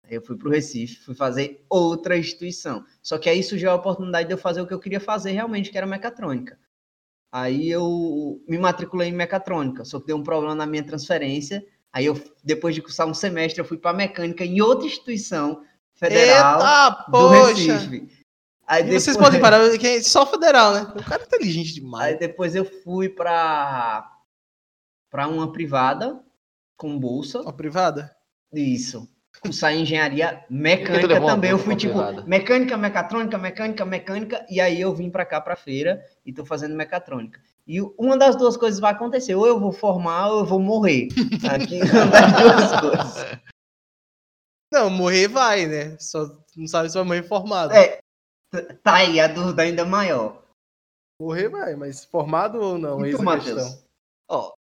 Aí 0.05 0.14
eu 0.14 0.23
fui 0.23 0.37
pro 0.37 0.51
Recife, 0.51 1.01
fui 1.01 1.16
fazer 1.16 1.64
outra 1.69 2.16
instituição. 2.16 2.85
Só 3.03 3.19
que 3.19 3.29
aí 3.29 3.42
surgiu 3.42 3.71
a 3.73 3.75
oportunidade 3.75 4.29
de 4.29 4.35
eu 4.35 4.38
fazer 4.38 4.61
o 4.61 4.66
que 4.66 4.73
eu 4.73 4.79
queria 4.79 5.01
fazer 5.01 5.33
realmente, 5.33 5.71
que 5.71 5.77
era 5.77 5.87
mecatrônica. 5.87 6.57
Aí 7.33 7.69
eu 7.69 8.40
me 8.49 8.57
matriculei 8.57 9.09
em 9.09 9.12
mecatrônica, 9.12 9.85
só 9.85 9.99
que 9.99 10.07
deu 10.07 10.16
um 10.16 10.23
problema 10.23 10.55
na 10.55 10.64
minha 10.64 10.85
transferência. 10.85 11.66
Aí 11.92 12.07
eu, 12.07 12.14
depois 12.45 12.75
de 12.75 12.81
cursar 12.83 13.09
um 13.09 13.14
semestre, 13.14 13.61
eu 13.61 13.64
fui 13.64 13.77
para 13.77 13.97
mecânica 13.97 14.45
em 14.45 14.61
outra 14.61 14.87
instituição 14.87 15.64
federal 15.97 16.61
Eita, 16.61 17.05
do 17.07 17.11
poxa! 17.11 17.75
Recife. 17.75 18.09
Aí 18.69 18.83
E 18.83 18.87
vocês 18.87 19.17
depois- 19.17 19.27
podem 19.27 19.41
parar, 19.41 19.59
é 19.63 20.03
só 20.03 20.27
federal, 20.27 20.75
né? 20.75 20.81
O 20.97 21.05
cara 21.05 21.23
é 21.23 21.27
inteligente 21.27 21.73
demais. 21.75 22.15
Aí 22.15 22.19
depois 22.19 22.55
eu 22.55 22.65
fui 22.65 23.09
para 23.09 24.13
para 25.11 25.29
uma 25.29 25.53
privada 25.53 26.21
com 26.77 26.99
bolsa. 26.99 27.41
Ó, 27.45 27.53
privada? 27.53 28.15
Isso. 28.53 29.09
Cursar 29.41 29.75
engenharia 29.75 30.45
mecânica 30.51 31.21
uma 31.21 31.31
também. 31.33 31.51
Eu 31.51 31.59
fui 31.59 31.77
tipo 31.77 31.95
privada? 31.95 32.23
mecânica, 32.27 32.77
mecatrônica, 32.77 33.39
mecânica, 33.39 33.85
mecânica 33.85 34.47
e 34.51 34.61
aí 34.61 34.81
eu 34.81 34.95
vim 34.95 35.11
para 35.11 35.25
cá 35.27 35.41
para 35.41 35.55
feira 35.57 36.03
e 36.25 36.33
tô 36.33 36.45
fazendo 36.45 36.75
mecatrônica. 36.75 37.41
E 37.67 37.81
uma 37.99 38.17
das 38.17 38.35
duas 38.37 38.57
coisas 38.57 38.81
vai 38.81 38.93
acontecer, 38.93 39.35
ou 39.35 39.47
eu 39.47 39.59
vou 39.61 39.73
formar 39.73 40.29
ou 40.29 40.41
eu 40.41 40.47
vou 40.47 40.61
morrer. 40.61 41.09
Aqui 41.53 41.81
uma 41.83 42.07
das 42.07 42.33
duas 42.41 42.81
coisas. 42.81 43.39
Não, 44.77 44.91
morrer 44.91 45.27
vai, 45.27 45.65
né? 45.67 45.97
Só 45.99 46.39
não 46.55 46.67
sabe 46.67 46.91
se 46.91 46.97
vai 46.97 47.05
morrer 47.05 47.23
formado. 47.23 47.73
É, 47.73 47.99
tá 48.83 48.97
aí 48.97 49.19
a 49.19 49.27
dúvida 49.27 49.62
ainda 49.62 49.87
maior. 49.87 50.43
Morrer 51.19 51.49
vai, 51.49 51.75
mas 51.75 52.05
formado 52.05 52.61
ou 52.61 52.77
não? 52.77 53.07
E 53.07 53.15
a 53.15 53.19
Matheus? 53.19 53.55
questão. 53.55 53.83
Ó, 54.29 54.53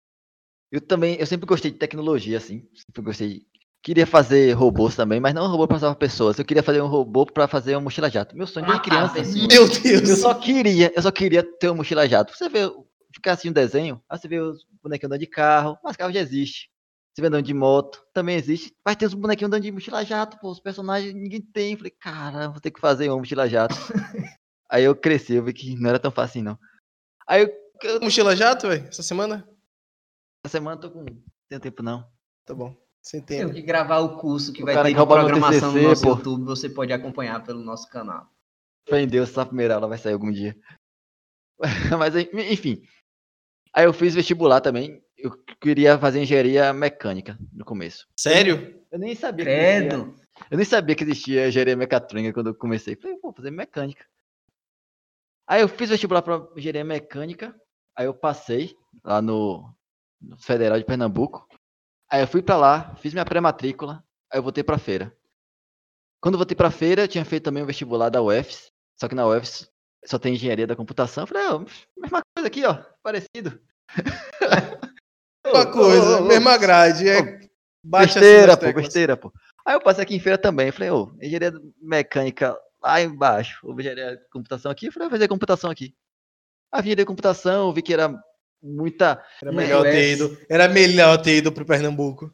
eu 0.71 0.81
também, 0.81 1.17
eu 1.17 1.27
sempre 1.27 1.47
gostei 1.47 1.73
de 1.73 1.79
tecnologia, 1.79 2.39
assim. 2.39 2.65
Sempre 2.75 3.03
gostei. 3.03 3.43
Queria 3.83 4.07
fazer 4.07 4.53
robôs 4.53 4.95
também, 4.95 5.19
mas 5.19 5.35
não 5.35 5.47
um 5.47 5.51
robô 5.51 5.67
para 5.67 5.81
salvar 5.81 5.97
pessoas. 5.97 6.39
Eu 6.39 6.45
queria 6.45 6.63
fazer 6.63 6.81
um 6.81 6.87
robô 6.87 7.27
para 7.27 7.49
fazer 7.49 7.75
uma 7.75 7.81
mochila 7.83 8.09
jato. 8.09 8.37
Meu 8.37 8.47
sonho 8.47 8.65
desde 8.67 8.89
Matar 8.89 9.11
criança. 9.13 9.15
pessoas. 9.15 9.49
Meu 9.49 9.63
Eu 9.63 10.07
Deus! 10.07 10.21
só 10.21 10.33
queria, 10.33 10.93
eu 10.95 11.03
só 11.03 11.11
queria 11.11 11.43
ter 11.43 11.71
uma 11.71 11.79
mochila 11.79 12.09
jato. 12.09 12.37
Você 12.37 12.49
vê 12.49 12.71
ficar 13.13 13.33
assim 13.33 13.51
um 13.51 13.53
desenho, 13.53 14.01
aí 14.09 14.17
você 14.17 14.29
vê 14.29 14.39
os 14.39 14.65
bonequinhos 14.81 15.11
andando 15.11 15.21
de 15.21 15.27
carro, 15.27 15.77
mas 15.83 15.97
carro 15.97 16.13
já 16.13 16.21
existe. 16.21 16.71
Você 17.15 17.23
vê 17.23 17.29
andando 17.29 17.45
de 17.45 17.55
moto, 17.55 18.05
também 18.13 18.37
existe. 18.37 18.75
Mas 18.85 18.97
tem 18.97 19.07
os 19.07 19.15
bonequinhos 19.15 19.49
andando 19.49 19.63
de 19.63 19.71
mochila 19.71 20.05
jato, 20.05 20.37
pô, 20.41 20.51
os 20.51 20.59
personagens 20.59 21.15
ninguém 21.15 21.41
tem. 21.41 21.77
Falei, 21.77 21.93
cara, 21.93 22.49
vou 22.49 22.61
ter 22.61 22.73
que 22.73 22.81
fazer 22.81 23.09
um 23.11 23.19
mochila 23.19 23.49
jato. 23.49 23.75
aí 24.69 24.83
eu 24.83 24.97
cresci, 24.97 25.35
eu 25.35 25.45
vi 25.45 25.53
que 25.53 25.77
não 25.77 25.91
era 25.91 25.99
tão 26.01 26.11
fácil 26.11 26.41
assim, 26.41 26.43
não. 26.43 26.59
Aí 27.27 27.43
eu, 27.43 27.51
eu 27.83 28.01
Mochila 28.01 28.35
jato, 28.35 28.69
velho? 28.69 28.87
Essa 28.89 29.03
semana? 29.03 29.49
essa 30.45 30.59
semana 30.59 30.77
tô 30.77 30.91
com. 30.91 31.05
Não 31.05 31.23
tenho 31.49 31.61
tempo 31.61 31.83
não. 31.83 32.07
Tá 32.45 32.53
bom. 32.53 32.77
Sem 33.01 33.21
Tem 33.21 33.41
tempo. 33.41 33.55
que 33.55 33.63
gravar 33.63 33.99
o 33.99 34.17
curso 34.17 34.53
que 34.53 34.63
O 34.63 34.67
vai 34.67 34.75
ter 34.75 34.83
que 34.83 34.95
de 34.95 34.99
no 34.99 35.07
programação 35.07 35.69
no 35.69 35.75
TCC, 35.75 35.89
nosso 35.89 36.03
pô. 36.03 36.09
YouTube. 36.11 36.45
Você 36.45 36.71
pode 36.71 36.93
acompanhar 36.93 37.45
pelo 37.45 37.63
nosso 37.63 37.89
canal. 37.91 38.31
Fé 38.89 39.03
em 39.03 39.07
Deus, 39.07 39.31
essa 39.31 39.45
primeira 39.45 39.75
aula 39.75 39.89
vai 39.89 39.99
sair 39.99 40.15
algum 40.15 40.33
dia. 40.33 40.59
Mas 41.99 42.15
enfim. 42.17 42.83
Aí 43.75 43.85
eu 43.85 43.93
fiz 43.93 44.15
vestibular 44.15 44.61
também. 44.61 45.04
Eu 45.25 45.31
queria 45.59 45.99
fazer 45.99 46.21
engenharia 46.21 46.71
mecânica 46.75 47.39
no 47.51 47.65
começo. 47.65 48.07
Sério? 48.15 48.79
Eu 48.93 48.99
nem 48.99 49.15
sabia 49.15 49.47
Credo. 49.47 50.15
eu 50.51 50.57
nem 50.59 50.67
sabia 50.67 50.95
que 50.95 51.03
existia 51.03 51.49
engenharia 51.49 51.75
mecatrônica 51.75 52.35
quando 52.35 52.49
eu 52.49 52.55
comecei. 52.55 52.95
Falei, 52.95 53.19
vou 53.23 53.33
fazer 53.33 53.51
mecânica. 53.51 54.05
Aí 55.49 55.63
eu 55.63 55.69
fiz 55.69 55.89
vestibular 55.89 56.21
para 56.21 56.47
engenharia 56.55 56.85
mecânica. 56.85 57.59
Aí 57.97 58.05
eu 58.05 58.13
passei 58.13 58.77
lá 59.03 59.23
no, 59.23 59.75
no 60.21 60.37
Federal 60.37 60.79
de 60.79 60.85
Pernambuco. 60.85 61.49
Aí 62.11 62.21
eu 62.21 62.29
fui 62.29 62.43
para 62.43 62.59
lá, 62.59 62.95
fiz 62.97 63.15
minha 63.15 63.25
pré-matrícula. 63.25 64.05
Aí 64.31 64.39
eu 64.39 64.43
voltei 64.43 64.63
para 64.63 64.77
feira. 64.77 65.11
Quando 66.21 66.35
eu 66.35 66.39
voltei 66.39 66.55
para 66.55 66.71
feira, 66.71 67.05
eu 67.05 67.09
tinha 67.09 67.25
feito 67.25 67.45
também 67.45 67.63
o 67.63 67.67
vestibular 67.67 68.11
da 68.11 68.21
UFS. 68.21 68.71
Só 69.01 69.09
que 69.09 69.15
na 69.15 69.27
UFS 69.27 69.73
só 70.05 70.19
tem 70.19 70.35
engenharia 70.35 70.67
da 70.67 70.77
computação. 70.77 71.23
Eu 71.23 71.29
falei, 71.29 71.47
ó, 71.47 71.59
mesma 71.97 72.21
coisa 72.37 72.47
aqui, 72.47 72.63
ó, 72.67 72.75
parecido. 73.03 73.59
Uma 75.47 75.67
coisa, 75.67 76.21
ô, 76.21 76.25
ô, 76.25 76.25
mesma 76.27 76.57
grade. 76.57 77.09
É... 77.09 77.41
Bate 77.83 78.19
assim 78.19 78.21
besteira, 78.21 78.57
pô, 78.57 78.73
besteira, 78.73 79.17
pô. 79.17 79.33
Aí 79.67 79.75
eu 79.75 79.81
passei 79.81 80.03
aqui 80.03 80.15
em 80.15 80.21
feira 80.21 80.39
também. 80.39 80.73
Falei, 80.73 80.91
ô, 80.91 81.15
engenharia 81.21 81.53
mecânica 81.81 82.57
lá 82.83 83.01
embaixo, 83.01 83.61
ou 83.67 83.79
engenharia 83.79 84.17
de 84.17 84.29
computação 84.31 84.71
aqui. 84.71 84.87
Eu 84.87 84.93
falei, 84.93 85.09
vou 85.09 85.17
fazer 85.17 85.29
computação 85.29 85.71
aqui. 85.71 85.95
A 86.73 86.79
engenharia 86.81 87.05
de 87.05 87.09
computação, 87.09 87.73
vi 87.73 87.83
que 87.83 87.93
era 87.93 88.15
muita. 88.63 89.23
Era 89.43 89.53
melhor 89.53 89.87
é- 89.87 89.91
ter 89.91 90.13
ido. 90.13 90.39
Era 90.49 90.69
melhor 90.69 91.17
ter 91.19 91.37
ido 91.37 91.53
pro 91.53 91.67
Pernambuco. 91.67 92.33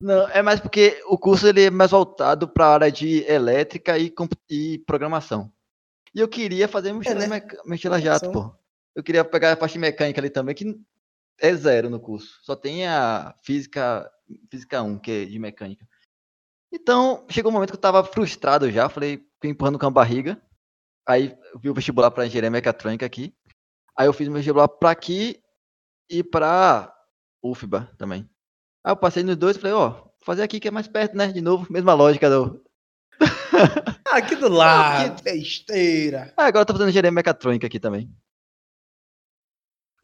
Não, 0.00 0.28
é 0.28 0.42
mais 0.42 0.60
porque 0.60 1.02
o 1.06 1.16
curso 1.18 1.48
ele 1.48 1.64
é 1.64 1.70
mais 1.70 1.90
voltado 1.90 2.46
para 2.46 2.66
a 2.66 2.74
área 2.74 2.92
de 2.92 3.24
elétrica 3.24 3.98
e, 3.98 4.12
e 4.50 4.78
programação. 4.80 5.50
E 6.14 6.20
eu 6.20 6.28
queria 6.28 6.68
fazer 6.68 6.92
mochila, 6.92 7.20
né? 7.20 7.26
meca- 7.26 7.62
mochila 7.64 8.00
jato, 8.00 8.30
pô. 8.30 8.54
Eu 8.94 9.02
queria 9.02 9.24
pegar 9.24 9.52
a 9.52 9.56
parte 9.56 9.78
mecânica 9.78 10.20
ali 10.20 10.30
também, 10.30 10.54
que 10.54 10.78
é 11.40 11.54
zero 11.54 11.90
no 11.90 12.00
curso. 12.00 12.38
Só 12.42 12.56
tem 12.56 12.86
a 12.86 13.34
física, 13.42 14.10
física 14.50 14.82
1, 14.82 14.98
que 14.98 15.10
é 15.10 15.24
de 15.24 15.38
mecânica. 15.38 15.86
Então, 16.72 17.24
chegou 17.28 17.50
um 17.50 17.54
momento 17.54 17.70
que 17.70 17.76
eu 17.76 17.80
tava 17.80 18.04
frustrado 18.04 18.70
já, 18.70 18.88
falei, 18.88 19.24
empurrando 19.42 19.78
com 19.78 19.86
a 19.86 19.90
barriga. 19.90 20.40
Aí 21.06 21.36
eu 21.52 21.58
vi 21.60 21.70
o 21.70 21.74
vestibular 21.74 22.10
para 22.10 22.26
engenharia 22.26 22.50
mecatrônica 22.50 23.06
aqui. 23.06 23.34
Aí 23.96 24.06
eu 24.06 24.12
fiz 24.12 24.28
meu 24.28 24.36
vestibular 24.36 24.68
para 24.68 24.90
aqui 24.90 25.40
e 26.10 26.22
para 26.22 26.92
UFBA 27.42 27.90
também. 27.96 28.28
Aí 28.84 28.92
eu 28.92 28.96
passei 28.96 29.22
nos 29.22 29.36
dois 29.36 29.56
e 29.56 29.60
falei, 29.60 29.74
ó, 29.74 29.90
vou 29.90 30.12
fazer 30.24 30.42
aqui 30.42 30.58
que 30.58 30.68
é 30.68 30.70
mais 30.70 30.88
perto, 30.88 31.16
né? 31.16 31.28
De 31.28 31.40
novo, 31.40 31.66
mesma 31.72 31.94
lógica 31.94 32.28
do. 32.28 32.62
Ah, 34.08 34.18
aqui 34.18 34.36
do 34.36 34.48
lado. 34.48 35.22
Besteira. 35.22 36.32
Ah, 36.36 36.46
agora 36.46 36.62
eu 36.62 36.66
tô 36.66 36.72
fazendo 36.74 36.90
engenharia 36.90 37.10
mecatrônica 37.10 37.66
aqui 37.66 37.80
também. 37.80 38.14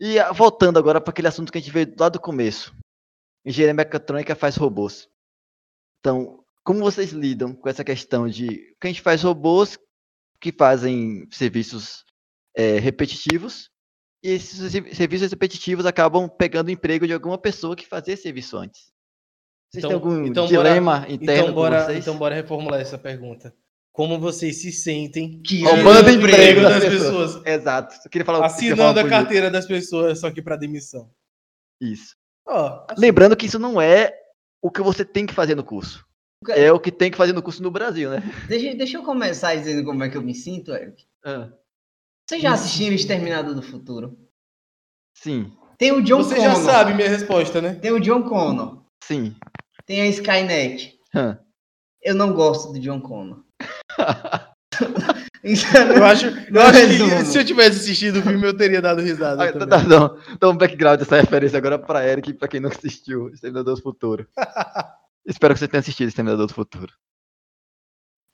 E 0.05 0.19
ah, 0.19 0.33
voltando 0.33 0.81
agora 0.81 1.01
para 1.01 1.13
aquele 1.13 1.29
assunto 1.29 1.53
que 1.53 1.59
a 1.59 1.61
gente 1.61 1.71
veio 1.73 1.95
lá 1.97 2.09
do 2.09 2.19
começo. 2.21 2.75
Engenharia 3.47 3.73
mecatrônica 3.75 4.35
faz 4.35 4.57
robôs. 4.57 5.09
Então, 6.01 6.45
como 6.65 6.81
vocês 6.81 7.11
lidam 7.13 7.55
com 7.55 7.69
essa 7.69 7.85
questão 7.85 8.29
de 8.29 8.49
que 8.81 8.87
a 8.87 8.89
gente 8.89 9.01
faz 9.01 9.23
robôs 9.23 9.79
que 10.41 10.51
fazem 10.53 11.29
serviços 11.31 12.05
eh, 12.57 12.79
repetitivos 12.81 13.71
e 14.25 14.31
esses 14.31 14.73
servi- 14.73 14.93
serviços 14.95 15.31
repetitivos 15.31 15.87
acabam 15.87 16.29
pegando 16.29 16.67
o 16.67 16.73
emprego 16.73 17.07
de 17.07 17.13
alguma 17.13 17.39
pessoa 17.39 17.77
que 17.77 17.87
fazia 17.87 18.15
esse 18.15 18.25
serviço 18.25 18.57
antes? 18.57 18.91
Vocês 19.71 19.85
Então- 19.85 19.91
têm 19.91 19.95
algum 19.95 20.27
então 20.27 20.49
bora- 20.49 20.69
dilema 20.69 21.07
interno 21.09 21.43
Então 21.45 21.55
bora, 21.55 21.85
vocês? 21.85 21.99
então 21.99 22.19
bora 22.19 22.35
reformular 22.35 22.81
essa 22.81 22.99
pergunta. 22.99 23.55
Como 23.93 24.19
vocês 24.19 24.63
se 24.63 24.73
sentem 24.73 25.43
Que 25.43 25.63
Roubando 25.65 26.09
o 26.09 26.11
emprego 26.11 26.63
das 26.63 26.75
das 26.81 26.85
pessoas. 26.85 27.33
pessoas? 27.37 27.47
Exato. 27.47 27.95
Eu 28.05 28.11
queria 28.11 28.25
falar, 28.25 28.47
Assinando 28.47 28.99
a 29.01 29.09
carteira 29.09 29.51
das 29.51 29.67
pessoas, 29.67 30.19
só 30.21 30.31
que 30.31 30.41
pra 30.41 30.57
demissão. 30.57 31.11
Isso. 31.81 32.17
Assim, 32.47 32.95
Lembrando 33.01 33.37
que 33.37 33.47
isso 33.47 33.59
não 33.59 33.81
é 33.81 34.13
o 34.63 34.71
que 34.71 34.81
você 34.83 35.05
tem 35.05 35.27
que 35.27 35.35
fazer 35.35 35.55
no 35.55 35.63
curso. 35.65 36.05
É 36.49 36.73
o 36.73 36.81
que 36.81 36.91
tem 36.91 37.11
que 37.11 37.17
fazer 37.17 37.33
no 37.33 37.43
curso 37.43 37.63
no 37.63 37.71
Brasil, 37.71 38.11
né? 38.11 38.23
Deixa, 38.49 38.75
deixa 38.75 38.97
eu 38.97 39.05
começar 39.05 39.55
dizendo 39.55 39.85
como 39.85 40.03
é 40.03 40.09
que 40.09 40.17
eu 40.17 40.23
me 40.23 40.35
sinto, 40.35 40.73
Eric. 40.75 41.05
Ah, 41.25 41.53
Vocês 42.27 42.43
já 42.43 42.53
assistiram 42.55 42.95
Exterminador 42.97 43.55
do 43.55 43.63
Futuro? 43.63 44.19
sim, 45.15 45.53
Tem 45.79 45.93
o 45.93 46.03
John 46.03 46.19
você 46.23 46.35
Connor. 46.37 46.51
já 46.51 46.57
sabe 46.63 46.95
minha 46.95 47.09
resposta, 47.09 47.61
né? 47.61 47.75
Tem 47.75 47.93
o 47.93 48.01
John 48.01 48.23
Connor. 48.25 48.83
sim. 49.05 49.37
Tem 49.85 50.01
a 50.01 50.07
Skynet. 50.07 50.99
Hã. 51.15 51.39
Eu 52.03 52.15
não 52.15 52.33
gosto 52.33 52.73
do 52.73 52.81
John 52.81 53.01
Connor. 53.01 53.45
Eu 55.43 56.05
acho, 56.05 56.27
eu 56.27 56.63
acho 56.63 56.81
que 56.81 56.87
resumo. 56.87 57.25
se 57.25 57.39
eu 57.39 57.45
tivesse 57.45 57.81
assistido 57.81 58.21
o 58.21 58.23
filme, 58.23 58.47
eu 58.47 58.57
teria 58.57 58.81
dado 58.81 59.03
risada. 59.03 59.43
Ah, 59.43 59.53
também. 59.53 59.69
tá, 59.69 59.83
não, 59.83 60.17
então 60.31 60.53
um 60.53 60.57
background 60.57 61.01
dessa 61.01 61.21
referência 61.21 61.59
agora 61.59 61.79
pra 61.79 62.07
Eric 62.07 62.31
e 62.31 62.35
pra 62.35 62.47
quem 62.47 62.61
não 62.61 62.71
assistiu 62.71 63.29
Exterminador 63.29 63.75
do 63.75 63.83
Futuro. 63.83 64.29
Espero 65.27 65.53
que 65.53 65.61
você 65.61 65.67
tenha 65.67 65.81
assistido 65.81 66.09
Exterminador 66.09 66.47
do 66.47 66.55
Futuro. 66.55 66.93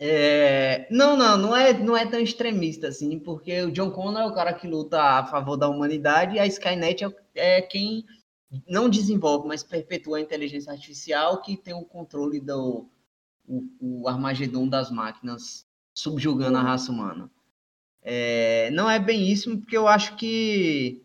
É, 0.00 0.86
Não, 0.90 1.16
não, 1.16 1.36
não 1.36 1.56
é, 1.56 1.72
não 1.72 1.96
é 1.96 2.06
tão 2.06 2.20
extremista 2.20 2.88
assim, 2.88 3.18
porque 3.18 3.62
o 3.62 3.72
John 3.72 3.90
Connor 3.90 4.22
é 4.22 4.26
o 4.26 4.34
cara 4.34 4.52
que 4.52 4.68
luta 4.68 5.02
a 5.02 5.26
favor 5.26 5.56
da 5.56 5.68
humanidade 5.68 6.36
e 6.36 6.38
a 6.38 6.46
Skynet 6.46 7.04
é, 7.04 7.58
é 7.58 7.62
quem 7.62 8.04
não 8.68 8.88
desenvolve, 8.88 9.48
mas 9.48 9.62
perpetua 9.62 10.18
a 10.18 10.20
inteligência 10.20 10.72
artificial 10.72 11.42
que 11.42 11.56
tem 11.56 11.74
o 11.74 11.84
controle 11.84 12.38
do 12.40 12.88
o, 13.48 13.64
o 13.80 14.08
Armagedon 14.08 14.68
das 14.68 14.90
máquinas 14.90 15.66
subjugando 15.94 16.58
a 16.58 16.62
raça 16.62 16.92
humana. 16.92 17.30
É, 18.02 18.70
não 18.70 18.88
é 18.88 18.98
bem 18.98 19.28
isso, 19.28 19.58
porque 19.58 19.76
eu 19.76 19.88
acho 19.88 20.16
que 20.16 21.02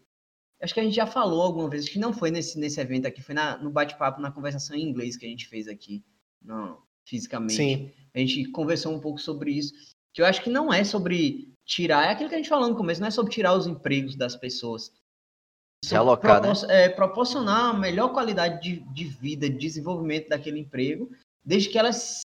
acho 0.61 0.73
que 0.73 0.79
a 0.79 0.83
gente 0.83 0.95
já 0.95 1.05
falou 1.07 1.41
alguma 1.41 1.69
vez, 1.69 1.83
acho 1.83 1.91
que 1.91 1.99
não 1.99 2.13
foi 2.13 2.31
nesse, 2.31 2.57
nesse 2.59 2.79
evento 2.79 3.05
aqui, 3.05 3.21
foi 3.21 3.35
na- 3.35 3.57
no 3.57 3.69
bate-papo, 3.69 4.21
na 4.21 4.31
conversação 4.31 4.77
em 4.77 4.83
inglês 4.83 5.17
que 5.17 5.25
a 5.25 5.29
gente 5.29 5.47
fez 5.47 5.67
aqui, 5.67 6.01
não, 6.41 6.77
fisicamente 7.05 7.55
Sim. 7.55 7.91
a 8.13 8.19
gente 8.19 8.45
conversou 8.51 8.93
um 8.93 8.99
pouco 8.99 9.19
sobre 9.19 9.51
isso, 9.51 9.73
que 10.13 10.21
eu 10.21 10.25
acho 10.25 10.41
que 10.41 10.49
não 10.49 10.71
é 10.71 10.83
sobre 10.85 11.51
tirar, 11.65 12.05
é 12.05 12.11
aquilo 12.11 12.29
que 12.29 12.35
a 12.35 12.37
gente 12.37 12.47
falou 12.47 12.69
no 12.69 12.75
começo, 12.77 13.01
não 13.01 13.07
é 13.07 13.11
sobre 13.11 13.33
tirar 13.33 13.53
os 13.55 13.67
empregos 13.67 14.15
das 14.15 14.35
pessoas. 14.37 14.83
Sobre 15.83 15.95
Realocar, 15.97 16.41
né? 16.41 16.47
propor- 16.49 16.71
é, 16.71 16.89
proporcionar 16.89 17.71
a 17.71 17.77
melhor 17.77 18.13
qualidade 18.13 18.61
de, 18.61 18.79
de 18.93 19.03
vida, 19.03 19.49
de 19.49 19.57
desenvolvimento 19.57 20.29
daquele 20.29 20.59
emprego, 20.59 21.11
desde 21.43 21.67
que 21.69 21.77
elas 21.77 22.21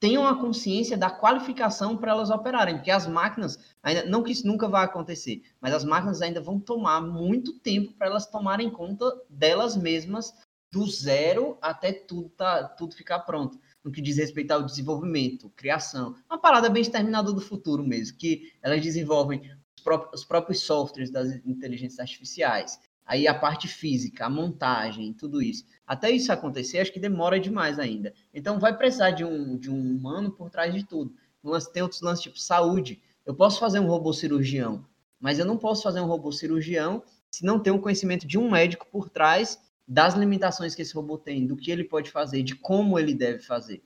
tenham 0.00 0.26
a 0.26 0.38
consciência 0.38 0.96
da 0.96 1.10
qualificação 1.10 1.96
para 1.96 2.12
elas 2.12 2.30
operarem, 2.30 2.76
porque 2.76 2.90
as 2.90 3.06
máquinas, 3.06 3.58
ainda 3.82 4.04
não 4.04 4.22
que 4.22 4.32
isso 4.32 4.46
nunca 4.46 4.68
vai 4.68 4.84
acontecer, 4.84 5.42
mas 5.60 5.74
as 5.74 5.84
máquinas 5.84 6.22
ainda 6.22 6.40
vão 6.40 6.58
tomar 6.60 7.00
muito 7.00 7.58
tempo 7.58 7.92
para 7.94 8.06
elas 8.06 8.26
tomarem 8.26 8.70
conta 8.70 9.12
delas 9.28 9.76
mesmas 9.76 10.32
do 10.70 10.86
zero 10.86 11.56
até 11.62 11.92
tudo 11.92 12.28
tá, 12.30 12.64
tudo 12.64 12.94
ficar 12.94 13.20
pronto 13.20 13.58
no 13.82 13.90
que 13.90 14.02
diz 14.02 14.18
respeito 14.18 14.50
ao 14.50 14.62
desenvolvimento, 14.62 15.50
criação. 15.56 16.14
Uma 16.28 16.38
parada 16.38 16.68
bem 16.68 16.82
exterminador 16.82 17.32
do 17.32 17.40
futuro 17.40 17.82
mesmo, 17.82 18.18
que 18.18 18.52
elas 18.60 18.82
desenvolvem 18.82 19.40
os, 19.76 19.82
pró- 19.82 20.10
os 20.12 20.24
próprios 20.24 20.60
softwares 20.60 21.10
das 21.10 21.30
inteligências 21.46 22.00
artificiais, 22.00 22.78
aí 23.08 23.26
a 23.26 23.34
parte 23.34 23.66
física, 23.66 24.26
a 24.26 24.30
montagem, 24.30 25.14
tudo 25.14 25.40
isso. 25.40 25.64
Até 25.86 26.10
isso 26.10 26.30
acontecer, 26.30 26.78
acho 26.78 26.92
que 26.92 27.00
demora 27.00 27.40
demais 27.40 27.78
ainda. 27.78 28.12
Então 28.34 28.60
vai 28.60 28.76
precisar 28.76 29.12
de 29.12 29.24
um, 29.24 29.56
de 29.56 29.70
um 29.70 29.96
humano 29.96 30.30
por 30.30 30.50
trás 30.50 30.74
de 30.74 30.84
tudo. 30.84 31.14
Um 31.42 31.58
Tem 31.72 31.82
outros 31.82 32.02
lances 32.02 32.22
tipo 32.22 32.38
saúde. 32.38 33.00
Eu 33.24 33.34
posso 33.34 33.58
fazer 33.58 33.80
um 33.80 33.86
robô 33.86 34.12
cirurgião, 34.12 34.84
mas 35.18 35.38
eu 35.38 35.46
não 35.46 35.56
posso 35.56 35.82
fazer 35.82 36.00
um 36.00 36.06
robô 36.06 36.30
cirurgião 36.30 37.02
se 37.30 37.44
não 37.44 37.58
tem 37.58 37.72
o 37.72 37.80
conhecimento 37.80 38.26
de 38.26 38.36
um 38.36 38.50
médico 38.50 38.86
por 38.92 39.08
trás 39.08 39.58
das 39.86 40.14
limitações 40.14 40.74
que 40.74 40.82
esse 40.82 40.94
robô 40.94 41.16
tem, 41.16 41.46
do 41.46 41.56
que 41.56 41.70
ele 41.70 41.84
pode 41.84 42.10
fazer, 42.10 42.42
de 42.42 42.54
como 42.54 42.98
ele 42.98 43.14
deve 43.14 43.38
fazer. 43.38 43.82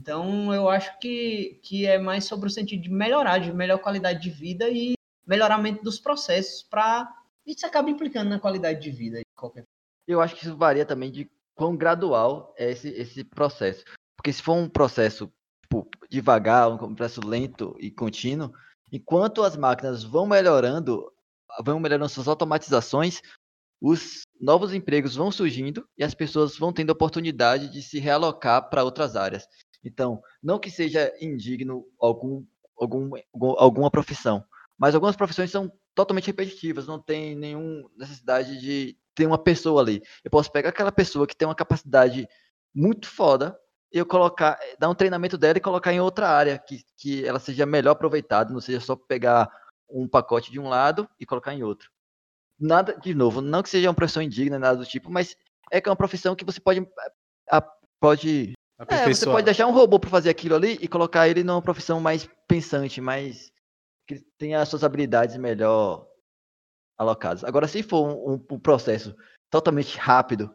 Então, 0.00 0.54
eu 0.54 0.68
acho 0.68 0.96
que, 1.00 1.58
que 1.64 1.84
é 1.86 1.98
mais 1.98 2.26
sobre 2.26 2.46
o 2.46 2.50
sentido 2.50 2.82
de 2.82 2.90
melhorar, 2.90 3.38
de 3.38 3.52
melhor 3.52 3.78
qualidade 3.78 4.22
de 4.22 4.30
vida 4.30 4.68
e 4.68 4.94
melhoramento 5.26 5.82
dos 5.82 5.98
processos 5.98 6.62
para 6.62 7.12
isso 7.46 7.66
acaba 7.66 7.90
implicando 7.90 8.30
na 8.30 8.40
qualidade 8.40 8.80
de 8.80 8.90
vida 8.90 9.18
de 9.18 9.26
qualquer 9.34 9.64
Eu 10.06 10.20
acho 10.20 10.34
que 10.34 10.44
isso 10.44 10.56
varia 10.56 10.84
também 10.84 11.10
de 11.10 11.30
quão 11.54 11.76
gradual 11.76 12.54
é 12.58 12.70
esse, 12.70 12.88
esse 12.88 13.24
processo. 13.24 13.84
Porque 14.16 14.32
se 14.32 14.42
for 14.42 14.54
um 14.54 14.68
processo 14.68 15.32
tipo, 15.62 15.88
devagar, 16.10 16.70
um 16.70 16.94
processo 16.94 17.26
lento 17.26 17.76
e 17.78 17.90
contínuo, 17.90 18.52
enquanto 18.92 19.42
as 19.42 19.56
máquinas 19.56 20.02
vão 20.02 20.26
melhorando 20.26 21.10
vão 21.62 21.78
melhorando 21.78 22.08
suas 22.08 22.26
automatizações, 22.26 23.20
os 23.80 24.22
novos 24.40 24.72
empregos 24.72 25.14
vão 25.14 25.30
surgindo 25.30 25.86
e 25.96 26.02
as 26.02 26.14
pessoas 26.14 26.56
vão 26.56 26.72
tendo 26.72 26.90
oportunidade 26.90 27.68
de 27.68 27.82
se 27.82 27.98
realocar 27.98 28.68
para 28.68 28.82
outras 28.82 29.14
áreas. 29.14 29.46
Então, 29.84 30.22
não 30.42 30.58
que 30.58 30.70
seja 30.70 31.12
indigno 31.20 31.84
algum, 32.00 32.44
algum, 32.76 33.10
alguma 33.58 33.90
profissão, 33.90 34.44
mas 34.78 34.94
algumas 34.94 35.16
profissões 35.16 35.50
são 35.50 35.70
totalmente 35.94 36.26
repetitivas, 36.26 36.86
não 36.86 36.98
tem 36.98 37.34
nenhuma 37.36 37.88
necessidade 37.96 38.58
de 38.58 38.96
ter 39.14 39.26
uma 39.26 39.38
pessoa 39.38 39.80
ali. 39.80 40.02
Eu 40.24 40.30
posso 40.30 40.50
pegar 40.50 40.70
aquela 40.70 40.92
pessoa 40.92 41.26
que 41.26 41.36
tem 41.36 41.46
uma 41.46 41.54
capacidade 41.54 42.28
muito 42.74 43.08
foda 43.08 43.58
e 43.92 43.98
eu 43.98 44.06
colocar, 44.06 44.58
dar 44.78 44.88
um 44.88 44.94
treinamento 44.94 45.38
dela 45.38 45.58
e 45.58 45.60
colocar 45.60 45.92
em 45.92 46.00
outra 46.00 46.28
área 46.28 46.58
que, 46.58 46.82
que 46.96 47.24
ela 47.24 47.38
seja 47.38 47.64
melhor 47.64 47.92
aproveitada, 47.92 48.52
não 48.52 48.60
seja 48.60 48.80
só 48.80 48.96
pegar 48.96 49.48
um 49.88 50.08
pacote 50.08 50.50
de 50.50 50.58
um 50.58 50.68
lado 50.68 51.08
e 51.18 51.24
colocar 51.24 51.54
em 51.54 51.62
outro. 51.62 51.90
Nada, 52.58 52.98
de 52.98 53.14
novo, 53.14 53.40
não 53.40 53.62
que 53.62 53.68
seja 53.68 53.88
uma 53.88 53.94
profissão 53.94 54.22
indigna, 54.22 54.58
nada 54.58 54.78
do 54.78 54.86
tipo, 54.86 55.10
mas 55.10 55.36
é 55.70 55.80
que 55.80 55.88
é 55.88 55.90
uma 55.90 55.96
profissão 55.96 56.34
que 56.34 56.44
você 56.44 56.60
pode. 56.60 56.86
A, 57.50 57.60
pode 58.00 58.54
é, 58.88 59.12
você 59.12 59.24
pode 59.24 59.44
deixar 59.44 59.66
um 59.66 59.72
robô 59.72 59.98
para 60.00 60.10
fazer 60.10 60.30
aquilo 60.30 60.56
ali 60.56 60.78
e 60.80 60.88
colocar 60.88 61.28
ele 61.28 61.44
numa 61.44 61.62
profissão 61.62 62.00
mais 62.00 62.28
pensante, 62.48 63.00
mais. 63.00 63.52
Que 64.06 64.20
tenha 64.38 64.60
as 64.60 64.68
suas 64.68 64.84
habilidades 64.84 65.36
melhor 65.36 66.06
alocadas. 66.98 67.44
Agora, 67.44 67.66
se 67.66 67.82
for 67.82 68.08
um, 68.08 68.34
um, 68.34 68.46
um 68.52 68.58
processo 68.58 69.14
totalmente 69.50 69.96
rápido 69.98 70.54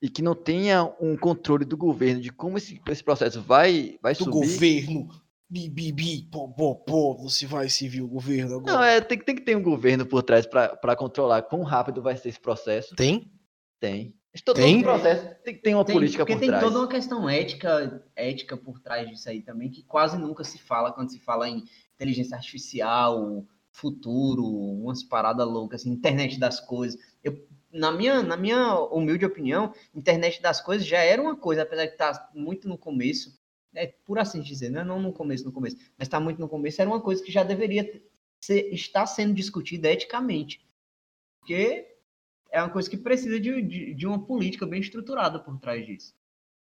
e 0.00 0.08
que 0.08 0.22
não 0.22 0.34
tenha 0.34 0.84
um 1.00 1.16
controle 1.16 1.64
do 1.64 1.76
governo 1.76 2.20
de 2.20 2.30
como 2.30 2.58
esse, 2.58 2.80
esse 2.88 3.04
processo 3.04 3.40
vai, 3.40 3.98
vai 4.02 4.14
do 4.14 4.24
subir. 4.24 4.30
Do 4.30 4.40
governo 4.40 5.22
bi, 5.52 5.68
bi, 5.68 5.92
bi, 5.92 6.22
pô, 6.30 6.48
pô, 6.48 6.74
pô, 6.74 7.14
você 7.14 7.46
vai 7.46 7.68
servir 7.68 8.00
o 8.00 8.08
governo 8.08 8.56
agora. 8.56 8.72
Não, 8.72 8.82
é, 8.82 9.00
tem, 9.02 9.18
tem 9.18 9.34
que 9.34 9.42
ter 9.42 9.54
um 9.54 9.62
governo 9.62 10.06
por 10.06 10.22
trás 10.22 10.46
para 10.46 10.96
controlar 10.96 11.42
quão 11.42 11.62
rápido 11.62 12.00
vai 12.00 12.16
ser 12.16 12.30
esse 12.30 12.40
processo. 12.40 12.96
Tem? 12.96 13.30
Tem. 13.78 14.16
Todo 14.40 14.56
tem? 14.56 14.80
processo 14.82 15.28
tem 15.44 15.58
ter 15.58 15.74
uma 15.74 15.84
tem, 15.84 15.94
política 15.94 16.24
por 16.24 16.26
trás. 16.26 16.40
Porque 16.40 16.52
tem 16.52 16.60
toda 16.60 16.78
uma 16.78 16.88
questão 16.88 17.28
ética, 17.28 18.02
ética 18.16 18.56
por 18.56 18.80
trás 18.80 19.08
disso 19.08 19.28
aí 19.28 19.42
também, 19.42 19.70
que 19.70 19.82
quase 19.82 20.16
nunca 20.16 20.42
se 20.42 20.58
fala 20.58 20.90
quando 20.90 21.10
se 21.10 21.18
fala 21.18 21.48
em 21.48 21.64
inteligência 21.94 22.36
artificial, 22.36 23.46
futuro, 23.70 24.44
umas 24.44 25.02
paradas 25.02 25.46
loucas, 25.46 25.82
assim, 25.82 25.90
internet 25.90 26.38
das 26.38 26.60
coisas. 26.60 26.98
Eu, 27.22 27.46
na, 27.70 27.92
minha, 27.92 28.22
na 28.22 28.36
minha 28.36 28.78
humilde 28.78 29.24
opinião, 29.24 29.74
internet 29.94 30.40
das 30.40 30.60
coisas 30.60 30.86
já 30.86 30.98
era 30.98 31.20
uma 31.20 31.36
coisa, 31.36 31.62
apesar 31.62 31.84
de 31.84 31.92
estar 31.92 32.30
muito 32.34 32.66
no 32.66 32.78
começo, 32.78 33.38
é, 33.74 33.86
por 33.86 34.18
assim 34.18 34.40
dizer, 34.40 34.70
não 34.70 34.80
é 34.80 34.84
não 34.84 35.00
no 35.00 35.12
começo, 35.12 35.44
no 35.44 35.52
começo, 35.52 35.76
mas 35.98 36.06
está 36.06 36.18
muito 36.18 36.38
no 36.38 36.48
começo, 36.48 36.80
era 36.80 36.90
uma 36.90 37.00
coisa 37.00 37.22
que 37.22 37.32
já 37.32 37.42
deveria 37.42 38.02
ser, 38.40 38.72
estar 38.72 39.06
sendo 39.06 39.34
discutida 39.34 39.90
eticamente. 39.90 40.66
Porque 41.40 41.91
é 42.52 42.60
uma 42.60 42.70
coisa 42.70 42.88
que 42.88 42.96
precisa 42.96 43.40
de, 43.40 43.62
de, 43.62 43.94
de 43.94 44.06
uma 44.06 44.24
política 44.24 44.66
bem 44.66 44.80
estruturada 44.80 45.38
por 45.38 45.58
trás 45.58 45.84
disso. 45.84 46.14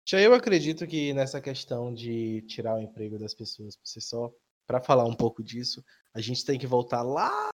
Já 0.07 0.19
eu 0.19 0.33
acredito 0.33 0.87
que 0.87 1.13
nessa 1.13 1.39
questão 1.41 1.93
de 1.93 2.41
tirar 2.43 2.75
o 2.75 2.81
emprego 2.81 3.19
das 3.19 3.33
pessoas 3.33 3.75
por 3.75 3.85
si 3.85 4.01
só, 4.01 4.33
para 4.65 4.81
falar 4.81 5.05
um 5.05 5.15
pouco 5.15 5.43
disso, 5.43 5.83
a 6.13 6.21
gente 6.21 6.45
tem 6.45 6.57
que 6.57 6.67
voltar 6.67 7.01
lá 7.01 7.49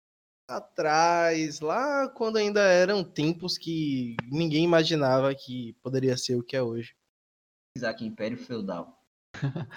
atrás, 0.50 1.60
lá 1.60 2.10
quando 2.10 2.38
ainda 2.38 2.62
eram 2.62 3.04
tempos 3.04 3.58
que 3.58 4.16
ninguém 4.30 4.64
imaginava 4.64 5.34
que 5.36 5.74
poderia 5.82 6.18
ser 6.18 6.36
o 6.36 6.44
que 6.44 6.56
é 6.56 6.62
hoje. 6.62 6.96
Isaac 7.78 8.06
Império 8.06 8.38
Feudal. 8.38 8.97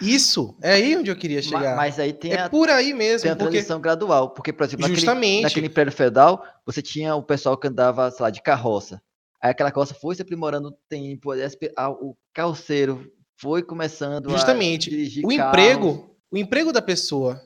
Isso, 0.00 0.56
é 0.62 0.72
aí 0.72 0.96
onde 0.96 1.10
eu 1.10 1.16
queria 1.16 1.42
chegar. 1.42 1.76
Mas, 1.76 1.98
aí 1.98 2.12
tem 2.12 2.32
é 2.32 2.42
a, 2.42 2.50
por 2.50 2.68
aí 2.68 2.92
mesmo. 2.92 3.22
Tem 3.22 3.32
a 3.32 3.36
porque... 3.36 3.50
transição 3.50 3.80
gradual. 3.80 4.30
Porque, 4.30 4.52
por 4.52 4.64
exemplo, 4.64 4.88
Justamente. 4.88 5.42
Naquele, 5.42 5.42
naquele 5.42 5.66
Império 5.66 5.92
Feudal, 5.92 6.44
você 6.64 6.80
tinha 6.80 7.14
o 7.14 7.22
pessoal 7.22 7.56
que 7.56 7.68
andava, 7.68 8.10
sei 8.10 8.22
lá, 8.22 8.30
de 8.30 8.42
carroça. 8.42 9.02
Aí 9.42 9.50
aquela 9.50 9.70
carroça 9.70 9.94
foi 9.94 10.14
se 10.14 10.22
aprimorando 10.22 10.68
o 10.68 10.76
tempo, 10.88 11.32
o 11.32 12.16
carroceiro 12.32 13.10
foi 13.38 13.62
começando 13.62 14.28
Justamente. 14.30 14.88
a 14.88 14.90
dirigir 14.90 15.24
o 15.24 15.32
emprego, 15.32 16.14
o 16.30 16.36
emprego 16.36 16.72
da 16.72 16.82
pessoa 16.82 17.40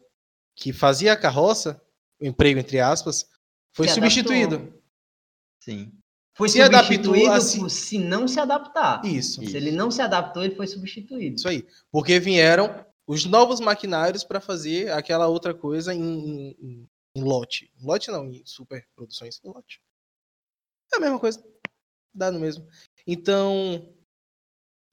que 0.56 0.72
fazia 0.72 1.12
a 1.12 1.16
carroça, 1.16 1.80
o 2.20 2.26
emprego 2.26 2.58
entre 2.58 2.80
aspas, 2.80 3.28
foi 3.72 3.88
substituído. 3.88 4.74
Sim. 5.60 5.92
Foi 6.34 6.48
se 6.48 6.62
substituído 6.64 7.32
assim... 7.32 7.68
se 7.68 7.98
não 7.98 8.26
se 8.26 8.40
adaptar. 8.40 9.04
Isso. 9.04 9.44
Se 9.46 9.56
ele 9.56 9.70
não 9.70 9.90
se 9.90 10.02
adaptou, 10.02 10.42
ele 10.42 10.56
foi 10.56 10.66
substituído. 10.66 11.36
Isso 11.36 11.48
aí. 11.48 11.64
Porque 11.92 12.18
vieram 12.18 12.84
os 13.06 13.24
novos 13.24 13.60
maquinários 13.60 14.24
para 14.24 14.40
fazer 14.40 14.90
aquela 14.90 15.28
outra 15.28 15.54
coisa 15.54 15.94
em, 15.94 16.56
em, 16.60 16.88
em, 17.14 17.22
lote. 17.22 17.70
Lote 17.80 18.10
não, 18.10 18.28
em 18.28 18.44
super 18.44 18.84
produções. 18.96 19.40
Em 19.44 19.48
lote. 19.48 19.80
É 20.92 20.96
a 20.96 21.00
mesma 21.00 21.20
coisa. 21.20 21.42
Dá 22.12 22.32
no 22.32 22.40
mesmo. 22.40 22.66
Então, 23.06 23.94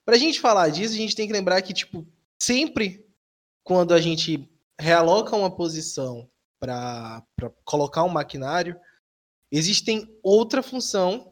pra 0.05 0.17
gente 0.17 0.39
falar 0.39 0.69
disso, 0.69 0.93
a 0.93 0.97
gente 0.97 1.15
tem 1.15 1.25
que 1.25 1.33
lembrar 1.33 1.61
que, 1.63 1.73
tipo, 1.73 2.07
sempre 2.39 3.03
quando 3.63 3.93
a 3.95 4.01
gente 4.01 4.47
realoca 4.79 5.35
uma 5.35 5.55
posição 5.55 6.29
para 6.59 7.23
colocar 7.63 8.03
um 8.03 8.09
maquinário, 8.09 8.79
existem 9.51 10.07
outra 10.21 10.61
função 10.61 11.30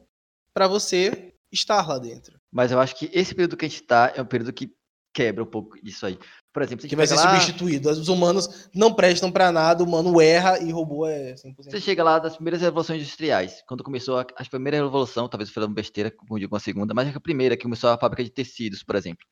para 0.60 0.68
você 0.68 1.34
estar 1.50 1.88
lá 1.88 1.98
dentro. 1.98 2.38
Mas 2.52 2.70
eu 2.70 2.82
acho 2.82 2.94
que 2.94 3.10
esse 3.14 3.34
período 3.34 3.56
que 3.56 3.64
a 3.64 3.70
gente 3.70 3.82
está 3.82 4.12
é 4.14 4.22
um 4.22 4.26
período 4.26 4.52
que 4.52 4.70
quebra 5.14 5.42
um 5.42 5.48
pouco 5.48 5.82
disso 5.82 6.06
aí. 6.06 6.20
Por 6.52 6.62
exemplo, 6.62 6.86
que 6.86 6.98
vai 6.98 7.08
ser 7.08 7.16
lá... 7.16 7.40
substituído. 7.40 7.90
Os 7.90 8.10
humanos 8.10 8.70
não 8.76 8.94
prestam 8.94 9.32
para 9.32 9.54
nada, 9.54 9.82
o 9.82 9.88
humano 9.88 10.20
erra 10.20 10.60
e 10.60 10.70
robô 10.70 11.08
é 11.08 11.34
100%. 11.36 11.56
Você 11.64 11.80
chega 11.80 12.04
lá 12.04 12.20
das 12.20 12.36
primeiras 12.36 12.62
revoluções 12.62 13.00
industriais, 13.02 13.64
quando 13.66 13.86
começou 13.86 14.20
a, 14.20 14.26
a 14.36 14.46
primeira 14.50 14.84
revolução, 14.84 15.30
talvez 15.30 15.50
falando 15.50 15.74
besteira, 15.74 16.12
como 16.12 16.38
digo 16.38 16.54
uma 16.54 16.60
segunda, 16.60 16.94
mas 16.94 17.16
a 17.16 17.20
primeira 17.22 17.56
que 17.56 17.64
começou 17.64 17.90
a 17.90 17.98
fábrica 17.98 18.26
de 18.26 18.30
tecidos, 18.30 18.84
por 18.84 18.98
exemplo. 18.98 19.26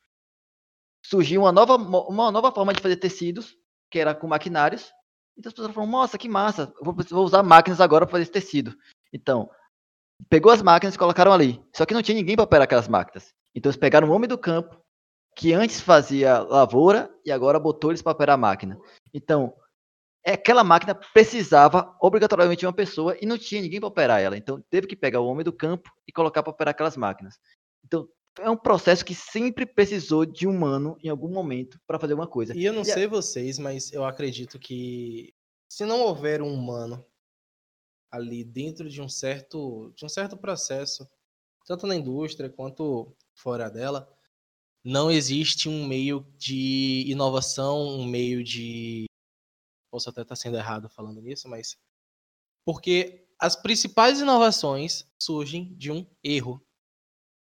Surgiu 1.06 1.42
uma 1.42 1.52
nova, 1.52 1.76
uma 1.76 2.32
nova 2.32 2.54
forma 2.54 2.74
de 2.74 2.82
fazer 2.82 2.96
tecidos, 2.96 3.54
que 3.92 4.00
era 4.00 4.16
com 4.16 4.28
maquinários. 4.28 4.94
Então 5.38 5.50
as 5.50 5.54
pessoas 5.54 5.74
falaram, 5.74 5.92
nossa, 5.92 6.18
que 6.18 6.30
massa, 6.30 6.74
vou, 6.82 6.96
vou 6.96 7.26
usar 7.26 7.44
máquinas 7.44 7.82
agora 7.82 8.06
para 8.06 8.14
fazer 8.14 8.24
esse 8.24 8.32
tecido. 8.32 8.74
Então, 9.12 9.50
pegou 10.30 10.52
as 10.52 10.62
máquinas 10.62 10.96
e 10.96 11.00
colocaram 11.00 11.32
ali. 11.32 11.62
Só 11.74 11.86
que 11.86 11.94
não 11.94 12.02
tinha 12.02 12.18
ninguém 12.18 12.36
para 12.36 12.46
operar 12.46 12.64
aquelas 12.64 12.88
máquinas. 12.88 13.34
Então 13.56 13.70
eles 13.70 13.80
pegaram 13.80 14.08
um 14.08 14.12
homem 14.12 14.28
do 14.28 14.38
campo, 14.38 14.80
que 15.36 15.54
antes 15.54 15.80
fazia 15.80 16.40
lavoura, 16.40 17.10
e 17.26 17.32
agora 17.32 17.60
botou 17.60 17.92
eles 17.92 18.02
para 18.02 18.12
operar 18.12 18.36
a 18.36 18.38
máquina. 18.38 18.80
Então, 19.14 19.54
aquela 20.26 20.64
máquina 20.64 20.94
precisava 21.14 21.96
obrigatoriamente 22.02 22.60
de 22.60 22.66
uma 22.66 22.74
pessoa 22.74 23.18
e 23.22 23.26
não 23.26 23.38
tinha 23.38 23.62
ninguém 23.62 23.80
para 23.80 23.88
operar 23.88 24.22
ela. 24.22 24.38
Então 24.38 24.64
teve 24.70 24.88
que 24.88 24.96
pegar 24.96 25.20
o 25.22 25.28
homem 25.28 25.44
do 25.44 25.54
campo 25.54 25.90
e 26.08 26.12
colocar 26.12 26.44
para 26.44 26.52
operar 26.52 26.72
aquelas 26.72 26.98
máquinas. 26.98 27.40
Então 27.84 28.08
é 28.40 28.50
um 28.50 28.58
processo 28.58 29.04
que 29.04 29.16
sempre 29.16 29.66
precisou 29.66 30.26
de 30.26 30.48
humano 30.48 30.98
em 31.04 31.10
algum 31.10 31.30
momento 31.30 31.80
para 31.88 32.00
fazer 32.00 32.14
uma 32.14 32.28
coisa. 32.28 32.56
E 32.56 32.66
eu 32.66 32.74
não 32.74 32.82
e 32.82 32.86
sei 32.86 33.06
a... 33.06 33.10
vocês, 33.10 33.58
mas 33.58 33.92
eu 33.92 34.06
acredito 34.06 34.60
que 34.60 35.34
se 35.70 35.86
não 35.86 36.02
houver 36.02 36.42
um 36.42 36.54
humano 36.54 37.04
ali 38.12 38.44
dentro 38.44 38.90
de 38.90 39.02
um 39.02 39.10
certo 39.10 39.92
de 39.96 40.06
um 40.06 40.10
certo 40.10 40.38
processo, 40.38 41.08
tanto 41.66 41.86
na 41.88 41.96
indústria 41.96 42.50
quanto 42.50 43.16
fora 43.36 43.70
dela, 43.70 44.10
não 44.84 45.12
existe 45.12 45.68
um 45.68 45.86
meio 45.86 46.26
de 46.38 47.04
inovação, 47.08 47.88
um 47.88 48.06
meio 48.06 48.44
de 48.44 49.06
posso 49.92 50.10
até 50.10 50.22
estar 50.22 50.36
sendo 50.36 50.58
errado 50.58 50.90
falando 50.90 51.22
nisso, 51.22 51.50
mas 51.50 51.78
porque 52.66 53.28
as 53.40 53.56
principais 53.56 54.20
inovações 54.20 55.06
surgem 55.22 55.74
de 55.76 55.92
um 55.92 56.06
erro. 56.24 56.62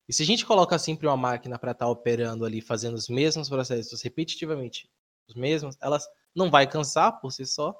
E 0.07 0.13
se 0.13 0.23
a 0.23 0.25
gente 0.25 0.45
coloca 0.45 0.77
sempre 0.77 1.07
uma 1.07 1.15
máquina 1.15 1.57
para 1.57 1.71
estar 1.71 1.85
tá 1.85 1.91
operando 1.91 2.45
ali, 2.45 2.61
fazendo 2.61 2.95
os 2.95 3.07
mesmos 3.07 3.47
processos 3.47 4.01
repetitivamente, 4.01 4.89
os 5.27 5.35
mesmos, 5.35 5.77
ela 5.81 5.99
não 6.35 6.51
vai 6.51 6.69
cansar 6.69 7.21
por 7.21 7.31
si 7.31 7.45
só, 7.45 7.73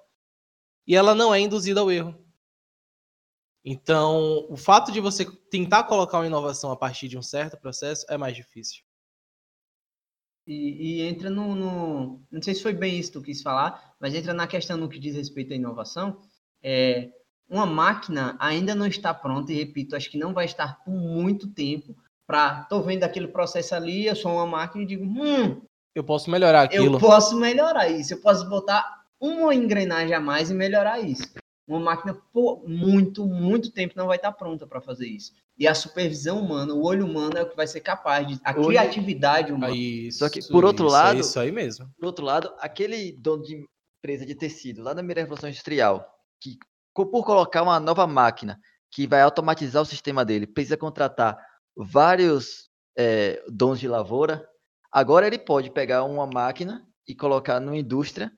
e 0.88 0.95
ela 0.95 1.15
não 1.15 1.34
é 1.34 1.39
induzida 1.39 1.81
ao 1.81 1.91
erro. 1.91 2.22
Então, 3.66 4.45
o 4.49 4.57
fato 4.57 4.91
de 4.91 4.99
você 4.99 5.26
tentar 5.49 5.86
colocar 5.86 6.18
uma 6.20 6.28
inovação 6.28 6.72
a 6.72 6.76
partir 6.76 7.07
de 7.07 7.18
um 7.18 7.22
certo 7.22 7.57
processo 7.57 8.05
é 8.09 8.18
mais 8.18 8.36
difícil. 8.36 8.84
E, 10.45 10.99
e 10.99 11.01
entra 11.03 11.30
no, 11.30 11.55
no, 11.55 12.22
Não 12.30 12.41
sei 12.41 12.53
se 12.53 12.61
foi 12.61 12.74
bem 12.74 12.99
isso 12.99 13.14
que 13.14 13.20
tu 13.20 13.24
quis 13.24 13.41
falar, 13.41 13.95
mas 13.99 14.14
entra 14.14 14.34
na 14.34 14.45
questão 14.45 14.76
no 14.76 14.89
que 14.89 14.99
diz 14.99 15.16
respeito 15.16 15.53
à 15.53 15.55
inovação. 15.55 16.20
É, 16.61 17.09
uma 17.49 17.66
máquina 17.66 18.36
ainda 18.39 18.76
não 18.76 18.86
está 18.86 19.14
pronta, 19.14 19.53
e 19.53 19.55
repito, 19.55 19.95
acho 19.95 20.09
que 20.09 20.18
não 20.18 20.34
vai 20.34 20.45
estar 20.45 20.84
por 20.84 20.91
muito 20.91 21.47
tempo. 21.47 21.95
Para. 22.28 22.64
Tô 22.64 22.82
vendo 22.82 23.03
aquele 23.03 23.28
processo 23.28 23.76
ali, 23.76 24.05
eu 24.05 24.16
sou 24.16 24.34
uma 24.34 24.45
máquina 24.45 24.84
e 24.84 24.88
digo, 24.88 25.05
hum. 25.05 25.61
Eu 25.95 26.03
posso 26.03 26.30
melhorar 26.30 26.64
aquilo. 26.64 26.95
Eu 26.95 26.99
posso 26.99 27.38
melhorar 27.38 27.88
isso. 27.88 28.14
Eu 28.14 28.22
posso 28.22 28.49
botar 28.49 29.03
uma 29.20 29.53
engrenagem 29.53 30.16
a 30.16 30.20
mais 30.20 30.49
e 30.49 30.53
melhorar 30.53 30.99
isso. 30.99 31.32
Uma 31.68 31.80
máquina 31.80 32.14
por 32.34 32.68
muito, 32.68 33.26
muito 33.26 33.72
tempo 33.72 33.93
não 33.95 34.07
vai 34.07 34.18
estar 34.18 34.32
pronta 34.34 34.68
para 34.68 34.82
fazer 34.82 35.07
isso. 35.07 35.32
E 35.57 35.68
a 35.68 35.74
supervisão 35.74 36.41
humana, 36.41 36.74
o 36.74 36.84
olho 36.84 37.05
humano 37.05 37.38
é 37.38 37.43
o 37.43 37.49
que 37.49 37.55
vai 37.55 37.68
ser 37.68 37.80
capaz 37.80 38.28
de. 38.28 38.39
A 38.43 38.51
olho... 38.51 38.68
criatividade 38.68 39.51
humana. 39.51 39.74
Isso, 39.76 40.20
Só 40.20 40.30
que, 40.30 40.45
por 40.49 40.66
outro 40.66 40.88
isso, 40.88 40.93
lado. 40.93 41.18
É 41.18 41.20
isso 41.20 41.39
aí 41.39 41.51
mesmo. 41.51 41.89
Por 41.97 42.07
outro 42.07 42.26
lado, 42.26 42.53
aquele 42.59 43.14
dono 43.14 43.43
de 43.43 43.66
empresa 43.97 44.26
de 44.26 44.36
tecido, 44.36 44.84
lá 44.84 44.91
na 44.91 44.99
primeira 44.99 45.22
Revolução 45.22 45.49
Industrial, 45.49 46.05
que 46.41 46.57
por 46.93 47.24
colocar 47.24 47.64
uma 47.64 47.80
nova 47.80 48.05
máquina 48.05 48.59
que 48.91 49.07
vai 49.07 49.22
automatizar 49.22 49.82
o 49.82 49.86
sistema 49.86 50.26
dele, 50.26 50.45
precisa 50.45 50.78
contratar 50.78 51.38
vários 51.76 52.70
eh, 52.97 53.43
donos 53.47 53.80
de 53.80 53.88
lavoura, 53.88 54.47
agora 54.91 55.26
ele 55.26 55.39
pode 55.39 55.72
pegar 55.72 56.03
uma 56.03 56.28
máquina 56.28 56.86
e 57.07 57.16
colocar 57.16 57.59
numa 57.59 57.78
indústria 57.78 58.32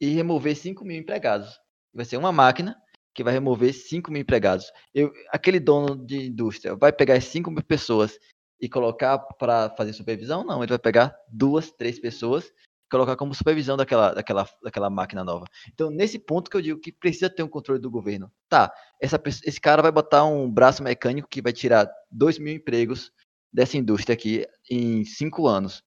e 0.00 0.08
remover 0.08 0.56
5 0.56 0.84
mil 0.84 0.98
empregados. 0.98 1.58
Vai 1.94 2.04
ser 2.04 2.16
uma 2.16 2.32
máquina 2.32 2.76
que 3.14 3.22
vai 3.22 3.32
remover 3.32 3.74
5 3.74 4.10
mil 4.10 4.22
empregados. 4.22 4.72
Eu, 4.94 5.12
aquele 5.30 5.60
dono 5.60 5.96
de 6.06 6.28
indústria 6.28 6.74
vai 6.74 6.92
pegar 6.92 7.14
as 7.14 7.24
5 7.24 7.50
mil 7.50 7.62
pessoas 7.62 8.18
e 8.62 8.68
colocar 8.68 9.18
para 9.18 9.70
fazer 9.70 9.92
supervisão? 9.92 10.44
Não, 10.44 10.62
ele 10.62 10.70
vai 10.70 10.78
pegar 10.78 11.14
duas, 11.28 11.72
três 11.72 11.98
pessoas 11.98 12.46
e 12.46 12.88
colocar 12.88 13.16
como 13.16 13.34
supervisão 13.34 13.76
daquela, 13.76 14.14
daquela, 14.14 14.48
daquela 14.62 14.88
máquina 14.88 15.24
nova. 15.24 15.46
Então, 15.72 15.90
nesse 15.90 16.16
ponto 16.18 16.48
que 16.48 16.56
eu 16.56 16.62
digo 16.62 16.80
que 16.80 16.92
precisa 16.92 17.28
ter 17.28 17.42
um 17.42 17.48
controle 17.48 17.80
do 17.80 17.90
governo. 17.90 18.30
Tá, 18.48 18.72
essa, 19.00 19.20
esse 19.44 19.60
cara 19.60 19.82
vai 19.82 19.90
botar 19.90 20.24
um 20.24 20.48
braço 20.48 20.82
mecânico 20.82 21.28
que 21.28 21.42
vai 21.42 21.52
tirar 21.52 21.90
2 22.10 22.38
mil 22.38 22.54
empregos 22.54 23.10
dessa 23.52 23.76
indústria 23.76 24.14
aqui 24.14 24.46
em 24.70 25.04
cinco 25.04 25.48
anos. 25.48 25.82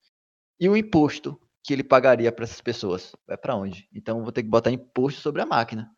E 0.60 0.68
o 0.68 0.76
imposto 0.76 1.40
que 1.64 1.74
ele 1.74 1.84
pagaria 1.84 2.32
para 2.32 2.44
essas 2.44 2.62
pessoas 2.62 3.16
vai 3.26 3.38
para 3.38 3.56
onde? 3.56 3.90
Então, 3.94 4.22
vou 4.22 4.34
ter 4.34 4.44
que 4.44 4.50
botar 4.50 4.70
imposto 4.70 5.22
sobre 5.22 5.42
a 5.42 5.46
máquina. 5.46 5.90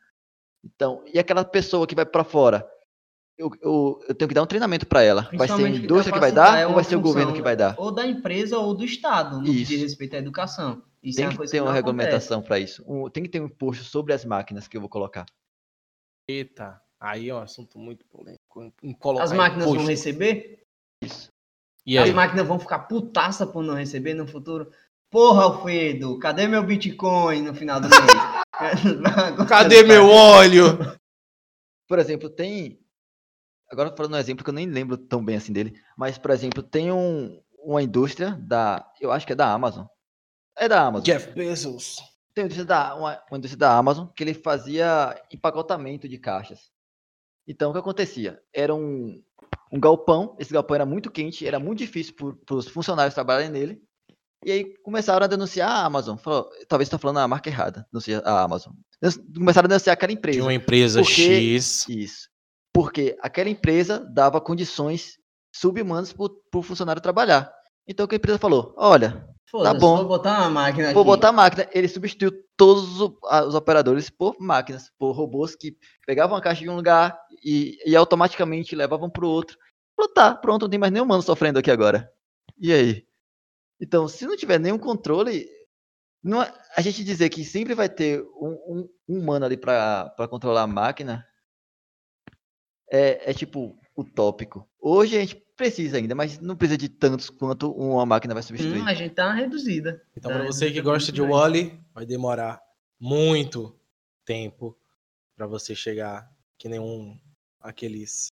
Então, 0.76 1.02
e 1.12 1.18
aquela 1.18 1.46
pessoa 1.46 1.88
que 1.88 1.96
vai 1.96 2.06
para 2.06 2.24
fora? 2.24 2.70
Eu, 3.38 3.52
eu, 3.62 4.04
eu 4.10 4.16
tenho 4.16 4.28
que 4.28 4.34
dar 4.34 4.42
um 4.42 4.48
treinamento 4.48 4.86
para 4.86 5.02
ela. 5.02 5.30
Vai 5.34 5.48
ser 5.48 5.64
a 5.64 5.70
indústria 5.70 6.12
que 6.12 6.20
vai 6.20 6.32
dar 6.32 6.58
é 6.60 6.68
ou 6.68 6.74
vai 6.74 6.84
ser 6.84 6.96
o 6.96 7.02
governo 7.02 7.34
que 7.34 7.42
vai 7.42 7.56
dar? 7.56 7.76
Ou 7.80 7.92
da 7.92 8.06
empresa 8.06 8.58
ou 8.58 8.74
do 8.74 8.84
Estado, 8.84 9.38
no 9.38 9.44
que 9.46 9.52
diz 9.54 9.70
Isso. 9.70 9.84
respeito 9.84 10.16
à 10.16 10.20
educação. 10.20 10.84
Isso 11.02 11.20
é 11.20 11.22
Tem 11.22 11.26
uma 11.28 11.32
que 11.38 11.52
ter 11.52 11.58
que 11.58 11.62
uma 11.62 11.72
regulamentação 11.74 12.42
para 12.42 12.60
isso. 12.60 12.84
Um- 12.88 13.10
tem 13.10 13.24
que 13.24 13.30
ter 13.30 13.40
um 13.40 13.46
imposto 13.46 13.84
sobre 13.84 14.12
as 14.14 14.26
máquinas 14.26 14.68
que 14.68 14.76
eu 14.76 14.82
vou 14.82 14.90
colocar. 14.90 15.26
Eita, 16.28 16.82
aí 17.00 17.30
é 17.30 17.36
um 17.36 17.38
assunto 17.40 17.78
muito 17.78 18.04
polêmico. 18.06 18.42
Em 18.64 18.68
acontece. 18.68 18.96
colocar 19.00 19.24
As 19.24 19.32
máquinas 19.32 19.66
vão 19.66 19.76
imposto. 19.76 19.90
receber? 19.92 20.64
E 21.86 21.98
As 21.98 22.10
aí? 22.10 22.14
máquinas 22.14 22.46
vão 22.48 22.60
ficar 22.60 22.80
putaça 22.80 23.46
por 23.46 23.64
não 23.64 23.76
receber 23.76 24.16
no 24.16 24.28
futuro? 24.28 24.72
Porra, 25.10 25.44
Alfredo, 25.44 26.18
cadê 26.20 26.48
meu 26.48 26.64
Bitcoin 26.64 27.44
no 27.44 27.54
final 27.54 27.80
do 27.80 27.88
mês? 27.88 28.47
Cadê 29.48 29.84
meu 29.84 30.08
óleo? 30.08 30.78
Por 31.88 32.00
exemplo, 32.00 32.30
tem. 32.30 32.80
Agora 33.70 33.94
falando 33.96 34.14
um 34.14 34.18
exemplo 34.18 34.44
que 34.44 34.50
eu 34.50 34.54
nem 34.54 34.66
lembro 34.66 34.98
tão 34.98 35.24
bem 35.24 35.36
assim 35.36 35.54
dele. 35.54 35.80
Mas, 35.98 36.18
por 36.18 36.32
exemplo, 36.32 36.64
tem 36.64 36.92
um, 36.92 37.42
uma 37.60 37.82
indústria 37.82 38.32
da. 38.42 38.86
Eu 39.00 39.12
acho 39.12 39.26
que 39.26 39.34
é 39.34 39.36
da 39.36 39.52
Amazon. 39.52 39.86
É 40.58 40.68
da 40.68 40.82
Amazon. 40.82 41.06
Jeff 41.06 41.32
Bezos. 41.34 41.98
Tem 42.34 42.44
uma 42.44 42.46
indústria, 42.46 42.66
da, 42.66 42.96
uma, 42.96 43.24
uma 43.30 43.38
indústria 43.38 43.60
da 43.60 43.78
Amazon 43.78 44.08
que 44.08 44.24
ele 44.24 44.34
fazia 44.34 45.20
empacotamento 45.32 46.08
de 46.08 46.18
caixas. 46.18 46.72
Então, 47.48 47.70
o 47.70 47.74
que 47.74 47.80
acontecia? 47.80 48.42
Era 48.54 48.76
um, 48.76 49.24
um 49.72 49.80
galpão, 49.80 50.36
esse 50.40 50.54
galpão 50.54 50.76
era 50.76 50.86
muito 50.86 51.10
quente, 51.10 51.48
era 51.48 51.60
muito 51.60 51.80
difícil 51.80 52.14
para 52.46 52.56
os 52.56 52.68
funcionários 52.68 53.14
trabalharem 53.14 53.50
nele. 53.50 53.82
E 54.46 54.52
aí 54.52 54.74
começaram 54.84 55.24
a 55.24 55.28
denunciar 55.28 55.70
a 55.70 55.86
Amazon. 55.86 56.16
Falou, 56.18 56.50
talvez 56.68 56.88
estou 56.88 57.00
falando 57.00 57.18
a 57.20 57.28
marca 57.28 57.50
errada, 57.50 57.86
denunciar 57.92 58.22
a 58.26 58.42
Amazon. 58.44 58.74
Começaram 59.36 59.66
a 59.66 59.70
denunciar 59.70 59.94
aquela 59.94 60.12
empresa. 60.14 60.38
De 60.38 60.42
uma 60.44 60.54
empresa 60.54 61.02
Porque- 61.02 61.22
X. 61.56 61.88
Isso. 61.90 62.30
Porque 62.74 63.18
aquela 63.22 63.50
empresa 63.50 64.00
dava 64.00 64.40
condições 64.40 65.18
subhumanas 65.54 66.14
para 66.14 66.28
o 66.60 66.62
funcionário 66.62 67.02
trabalhar. 67.02 67.52
Então, 67.88 68.06
o 68.06 68.08
que 68.08 68.16
a 68.16 68.18
empresa 68.18 68.38
falou? 68.38 68.74
Olha, 68.78 69.28
Foda-se, 69.50 69.80
bom. 69.80 69.98
vou 69.98 70.06
botar 70.08 70.40
uma 70.42 70.50
máquina 70.50 70.94
Vou 70.94 71.02
aqui. 71.02 71.10
botar 71.10 71.30
a 71.30 71.32
máquina. 71.32 71.68
Ele 71.74 71.88
substituiu 71.88 72.32
todos 72.56 73.00
os 73.02 73.56
operadores 73.56 74.10
por 74.10 74.36
máquinas, 74.40 74.92
por 75.00 75.12
robôs 75.14 75.56
que 75.56 75.76
pegavam 76.06 76.38
a 76.38 76.42
caixa 76.42 76.62
de 76.62 76.70
um 76.70 76.76
lugar 76.76 77.18
e, 77.44 77.78
e 77.86 77.96
automaticamente 77.96 78.76
levavam 78.76 79.10
para 79.10 79.26
o 79.26 79.30
outro. 79.30 79.58
Falou, 79.96 80.14
tá, 80.14 80.36
pronto, 80.36 80.64
não 80.64 80.70
tem 80.70 80.80
mais 80.80 80.92
nenhum 80.92 81.06
humano 81.06 81.24
sofrendo 81.24 81.58
aqui 81.58 81.72
agora. 81.72 82.12
E 82.60 82.72
aí? 82.74 83.04
Então, 83.80 84.08
se 84.08 84.26
não 84.26 84.36
tiver 84.36 84.60
nenhum 84.60 84.78
controle, 84.80 85.48
não 86.24 86.42
é- 86.42 86.54
a 86.76 86.82
gente 86.82 87.04
dizer 87.04 87.30
que 87.30 87.44
sempre 87.46 87.74
vai 87.76 87.88
ter 87.88 88.22
um, 88.40 88.50
um- 88.68 88.90
um 89.08 89.20
humano 89.20 89.46
ali 89.46 89.56
para 89.58 90.28
controlar 90.30 90.64
a 90.64 90.68
máquina 90.68 91.26
é, 92.92 93.32
é 93.32 93.34
tipo 93.34 93.78
utópico. 93.96 94.68
Hoje 94.80 95.18
a 95.18 95.22
gente 95.22 95.36
precisa 95.56 95.98
ainda, 95.98 96.16
mas 96.16 96.40
não 96.40 96.56
precisa 96.56 96.78
de 96.78 96.88
tantos 96.90 97.30
quanto 97.30 97.72
uma 97.72 98.06
máquina 98.06 98.34
vai 98.34 98.44
substituir. 98.44 98.82
Hum, 98.82 98.88
a 98.88 98.94
gente 98.94 99.14
tá 99.14 99.34
reduzida. 99.34 100.02
Então, 100.16 100.32
Tá 100.32 100.38
para 100.38 100.48
você 100.48 100.72
que 100.72 100.82
gosta 100.82 101.12
de 101.12 101.22
Wally, 101.22 101.80
vai 101.94 102.06
demorar 102.06 102.62
muito 103.00 103.78
tempo 104.26 104.78
para 105.36 105.48
você 105.48 105.76
chegar 105.76 106.32
que 106.58 106.68
nem 106.70 106.80
um 106.80 107.20
aqueles 107.60 108.28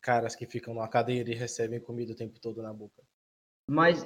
caras 0.00 0.34
que 0.36 0.46
ficam 0.46 0.74
numa 0.74 0.88
cadeira 0.88 1.30
e 1.30 1.34
recebem 1.34 1.80
comida 1.80 2.12
o 2.12 2.16
tempo 2.16 2.38
todo 2.38 2.62
na 2.62 2.72
boca. 2.72 3.02
Mas, 3.68 4.04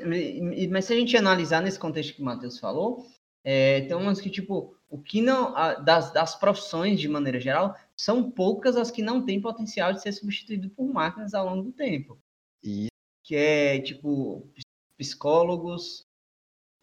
mas 0.71 0.85
se 0.85 0.93
a 0.93 0.97
gente 0.97 1.17
analisar 1.17 1.61
nesse 1.63 1.79
contexto 1.79 2.15
que 2.15 2.23
o 2.23 2.25
Matheus 2.25 2.59
falou, 2.59 3.07
é, 3.45 3.81
tem 3.83 3.97
umas 3.97 4.21
que, 4.21 4.31
tipo, 4.31 4.77
o 4.89 4.99
que 5.03 5.21
não. 5.21 5.57
a- 5.57 5.75
das, 5.75 6.13
das 6.13 6.37
profissões, 6.37 7.01
de 7.01 7.09
maneira 7.09 7.41
geral, 7.41 7.77
são 7.97 8.31
poucas 8.31 8.77
as 8.77 8.91
que 8.91 9.03
não 9.03 9.25
têm 9.25 9.41
potencial 9.41 9.93
de 9.93 10.01
ser 10.01 10.13
substituído 10.13 10.71
por 10.71 10.87
máquinas 10.93 11.35
ao 11.35 11.47
longo 11.47 11.63
do 11.65 11.73
tempo. 11.73 12.19
E 12.63 12.87
Que 13.25 13.35
é, 13.37 13.81
tipo, 13.81 14.49
ps- 14.55 14.63
psicólogos. 14.97 16.07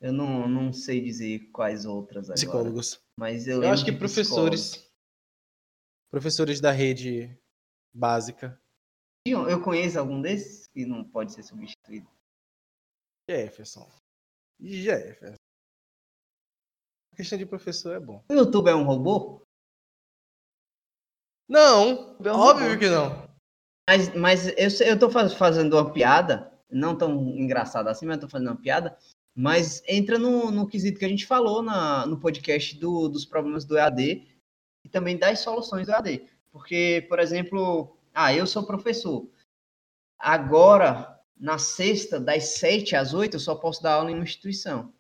Eu 0.02 0.12
não, 0.12 0.48
não 0.48 0.74
sei 0.74 1.02
dizer 1.02 1.50
quais 1.52 1.86
outras 1.86 2.26
agora. 2.26 2.36
Psicólogos. 2.36 3.00
Mas 3.18 3.48
eu, 3.48 3.64
Eu 3.64 3.70
acho 3.72 3.86
que 3.86 3.92
professores. 3.94 4.62
psicólogos. 4.72 4.86
Professores 6.12 6.60
da 6.62 6.72
rede 6.72 7.38
básica. 7.94 8.60
Eu 9.28 9.62
conheço 9.62 9.98
algum 9.98 10.22
desses 10.22 10.68
que 10.68 10.86
não 10.86 11.04
pode 11.04 11.34
ser 11.34 11.44
substituído. 11.44 12.08
Jefferson. 13.30 13.90
Jefferson. 14.60 15.36
A 17.14 17.16
questão 17.16 17.38
de 17.38 17.46
professor 17.46 17.96
é 17.96 18.00
bom. 18.00 18.24
O 18.30 18.34
YouTube 18.34 18.70
é 18.70 18.76
um 18.76 18.84
robô? 18.84 19.42
Não, 21.48 22.18
É 22.24 22.32
um 22.32 22.40
óbvio 22.40 22.68
robô. 22.70 22.80
que 22.80 22.90
não. 22.90 23.26
Mas, 23.88 24.14
mas 24.16 24.48
eu, 24.48 24.88
eu 24.88 25.00
tô 25.00 25.10
faz- 25.10 25.34
fazendo 25.34 25.74
uma 25.78 25.92
piada, 25.94 26.52
não 26.70 26.98
tão 26.98 27.14
engraçada 27.38 27.90
assim, 27.92 28.06
mas 28.06 28.16
eu 28.18 28.22
tô 28.22 28.30
fazendo 28.30 28.48
uma 28.50 28.60
piada, 28.60 28.98
mas 29.36 29.84
entra 29.88 30.18
no, 30.18 30.50
no 30.52 30.68
quesito 30.68 30.98
que 31.00 31.06
a 31.06 31.10
gente 31.10 31.26
falou 31.28 31.62
na, 31.62 32.06
no 32.06 32.20
podcast 32.20 32.76
do- 32.80 33.08
dos 33.08 33.26
problemas 33.26 33.64
do 33.64 33.78
EAD 33.78 34.28
e 34.84 34.90
também 34.90 35.18
das 35.18 35.40
soluções 35.40 35.86
do 35.86 35.92
EAD. 35.94 36.28
Porque, 36.52 37.06
por 37.10 37.20
exemplo, 37.20 37.96
ah, 38.14 38.34
eu 38.34 38.48
sou 38.48 38.66
professor. 38.66 39.30
Agora, 40.18 41.15
na 41.38 41.58
sexta, 41.58 42.20
das 42.20 42.56
sete 42.56 42.96
às 42.96 43.14
oito, 43.14 43.36
eu 43.36 43.40
só 43.40 43.56
posso 43.56 43.82
dar 43.84 43.94
aula 43.94 44.12
em 44.12 44.16
uma 44.16 44.24
instituição. 44.24 44.94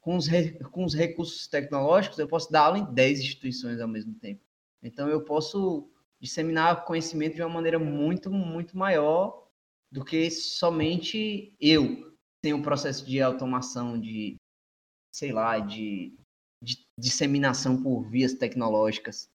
Com 0.00 0.16
os, 0.16 0.26
com 0.70 0.84
os 0.84 0.94
recursos 0.94 1.46
tecnológicos, 1.46 2.18
eu 2.18 2.28
posso 2.28 2.50
dar 2.50 2.62
aula 2.62 2.78
em 2.78 2.94
dez 2.94 3.20
instituições 3.20 3.80
ao 3.80 3.88
mesmo 3.88 4.14
tempo. 4.14 4.42
Então, 4.82 5.08
eu 5.08 5.24
posso 5.24 5.90
disseminar 6.20 6.84
conhecimento 6.84 7.34
de 7.34 7.42
uma 7.42 7.48
maneira 7.48 7.78
muito, 7.78 8.30
muito 8.30 8.76
maior 8.76 9.46
do 9.90 10.04
que 10.04 10.30
somente 10.30 11.54
eu. 11.60 12.16
Tem 12.42 12.54
um 12.54 12.62
processo 12.62 13.04
de 13.04 13.20
automação, 13.20 14.00
de, 14.00 14.36
sei 15.12 15.32
lá, 15.32 15.58
de, 15.58 16.16
de 16.62 16.86
disseminação 16.98 17.82
por 17.82 18.02
vias 18.08 18.34
tecnológicas. 18.34 19.30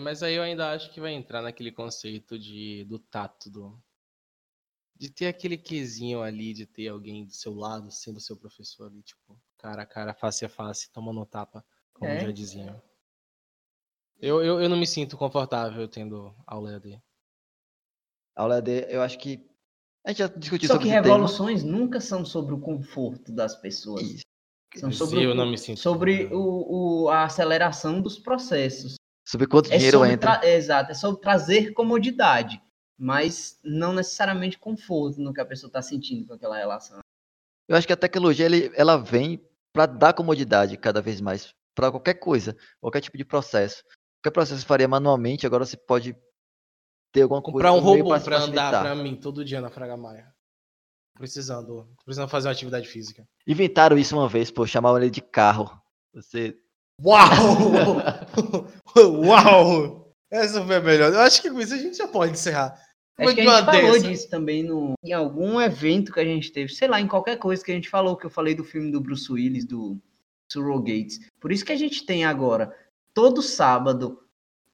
Mas 0.00 0.22
aí 0.22 0.34
eu 0.34 0.42
ainda 0.42 0.72
acho 0.72 0.92
que 0.92 1.00
vai 1.00 1.12
entrar 1.12 1.40
naquele 1.40 1.72
conceito 1.72 2.38
de, 2.38 2.84
do 2.84 2.98
tato, 2.98 3.48
do, 3.48 3.82
de 4.98 5.10
ter 5.10 5.26
aquele 5.26 5.56
quesinho 5.58 6.22
ali, 6.22 6.52
de 6.54 6.66
ter 6.66 6.88
alguém 6.88 7.24
do 7.26 7.32
seu 7.32 7.54
lado, 7.54 7.90
sendo 7.90 8.18
seu 8.20 8.36
professor 8.36 8.86
ali, 8.86 9.02
tipo, 9.02 9.38
cara 9.58 9.82
a 9.82 9.86
cara, 9.86 10.14
face 10.14 10.44
a 10.44 10.48
face, 10.48 10.90
tomando 10.90 11.20
um 11.20 11.24
tapa, 11.26 11.64
como 11.92 12.10
É. 12.10 12.20
já 12.20 12.30
diziam. 12.30 12.80
Eu, 14.18 14.42
eu, 14.42 14.60
eu 14.60 14.68
não 14.68 14.76
me 14.78 14.86
sinto 14.86 15.16
confortável 15.16 15.86
tendo 15.86 16.34
aula 16.46 16.72
EAD. 16.72 17.02
aula 18.34 18.62
de, 18.62 18.86
eu 18.90 19.02
acho 19.02 19.18
que 19.18 19.46
a 20.04 20.10
gente 20.10 20.18
já 20.18 20.26
discutiu 20.28 20.68
Só 20.68 20.74
sobre 20.74 20.88
que 20.88 20.94
esse 20.94 21.02
tema. 21.02 21.14
revoluções 21.14 21.62
nunca 21.64 22.00
são 22.00 22.24
sobre 22.24 22.54
o 22.54 22.60
conforto 22.60 23.32
das 23.32 23.54
pessoas. 23.56 24.02
Isso. 24.02 24.24
São 24.76 24.90
sobre, 24.92 25.22
eu 25.24 25.30
o- 25.30 25.34
não 25.34 25.46
me 25.50 25.56
sinto 25.58 25.80
sobre 25.80 26.26
o, 26.32 27.04
o- 27.04 27.08
a 27.08 27.24
aceleração 27.24 28.00
dos 28.00 28.18
processos. 28.18 28.96
Sobre 29.26 29.46
quanto 29.46 29.70
É 29.72 29.76
dinheiro 29.76 29.98
sobre 29.98 30.12
entra. 30.12 30.38
tra- 30.38 30.48
Exato, 30.48 30.90
é 30.92 30.94
sobre 30.94 31.20
trazer 31.20 31.72
comodidade, 31.72 32.62
mas 32.98 33.58
não 33.62 33.92
necessariamente 33.92 34.58
conforto 34.58 35.20
no 35.20 35.32
que 35.32 35.40
a 35.40 35.46
pessoa 35.46 35.68
está 35.68 35.82
sentindo 35.82 36.26
com 36.26 36.34
aquela 36.34 36.56
relação. 36.56 37.00
Eu 37.68 37.76
acho 37.76 37.86
que 37.86 37.92
a 37.92 37.96
tecnologia 37.96 38.46
ele, 38.46 38.70
ela 38.74 38.96
vem 38.96 39.44
para 39.72 39.86
dar 39.86 40.14
comodidade 40.14 40.76
cada 40.76 41.02
vez 41.02 41.20
mais 41.20 41.54
para 41.74 41.90
qualquer 41.90 42.14
coisa, 42.14 42.56
qualquer 42.80 43.00
tipo 43.00 43.18
de 43.18 43.24
processo. 43.24 43.84
Qualquer 44.18 44.32
processo 44.32 44.62
que 44.62 44.68
faria 44.68 44.88
manualmente, 44.88 45.46
agora 45.46 45.66
você 45.66 45.76
pode 45.76 46.16
ter 47.12 47.22
alguma 47.22 47.42
Comprar 47.42 47.72
um 47.72 47.82
coisa 47.82 47.92
meio 47.92 48.04
robô 48.04 48.10
pra 48.10 48.20
se 48.20 48.24
pra 48.24 48.38
andar 48.38 48.82
pra 48.82 48.94
mim 48.94 49.14
todo 49.16 49.44
dia 49.44 49.60
na 49.60 49.68
Fraga 49.68 49.96
Maia. 49.96 50.32
Precisando. 51.14 51.88
Precisando 52.04 52.28
fazer 52.28 52.48
uma 52.48 52.52
atividade 52.52 52.88
física. 52.88 53.26
Inventaram 53.46 53.98
isso 53.98 54.16
uma 54.16 54.28
vez, 54.28 54.50
pô, 54.50 54.66
chamavam 54.66 54.98
ele 54.98 55.10
de 55.10 55.20
carro. 55.20 55.70
Você 56.14 56.58
Uau! 57.02 58.00
Uau! 58.96 60.05
Essa 60.30 60.64
foi 60.64 60.76
a 60.76 60.80
melhor. 60.80 61.12
Eu 61.12 61.20
acho 61.20 61.40
que 61.40 61.50
com 61.50 61.60
isso 61.60 61.74
a 61.74 61.78
gente 61.78 61.96
já 61.96 62.08
pode 62.08 62.32
encerrar. 62.32 62.80
Acho 63.18 63.34
que 63.34 63.40
a 63.40 63.44
gente 63.44 63.64
falou 63.64 63.92
dessa. 63.92 64.08
disso 64.08 64.28
também 64.28 64.62
no, 64.62 64.92
em 65.02 65.12
algum 65.12 65.60
evento 65.60 66.12
que 66.12 66.20
a 66.20 66.24
gente 66.24 66.52
teve, 66.52 66.72
sei 66.74 66.86
lá, 66.86 67.00
em 67.00 67.08
qualquer 67.08 67.38
coisa 67.38 67.64
que 67.64 67.72
a 67.72 67.74
gente 67.74 67.88
falou, 67.88 68.16
que 68.16 68.26
eu 68.26 68.30
falei 68.30 68.54
do 68.54 68.64
filme 68.64 68.92
do 68.92 69.00
Bruce 69.00 69.32
Willis, 69.32 69.64
do 69.64 69.98
Surrogates. 70.52 71.18
Por 71.40 71.50
isso 71.50 71.64
que 71.64 71.72
a 71.72 71.76
gente 71.76 72.04
tem 72.04 72.24
agora, 72.24 72.76
todo 73.14 73.40
sábado, 73.40 74.20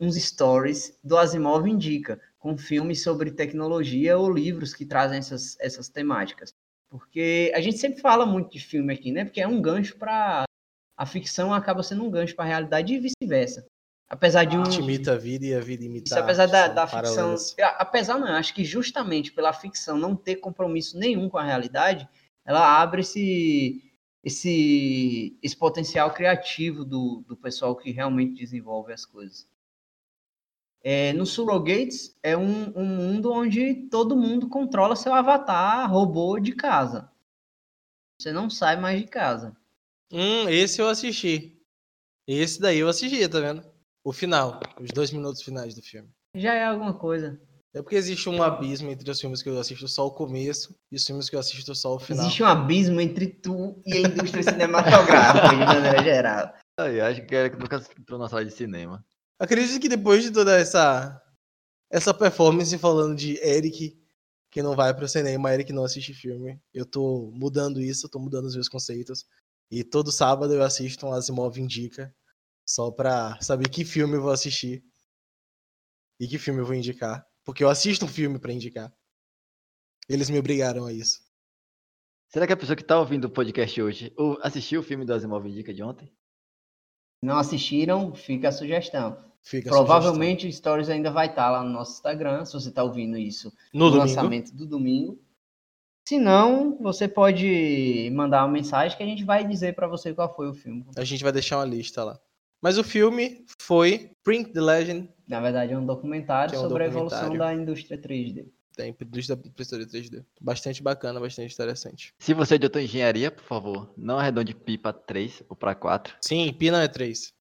uns 0.00 0.16
stories 0.16 0.98
do 1.04 1.16
Asimov 1.16 1.68
Indica, 1.68 2.20
com 2.38 2.58
filmes 2.58 3.02
sobre 3.02 3.30
tecnologia 3.30 4.18
ou 4.18 4.32
livros 4.32 4.74
que 4.74 4.84
trazem 4.84 5.18
essas, 5.18 5.56
essas 5.60 5.88
temáticas. 5.88 6.52
Porque 6.90 7.52
a 7.54 7.60
gente 7.60 7.78
sempre 7.78 8.00
fala 8.00 8.26
muito 8.26 8.50
de 8.50 8.58
filme 8.58 8.92
aqui, 8.92 9.12
né? 9.12 9.24
Porque 9.24 9.40
é 9.40 9.46
um 9.46 9.62
gancho 9.62 9.96
para 9.96 10.44
A 10.96 11.06
ficção 11.06 11.54
acaba 11.54 11.82
sendo 11.82 12.04
um 12.04 12.10
gancho 12.10 12.34
para 12.34 12.44
a 12.44 12.48
realidade 12.48 12.92
e 12.92 12.98
vice-versa. 12.98 13.64
Apesar 14.12 14.44
de 14.44 14.54
A 14.54 14.60
um. 14.60 14.64
gente 14.66 14.82
imita 14.82 15.12
a 15.14 15.16
vida 15.16 15.46
e 15.46 15.54
a 15.54 15.60
vida 15.60 15.84
imita 15.86 16.04
Isso, 16.04 16.18
apesar 16.18 16.44
da, 16.46 16.68
da 16.68 16.86
ficção. 16.86 17.34
a- 17.62 17.76
Apesar 17.78 18.18
não, 18.18 18.28
acho 18.28 18.52
que 18.52 18.62
justamente 18.62 19.32
pela 19.32 19.54
ficção 19.54 19.96
não 19.96 20.14
ter 20.14 20.36
compromisso 20.36 20.98
nenhum 20.98 21.30
com 21.30 21.38
a 21.38 21.42
realidade, 21.42 22.06
ela 22.44 22.78
abre 22.82 23.00
esse, 23.00 23.82
esse, 24.22 25.38
esse 25.42 25.56
potencial 25.56 26.12
criativo 26.12 26.84
do, 26.84 27.24
do 27.26 27.34
pessoal 27.34 27.74
que 27.74 27.90
realmente 27.90 28.34
desenvolve 28.34 28.92
as 28.92 29.06
coisas. 29.06 29.48
É, 30.84 31.14
no 31.14 31.24
Surrogates 31.24 32.14
é 32.22 32.36
um, 32.36 32.70
um 32.76 32.84
mundo 32.84 33.32
onde 33.32 33.88
todo 33.88 34.14
mundo 34.14 34.46
controla 34.46 34.94
seu 34.94 35.14
avatar 35.14 35.90
robô 35.90 36.38
de 36.38 36.52
casa. 36.52 37.10
Você 38.20 38.30
não 38.30 38.50
sai 38.50 38.76
mais 38.76 39.00
de 39.00 39.06
casa. 39.06 39.56
Hum, 40.12 40.48
esse 40.50 40.82
eu 40.82 40.88
assisti. 40.88 41.58
Esse 42.26 42.60
daí 42.60 42.78
eu 42.78 42.88
assisti, 42.88 43.26
tá 43.28 43.40
vendo? 43.40 43.71
O 44.04 44.12
final, 44.12 44.60
os 44.80 44.90
dois 44.90 45.12
minutos 45.12 45.42
finais 45.42 45.74
do 45.74 45.82
filme. 45.82 46.08
Já 46.34 46.54
é 46.54 46.64
alguma 46.64 46.94
coisa. 46.94 47.40
É 47.74 47.80
porque 47.80 47.96
existe 47.96 48.28
um 48.28 48.42
abismo 48.42 48.90
entre 48.90 49.10
os 49.10 49.20
filmes 49.20 49.42
que 49.42 49.48
eu 49.48 49.58
assisto 49.58 49.88
só 49.88 50.06
o 50.06 50.10
começo 50.10 50.74
e 50.90 50.96
os 50.96 51.06
filmes 51.06 51.30
que 51.30 51.36
eu 51.36 51.40
assisto 51.40 51.74
só 51.74 51.94
o 51.94 51.98
final. 51.98 52.24
Existe 52.24 52.42
um 52.42 52.46
abismo 52.46 53.00
entre 53.00 53.26
tu 53.26 53.80
e 53.86 53.94
a 53.94 54.00
indústria 54.00 54.42
cinematográfica, 54.42 55.48
de 55.48 55.56
maneira 55.56 56.02
geral. 56.02 56.52
Aí, 56.78 57.00
acho 57.00 57.24
que 57.24 57.34
era 57.34 57.48
que 57.48 57.56
nunca 57.56 57.82
entrou 57.98 58.18
na 58.18 58.28
sala 58.28 58.44
de 58.44 58.50
cinema. 58.50 59.04
Acredito 59.38 59.80
que 59.80 59.88
depois 59.88 60.22
de 60.22 60.30
toda 60.30 60.58
essa 60.58 61.18
essa 61.90 62.12
performance 62.12 62.76
falando 62.78 63.14
de 63.14 63.38
Eric 63.42 63.98
que 64.50 64.62
não 64.62 64.76
vai 64.76 64.94
pro 64.94 65.08
cinema, 65.08 65.52
Eric 65.52 65.72
não 65.72 65.84
assiste 65.84 66.12
filme, 66.12 66.60
eu 66.74 66.84
tô 66.84 67.30
mudando 67.34 67.80
isso, 67.80 68.08
tô 68.08 68.18
mudando 68.18 68.46
os 68.46 68.54
meus 68.54 68.68
conceitos. 68.68 69.24
E 69.70 69.82
todo 69.82 70.12
sábado 70.12 70.52
eu 70.52 70.62
assisto 70.62 71.06
um 71.06 71.12
Asimov 71.12 71.58
Indica 71.58 72.14
só 72.64 72.90
pra 72.90 73.40
saber 73.40 73.68
que 73.68 73.84
filme 73.84 74.16
eu 74.16 74.22
vou 74.22 74.30
assistir 74.30 74.84
e 76.20 76.26
que 76.26 76.38
filme 76.38 76.60
eu 76.60 76.66
vou 76.66 76.74
indicar, 76.74 77.26
porque 77.44 77.64
eu 77.64 77.68
assisto 77.68 78.04
um 78.04 78.08
filme 78.08 78.38
pra 78.38 78.52
indicar. 78.52 78.92
Eles 80.08 80.30
me 80.30 80.38
obrigaram 80.38 80.86
a 80.86 80.92
isso. 80.92 81.20
Será 82.28 82.46
que 82.46 82.52
a 82.52 82.56
pessoa 82.56 82.76
que 82.76 82.84
tá 82.84 82.98
ouvindo 82.98 83.26
o 83.26 83.30
podcast 83.30 83.80
hoje 83.80 84.12
ou 84.16 84.38
assistiu 84.42 84.80
o 84.80 84.82
filme 84.82 85.04
do 85.04 85.12
Asimov 85.12 85.46
Indica 85.46 85.72
de 85.72 85.82
ontem? 85.82 86.10
Não 87.22 87.36
assistiram? 87.36 88.14
Fica 88.14 88.48
a 88.48 88.52
sugestão. 88.52 89.22
Fica 89.42 89.68
a 89.68 89.72
Provavelmente 89.72 90.46
o 90.46 90.52
Stories 90.52 90.88
ainda 90.88 91.10
vai 91.10 91.26
estar 91.26 91.50
lá 91.50 91.62
no 91.62 91.70
nosso 91.70 91.92
Instagram, 91.92 92.44
se 92.44 92.52
você 92.52 92.68
está 92.68 92.82
ouvindo 92.82 93.18
isso 93.18 93.50
sugestão. 93.50 93.70
no 93.74 93.90
no 93.90 93.96
lançamento 93.96 94.54
do 94.54 94.66
domingo. 94.66 95.20
Se 96.08 96.18
não, 96.18 96.78
você 96.80 97.06
pode 97.06 98.10
mandar 98.12 98.44
uma 98.44 98.52
mensagem 98.52 98.96
que 98.96 99.02
a 99.02 99.06
gente 99.06 99.24
vai 99.24 99.46
dizer 99.46 99.74
para 99.74 99.86
você 99.86 100.12
qual 100.12 100.34
foi 100.34 100.48
o 100.48 100.54
filme. 100.54 100.84
A 100.96 101.04
gente 101.04 101.22
vai 101.22 101.32
deixar 101.32 101.58
uma 101.58 101.64
lista 101.64 102.02
lá. 102.02 102.20
Mas 102.62 102.78
o 102.78 102.84
filme 102.84 103.44
foi 103.60 104.12
Print 104.22 104.52
the 104.52 104.60
Legend 104.60 105.08
Na 105.26 105.40
verdade, 105.40 105.72
é 105.72 105.78
um 105.78 105.84
documentário 105.84 106.54
é 106.54 106.58
um 106.58 106.62
sobre 106.62 106.84
a 106.84 106.86
evolução 106.86 107.18
documentário. 107.24 107.56
da 107.56 107.62
indústria 107.62 107.98
3D. 108.00 108.46
da 108.78 108.86
indústria 108.86 109.36
da 109.36 109.48
impressora 109.48 109.84
3D. 109.86 110.24
Bastante 110.40 110.82
bacana, 110.82 111.18
bastante 111.20 111.52
interessante. 111.52 112.14
Se 112.20 112.32
você 112.32 112.54
é 112.54 112.58
de 112.58 112.66
outra 112.66 112.80
engenharia, 112.82 113.30
por 113.30 113.42
favor, 113.44 113.92
não 113.96 114.16
arredonde 114.18 114.54
pi 114.54 114.78
pra 114.78 114.92
3 114.92 115.42
ou 115.48 115.56
pra 115.56 115.74
4. 115.74 116.14
Sim, 116.22 116.52
Pi 116.54 116.70
não 116.70 116.78
é 116.78 116.88
3. 116.88 117.32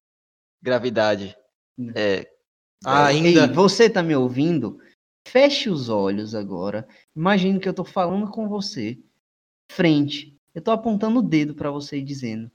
Gravidade. 0.60 1.36
É, 1.94 2.28
Ah, 2.84 3.12
Ei, 3.14 3.38
ainda. 3.38 3.46
você 3.54 3.88
tá 3.88 4.02
me 4.02 4.14
ouvindo? 4.16 4.78
Feche 5.26 5.70
os 5.70 5.88
olhos 5.88 6.34
agora. 6.34 6.86
Imagine 7.14 7.60
que 7.60 7.68
eu 7.68 7.72
tô 7.74 7.84
falando 7.84 8.28
com 8.28 8.48
você. 8.48 8.98
Frente. 9.70 10.36
Eu 10.52 10.60
tô 10.60 10.72
apontando 10.72 11.20
o 11.20 11.22
dedo 11.22 11.54
para 11.54 11.70
você 11.70 11.98
e 11.98 12.02
dizendo: 12.02 12.50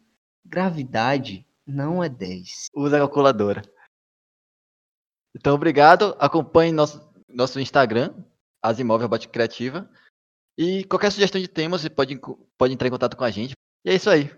gravidade 0.46 1.47
não 1.68 2.04
é 2.04 2.08
10. 2.08 2.70
usa 2.74 2.96
a 2.96 3.00
calculadora. 3.00 3.62
Então, 5.36 5.54
obrigado. 5.54 6.16
Acompanhe 6.18 6.72
nosso, 6.72 7.08
nosso 7.28 7.60
Instagram, 7.60 8.14
Asimov 8.64 9.02
Robótica 9.02 9.34
Criativa. 9.34 9.90
E 10.58 10.84
qualquer 10.86 11.12
sugestão 11.12 11.40
de 11.40 11.48
temas, 11.48 11.82
você 11.82 11.90
pode, 11.90 12.20
pode 12.58 12.74
entrar 12.74 12.88
em 12.88 12.92
contato 12.92 13.18
com 13.18 13.24
a 13.24 13.30
gente. 13.30 13.54
E 13.86 13.90
é 13.90 13.96
isso 13.96 14.10
aí. 14.10 14.34